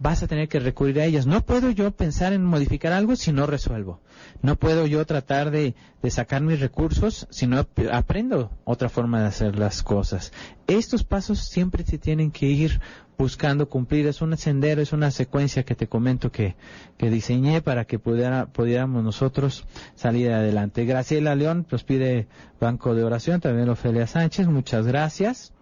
vas 0.03 0.21
a 0.21 0.27
tener 0.27 0.49
que 0.49 0.59
recurrir 0.59 0.99
a 0.99 1.05
ellas. 1.05 1.25
No 1.25 1.45
puedo 1.45 1.71
yo 1.71 1.89
pensar 1.91 2.33
en 2.33 2.43
modificar 2.43 2.91
algo 2.91 3.15
si 3.15 3.31
no 3.31 3.47
resuelvo. 3.47 4.01
No 4.41 4.57
puedo 4.57 4.85
yo 4.85 5.05
tratar 5.05 5.49
de, 5.49 5.75
de, 6.01 6.11
sacar 6.11 6.41
mis 6.41 6.59
recursos 6.59 7.25
si 7.31 7.47
no 7.47 7.65
aprendo 7.89 8.51
otra 8.65 8.89
forma 8.89 9.21
de 9.21 9.27
hacer 9.27 9.57
las 9.57 9.81
cosas. 9.81 10.33
Estos 10.67 11.05
pasos 11.05 11.39
siempre 11.39 11.85
se 11.85 11.97
tienen 11.97 12.31
que 12.31 12.47
ir 12.47 12.81
buscando 13.17 13.69
cumplir. 13.69 14.05
Es 14.07 14.21
un 14.21 14.35
sendero, 14.35 14.81
es 14.81 14.91
una 14.91 15.09
secuencia 15.09 15.63
que 15.63 15.73
te 15.73 15.87
comento 15.87 16.33
que, 16.33 16.57
que 16.97 17.09
diseñé 17.09 17.61
para 17.61 17.85
que 17.85 17.97
pudiera, 17.97 18.47
pudiéramos 18.47 19.05
nosotros 19.05 19.65
salir 19.95 20.33
adelante. 20.33 20.83
Graciela 20.83 21.33
León 21.33 21.65
nos 21.71 21.85
pide 21.85 22.27
banco 22.59 22.93
de 22.93 23.05
oración, 23.05 23.39
también 23.39 23.69
Ofelia 23.69 24.05
Sánchez, 24.05 24.47
muchas 24.47 24.85
gracias. 24.85 25.52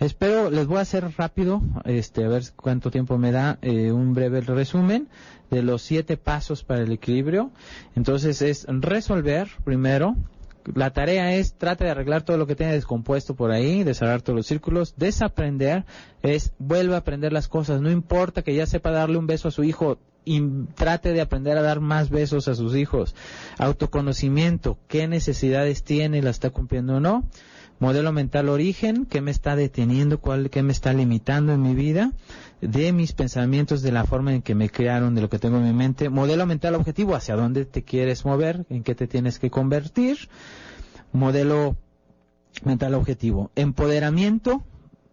Espero, 0.00 0.50
les 0.50 0.66
voy 0.66 0.78
a 0.78 0.80
hacer 0.80 1.06
rápido, 1.16 1.62
este, 1.84 2.24
a 2.24 2.28
ver 2.28 2.42
cuánto 2.56 2.90
tiempo 2.90 3.18
me 3.18 3.30
da, 3.30 3.58
eh, 3.62 3.92
un 3.92 4.14
breve 4.14 4.40
resumen 4.40 5.08
de 5.50 5.62
los 5.62 5.82
siete 5.82 6.16
pasos 6.16 6.64
para 6.64 6.82
el 6.82 6.92
equilibrio. 6.92 7.50
Entonces 7.94 8.42
es 8.42 8.66
resolver 8.68 9.48
primero, 9.64 10.16
la 10.74 10.90
tarea 10.90 11.34
es 11.34 11.54
trata 11.54 11.84
de 11.84 11.90
arreglar 11.90 12.22
todo 12.22 12.36
lo 12.36 12.46
que 12.46 12.56
tiene 12.56 12.72
descompuesto 12.72 13.34
por 13.34 13.50
ahí, 13.50 13.84
de 13.84 13.94
cerrar 13.94 14.22
todos 14.22 14.36
los 14.36 14.46
círculos, 14.46 14.94
desaprender 14.96 15.84
es 16.22 16.52
vuelve 16.58 16.94
a 16.94 16.98
aprender 16.98 17.32
las 17.32 17.48
cosas, 17.48 17.80
no 17.80 17.90
importa 17.90 18.42
que 18.42 18.54
ya 18.54 18.66
sepa 18.66 18.90
darle 18.90 19.18
un 19.18 19.26
beso 19.26 19.48
a 19.48 19.52
su 19.52 19.64
hijo, 19.64 19.98
y 20.24 20.40
trate 20.76 21.12
de 21.12 21.20
aprender 21.20 21.58
a 21.58 21.62
dar 21.62 21.80
más 21.80 22.08
besos 22.08 22.46
a 22.46 22.54
sus 22.54 22.76
hijos. 22.76 23.16
Autoconocimiento, 23.58 24.78
qué 24.86 25.08
necesidades 25.08 25.82
tiene, 25.82 26.22
la 26.22 26.30
está 26.30 26.50
cumpliendo 26.50 26.96
o 26.96 27.00
no 27.00 27.24
Modelo 27.82 28.12
mental 28.12 28.48
origen, 28.48 29.06
¿qué 29.06 29.20
me 29.20 29.32
está 29.32 29.56
deteniendo? 29.56 30.20
¿Cuál, 30.20 30.50
¿Qué 30.50 30.62
me 30.62 30.70
está 30.70 30.92
limitando 30.92 31.52
en 31.52 31.62
mi 31.62 31.74
vida? 31.74 32.12
De 32.60 32.92
mis 32.92 33.12
pensamientos, 33.12 33.82
de 33.82 33.90
la 33.90 34.04
forma 34.04 34.32
en 34.32 34.40
que 34.40 34.54
me 34.54 34.70
crearon, 34.70 35.16
de 35.16 35.20
lo 35.20 35.28
que 35.28 35.40
tengo 35.40 35.56
en 35.56 35.64
mi 35.64 35.72
mente. 35.72 36.08
Modelo 36.08 36.46
mental 36.46 36.76
objetivo, 36.76 37.16
hacia 37.16 37.34
dónde 37.34 37.64
te 37.64 37.82
quieres 37.82 38.24
mover, 38.24 38.66
en 38.70 38.84
qué 38.84 38.94
te 38.94 39.08
tienes 39.08 39.40
que 39.40 39.50
convertir. 39.50 40.28
Modelo 41.10 41.76
mental 42.64 42.94
objetivo. 42.94 43.50
Empoderamiento, 43.56 44.62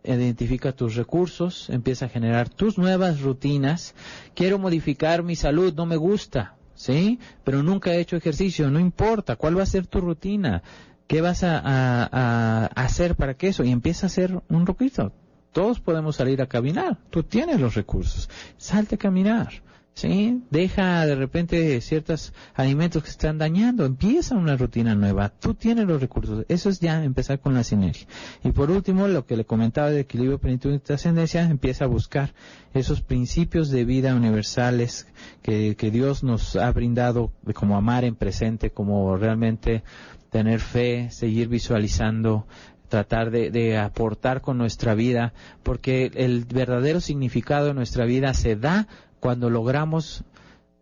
identifica 0.04 0.72
tus 0.72 0.94
recursos, 0.94 1.72
empieza 1.72 2.06
a 2.06 2.10
generar 2.10 2.50
tus 2.50 2.78
nuevas 2.78 3.22
rutinas. 3.22 3.96
Quiero 4.36 4.60
modificar 4.60 5.24
mi 5.24 5.36
salud, 5.36 5.74
no 5.74 5.88
me 5.88 5.98
gusta, 5.98 6.56
¿sí? 6.76 7.18
Pero 7.44 7.64
nunca 7.64 7.96
he 7.96 8.00
hecho 8.00 8.16
ejercicio, 8.16 8.70
no 8.70 8.80
importa, 8.80 9.38
¿cuál 9.38 9.58
va 9.58 9.64
a 9.64 9.66
ser 9.66 9.88
tu 9.88 10.02
rutina? 10.02 10.62
¿Qué 11.10 11.22
vas 11.22 11.44
a, 11.44 12.68
hacer 12.68 13.16
para 13.16 13.34
que 13.34 13.48
eso? 13.48 13.64
Y 13.64 13.72
empieza 13.72 14.06
a 14.06 14.10
hacer 14.10 14.44
un 14.48 14.68
roquito. 14.68 15.12
Todos 15.52 15.80
podemos 15.80 16.18
salir 16.18 16.40
a 16.40 16.46
caminar, 16.46 17.00
tú 17.10 17.24
tienes 17.24 17.60
los 17.60 17.74
recursos, 17.74 18.30
salte 18.58 18.94
a 18.94 19.00
caminar. 19.00 19.50
¿sí? 19.96 20.44
Deja 20.52 21.08
de 21.08 21.16
repente 21.16 21.82
ciertos 21.82 22.32
alimentos 22.54 23.02
que 23.02 23.10
están 23.10 23.40
dañando, 23.40 23.86
empieza 23.86 24.36
una 24.36 24.56
rutina 24.56 24.94
nueva, 24.94 25.30
tú 25.30 25.56
tienes 25.56 25.88
los 25.88 26.00
recursos, 26.00 26.46
eso 26.48 26.70
es 26.70 26.80
ya 26.80 27.04
empezar 27.04 27.40
con 27.40 27.56
la 27.56 27.64
sinergia. 27.64 28.06
Y 28.44 28.52
por 28.52 28.70
último, 28.70 29.08
lo 29.08 29.26
que 29.26 29.36
le 29.36 29.46
comentaba 29.46 29.90
de 29.90 30.02
equilibrio, 30.02 30.38
plenitud 30.38 30.72
y 30.72 30.78
trascendencia, 30.78 31.42
empieza 31.42 31.86
a 31.86 31.88
buscar 31.88 32.36
esos 32.76 33.02
principios 33.02 33.72
de 33.72 33.84
vida 33.84 34.14
universales 34.14 35.08
que, 35.42 35.76
que 35.76 35.90
Dios 35.90 36.24
nos 36.24 36.56
ha 36.56 36.72
brindado, 36.72 37.32
como 37.56 37.78
amar 37.78 38.04
en 38.04 38.14
presente, 38.14 38.70
como 38.70 39.18
realmente 39.18 39.84
tener 40.30 40.60
fe, 40.60 41.10
seguir 41.12 41.48
visualizando 41.48 42.46
tratar 42.88 43.30
de, 43.30 43.52
de, 43.52 43.78
aportar 43.78 44.42
con 44.42 44.58
nuestra 44.58 44.96
vida, 44.96 45.34
porque 45.62 46.12
el 46.16 46.46
verdadero 46.46 47.02
significado 47.02 47.68
de 47.68 47.76
nuestra 47.76 48.06
vida 48.06 48.34
se 48.34 48.56
da 48.56 48.88
cuando 49.20 49.50
logramos 49.52 50.24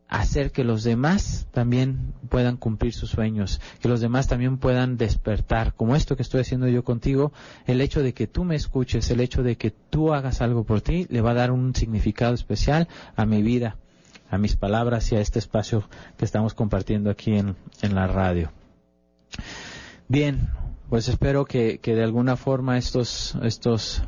hacer 0.07 0.51
que 0.51 0.63
los 0.63 0.83
demás 0.83 1.47
también 1.51 2.13
puedan 2.29 2.57
cumplir 2.57 2.93
sus 2.93 3.09
sueños, 3.09 3.59
que 3.81 3.89
los 3.89 3.99
demás 3.99 4.27
también 4.27 4.57
puedan 4.57 4.97
despertar, 4.97 5.73
como 5.73 5.95
esto 5.95 6.15
que 6.15 6.23
estoy 6.23 6.41
haciendo 6.41 6.67
yo 6.67 6.83
contigo, 6.83 7.33
el 7.65 7.81
hecho 7.81 8.01
de 8.01 8.13
que 8.13 8.27
tú 8.27 8.43
me 8.43 8.55
escuches, 8.55 9.09
el 9.11 9.19
hecho 9.19 9.43
de 9.43 9.57
que 9.57 9.71
tú 9.71 10.13
hagas 10.13 10.41
algo 10.41 10.63
por 10.63 10.81
ti, 10.81 11.07
le 11.09 11.21
va 11.21 11.31
a 11.31 11.35
dar 11.35 11.51
un 11.51 11.75
significado 11.75 12.33
especial 12.33 12.87
a 13.15 13.25
mi 13.25 13.41
vida, 13.41 13.77
a 14.29 14.37
mis 14.37 14.55
palabras 14.55 15.11
y 15.11 15.15
a 15.15 15.21
este 15.21 15.39
espacio 15.39 15.87
que 16.17 16.25
estamos 16.25 16.53
compartiendo 16.53 17.09
aquí 17.09 17.35
en, 17.35 17.55
en 17.81 17.95
la 17.95 18.07
radio. 18.07 18.51
Bien, 20.07 20.49
pues 20.89 21.07
espero 21.07 21.45
que, 21.45 21.79
que 21.79 21.95
de 21.95 22.03
alguna 22.03 22.37
forma 22.37 22.77
estos, 22.77 23.35
estos, 23.43 24.03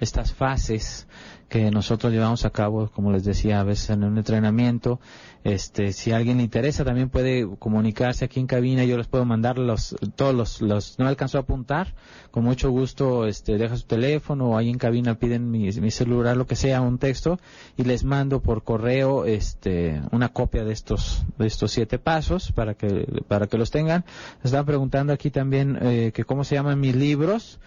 estas 0.00 0.32
fases 0.32 1.08
que 1.52 1.70
nosotros 1.70 2.10
llevamos 2.14 2.46
a 2.46 2.50
cabo, 2.50 2.88
como 2.94 3.12
les 3.12 3.24
decía, 3.24 3.60
a 3.60 3.62
veces 3.62 3.90
en 3.90 4.04
un 4.04 4.16
entrenamiento. 4.16 5.00
Este, 5.44 5.92
si 5.92 6.10
alguien 6.10 6.38
le 6.38 6.44
interesa, 6.44 6.82
también 6.82 7.10
puede 7.10 7.46
comunicarse 7.58 8.24
aquí 8.24 8.40
en 8.40 8.46
cabina. 8.46 8.84
Yo 8.84 8.96
les 8.96 9.06
puedo 9.06 9.26
mandar 9.26 9.58
los, 9.58 9.94
todos 10.16 10.34
los, 10.34 10.62
los, 10.62 10.98
no 10.98 11.06
alcanzó 11.06 11.36
a 11.36 11.42
apuntar. 11.42 11.94
Con 12.30 12.44
mucho 12.44 12.70
gusto, 12.70 13.26
este, 13.26 13.58
deja 13.58 13.76
su 13.76 13.86
teléfono 13.86 14.52
o 14.52 14.56
ahí 14.56 14.70
en 14.70 14.78
cabina 14.78 15.16
piden 15.16 15.50
mi, 15.50 15.70
mi 15.72 15.90
celular, 15.90 16.38
lo 16.38 16.46
que 16.46 16.56
sea, 16.56 16.80
un 16.80 16.96
texto 16.96 17.38
y 17.76 17.84
les 17.84 18.02
mando 18.02 18.40
por 18.40 18.64
correo, 18.64 19.26
este, 19.26 20.00
una 20.10 20.30
copia 20.30 20.64
de 20.64 20.72
estos, 20.72 21.26
de 21.36 21.48
estos 21.48 21.70
siete 21.70 21.98
pasos 21.98 22.50
para 22.52 22.72
que, 22.72 23.06
para 23.28 23.46
que 23.46 23.58
los 23.58 23.70
tengan. 23.70 24.06
Están 24.42 24.64
preguntando 24.64 25.12
aquí 25.12 25.30
también, 25.30 25.78
eh, 25.82 26.12
que 26.14 26.24
cómo 26.24 26.44
se 26.44 26.54
llaman 26.54 26.80
mis 26.80 26.96
libros. 26.96 27.60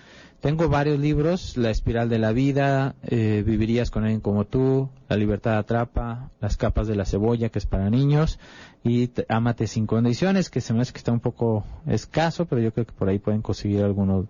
Tengo 0.45 0.69
varios 0.69 0.99
libros, 0.99 1.57
La 1.57 1.71
espiral 1.71 2.07
de 2.07 2.19
la 2.19 2.31
vida, 2.31 2.93
eh, 3.01 3.41
Vivirías 3.43 3.89
con 3.89 4.03
alguien 4.03 4.21
como 4.21 4.45
tú, 4.45 4.91
La 5.09 5.17
libertad 5.17 5.57
atrapa, 5.57 6.29
Las 6.39 6.55
capas 6.55 6.85
de 6.85 6.95
la 6.95 7.05
cebolla, 7.05 7.49
que 7.49 7.57
es 7.57 7.65
para 7.65 7.89
niños, 7.89 8.37
y 8.83 9.09
Amate 9.27 9.65
sin 9.65 9.87
condiciones, 9.87 10.51
que 10.51 10.61
se 10.61 10.75
me 10.75 10.81
hace 10.81 10.93
que 10.93 10.99
está 10.99 11.11
un 11.11 11.19
poco 11.19 11.63
escaso, 11.87 12.45
pero 12.45 12.61
yo 12.61 12.71
creo 12.71 12.85
que 12.85 12.91
por 12.91 13.09
ahí 13.09 13.17
pueden 13.17 13.41
conseguir 13.41 13.81
alguno 13.81 14.27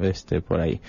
este, 0.00 0.40
por 0.40 0.58
ahí. 0.58 0.80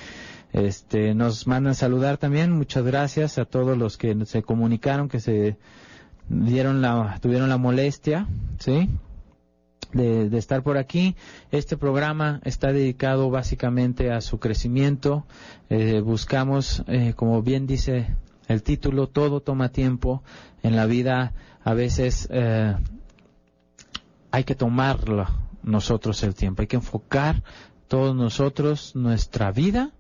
Este, 0.54 1.14
nos 1.14 1.46
mandan 1.46 1.76
saludar 1.76 2.18
también, 2.18 2.52
muchas 2.52 2.84
gracias 2.84 3.38
a 3.38 3.46
todos 3.46 3.78
los 3.78 3.96
que 4.00 4.26
se 4.26 4.42
comunicaron, 4.42 5.08
que 5.08 5.20
se 5.20 5.56
dieron 6.30 6.82
la, 6.82 7.20
tuvieron 7.22 7.48
la 7.48 7.58
molestia, 7.58 8.26
¿sí? 8.58 8.90
De, 9.94 10.38
estar 10.38 10.64
por 10.64 10.78
aquí. 10.78 11.16
Este 11.52 11.78
programa 11.78 12.42
está 12.44 12.72
dedicado 12.72 13.30
básicamente 13.30 14.12
a 14.12 14.22
su 14.22 14.40
crecimiento. 14.40 15.26
Eh, 15.70 16.02
buscamos, 16.02 16.84
eh, 16.88 17.14
como 17.16 17.42
bien 17.42 17.68
dice 17.68 18.16
el 18.48 18.64
título, 18.64 19.08
todo 19.08 19.42
toma 19.42 19.70
tiempo. 19.70 20.24
En 20.62 20.76
la 20.76 20.86
vida 20.86 21.34
a 21.64 21.74
veces 21.74 22.28
eh, 22.32 22.76
hay 24.32 24.44
que 24.44 24.56
tomarlo 24.56 25.28
nosotros 25.62 26.24
el 26.24 26.36
tiempo, 26.36 26.62
hay 26.62 26.68
que 26.68 26.76
enfocar 26.76 27.44
todos 27.88 28.16
nosotros 28.16 28.96
nuestra 28.96 29.52
vida 29.52 29.92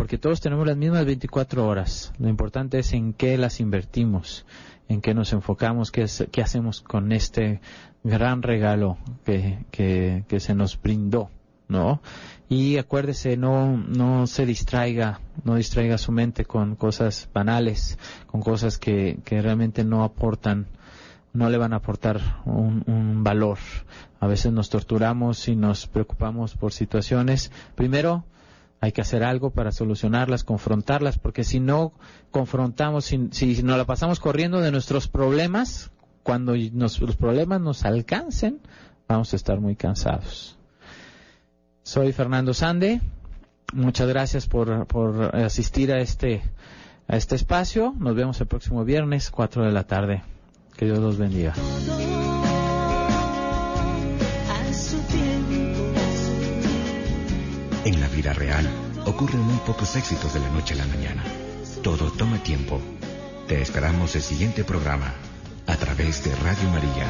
porque 0.00 0.16
todos 0.16 0.40
tenemos 0.40 0.66
las 0.66 0.78
mismas 0.78 1.04
24 1.04 1.66
horas. 1.66 2.14
Lo 2.18 2.30
importante 2.30 2.78
es 2.78 2.94
en 2.94 3.12
qué 3.12 3.36
las 3.36 3.60
invertimos, 3.60 4.46
en 4.88 5.02
qué 5.02 5.12
nos 5.12 5.34
enfocamos, 5.34 5.90
qué, 5.90 6.04
hacemos 6.42 6.80
con 6.80 7.12
este 7.12 7.60
gran 8.02 8.40
regalo 8.40 8.96
que, 9.26 10.24
se 10.38 10.54
nos 10.54 10.80
brindó, 10.80 11.28
¿no? 11.68 12.00
Y 12.48 12.78
acuérdese, 12.78 13.36
no, 13.36 13.76
no 13.76 14.26
se 14.26 14.46
distraiga, 14.46 15.20
no 15.44 15.56
distraiga 15.56 15.98
su 15.98 16.12
mente 16.12 16.46
con 16.46 16.76
cosas 16.76 17.28
banales, 17.34 17.98
con 18.26 18.40
cosas 18.40 18.78
que, 18.78 19.20
realmente 19.28 19.84
no 19.84 20.02
aportan, 20.02 20.66
no 21.34 21.50
le 21.50 21.58
van 21.58 21.74
a 21.74 21.76
aportar 21.76 22.40
un 22.46 23.22
valor. 23.22 23.58
A 24.18 24.26
veces 24.26 24.50
nos 24.50 24.70
torturamos 24.70 25.46
y 25.46 25.56
nos 25.56 25.86
preocupamos 25.86 26.54
por 26.54 26.72
situaciones. 26.72 27.52
Primero, 27.74 28.24
hay 28.80 28.92
que 28.92 29.02
hacer 29.02 29.22
algo 29.22 29.50
para 29.50 29.72
solucionarlas, 29.72 30.42
confrontarlas, 30.42 31.18
porque 31.18 31.44
si 31.44 31.60
no 31.60 31.92
confrontamos, 32.30 33.04
si, 33.04 33.28
si 33.32 33.62
nos 33.62 33.76
la 33.76 33.84
pasamos 33.84 34.20
corriendo 34.20 34.60
de 34.60 34.70
nuestros 34.72 35.06
problemas, 35.06 35.90
cuando 36.22 36.54
los 36.54 37.16
problemas 37.16 37.60
nos 37.60 37.84
alcancen, 37.84 38.60
vamos 39.06 39.32
a 39.32 39.36
estar 39.36 39.60
muy 39.60 39.76
cansados. 39.76 40.56
Soy 41.82 42.12
Fernando 42.12 42.54
Sande. 42.54 43.00
Muchas 43.72 44.08
gracias 44.08 44.46
por, 44.46 44.86
por 44.86 45.36
asistir 45.36 45.92
a 45.92 46.00
este, 46.00 46.42
a 47.06 47.16
este 47.16 47.36
espacio. 47.36 47.94
Nos 47.98 48.14
vemos 48.14 48.40
el 48.40 48.46
próximo 48.46 48.84
viernes, 48.84 49.30
4 49.30 49.64
de 49.64 49.72
la 49.72 49.84
tarde. 49.84 50.22
Que 50.76 50.86
Dios 50.86 50.98
los 50.98 51.18
bendiga. 51.18 51.52
Vida 58.20 58.34
real 58.34 58.68
ocurren 59.06 59.40
muy 59.40 59.56
pocos 59.64 59.96
éxitos 59.96 60.34
de 60.34 60.40
la 60.40 60.50
noche 60.50 60.74
a 60.74 60.76
la 60.76 60.86
mañana. 60.86 61.24
Todo 61.82 62.12
toma 62.12 62.36
tiempo. 62.42 62.78
Te 63.48 63.62
esperamos 63.62 64.14
el 64.14 64.20
siguiente 64.20 64.62
programa 64.62 65.14
a 65.66 65.76
través 65.76 66.22
de 66.24 66.34
Radio 66.36 66.68
María. 66.68 67.06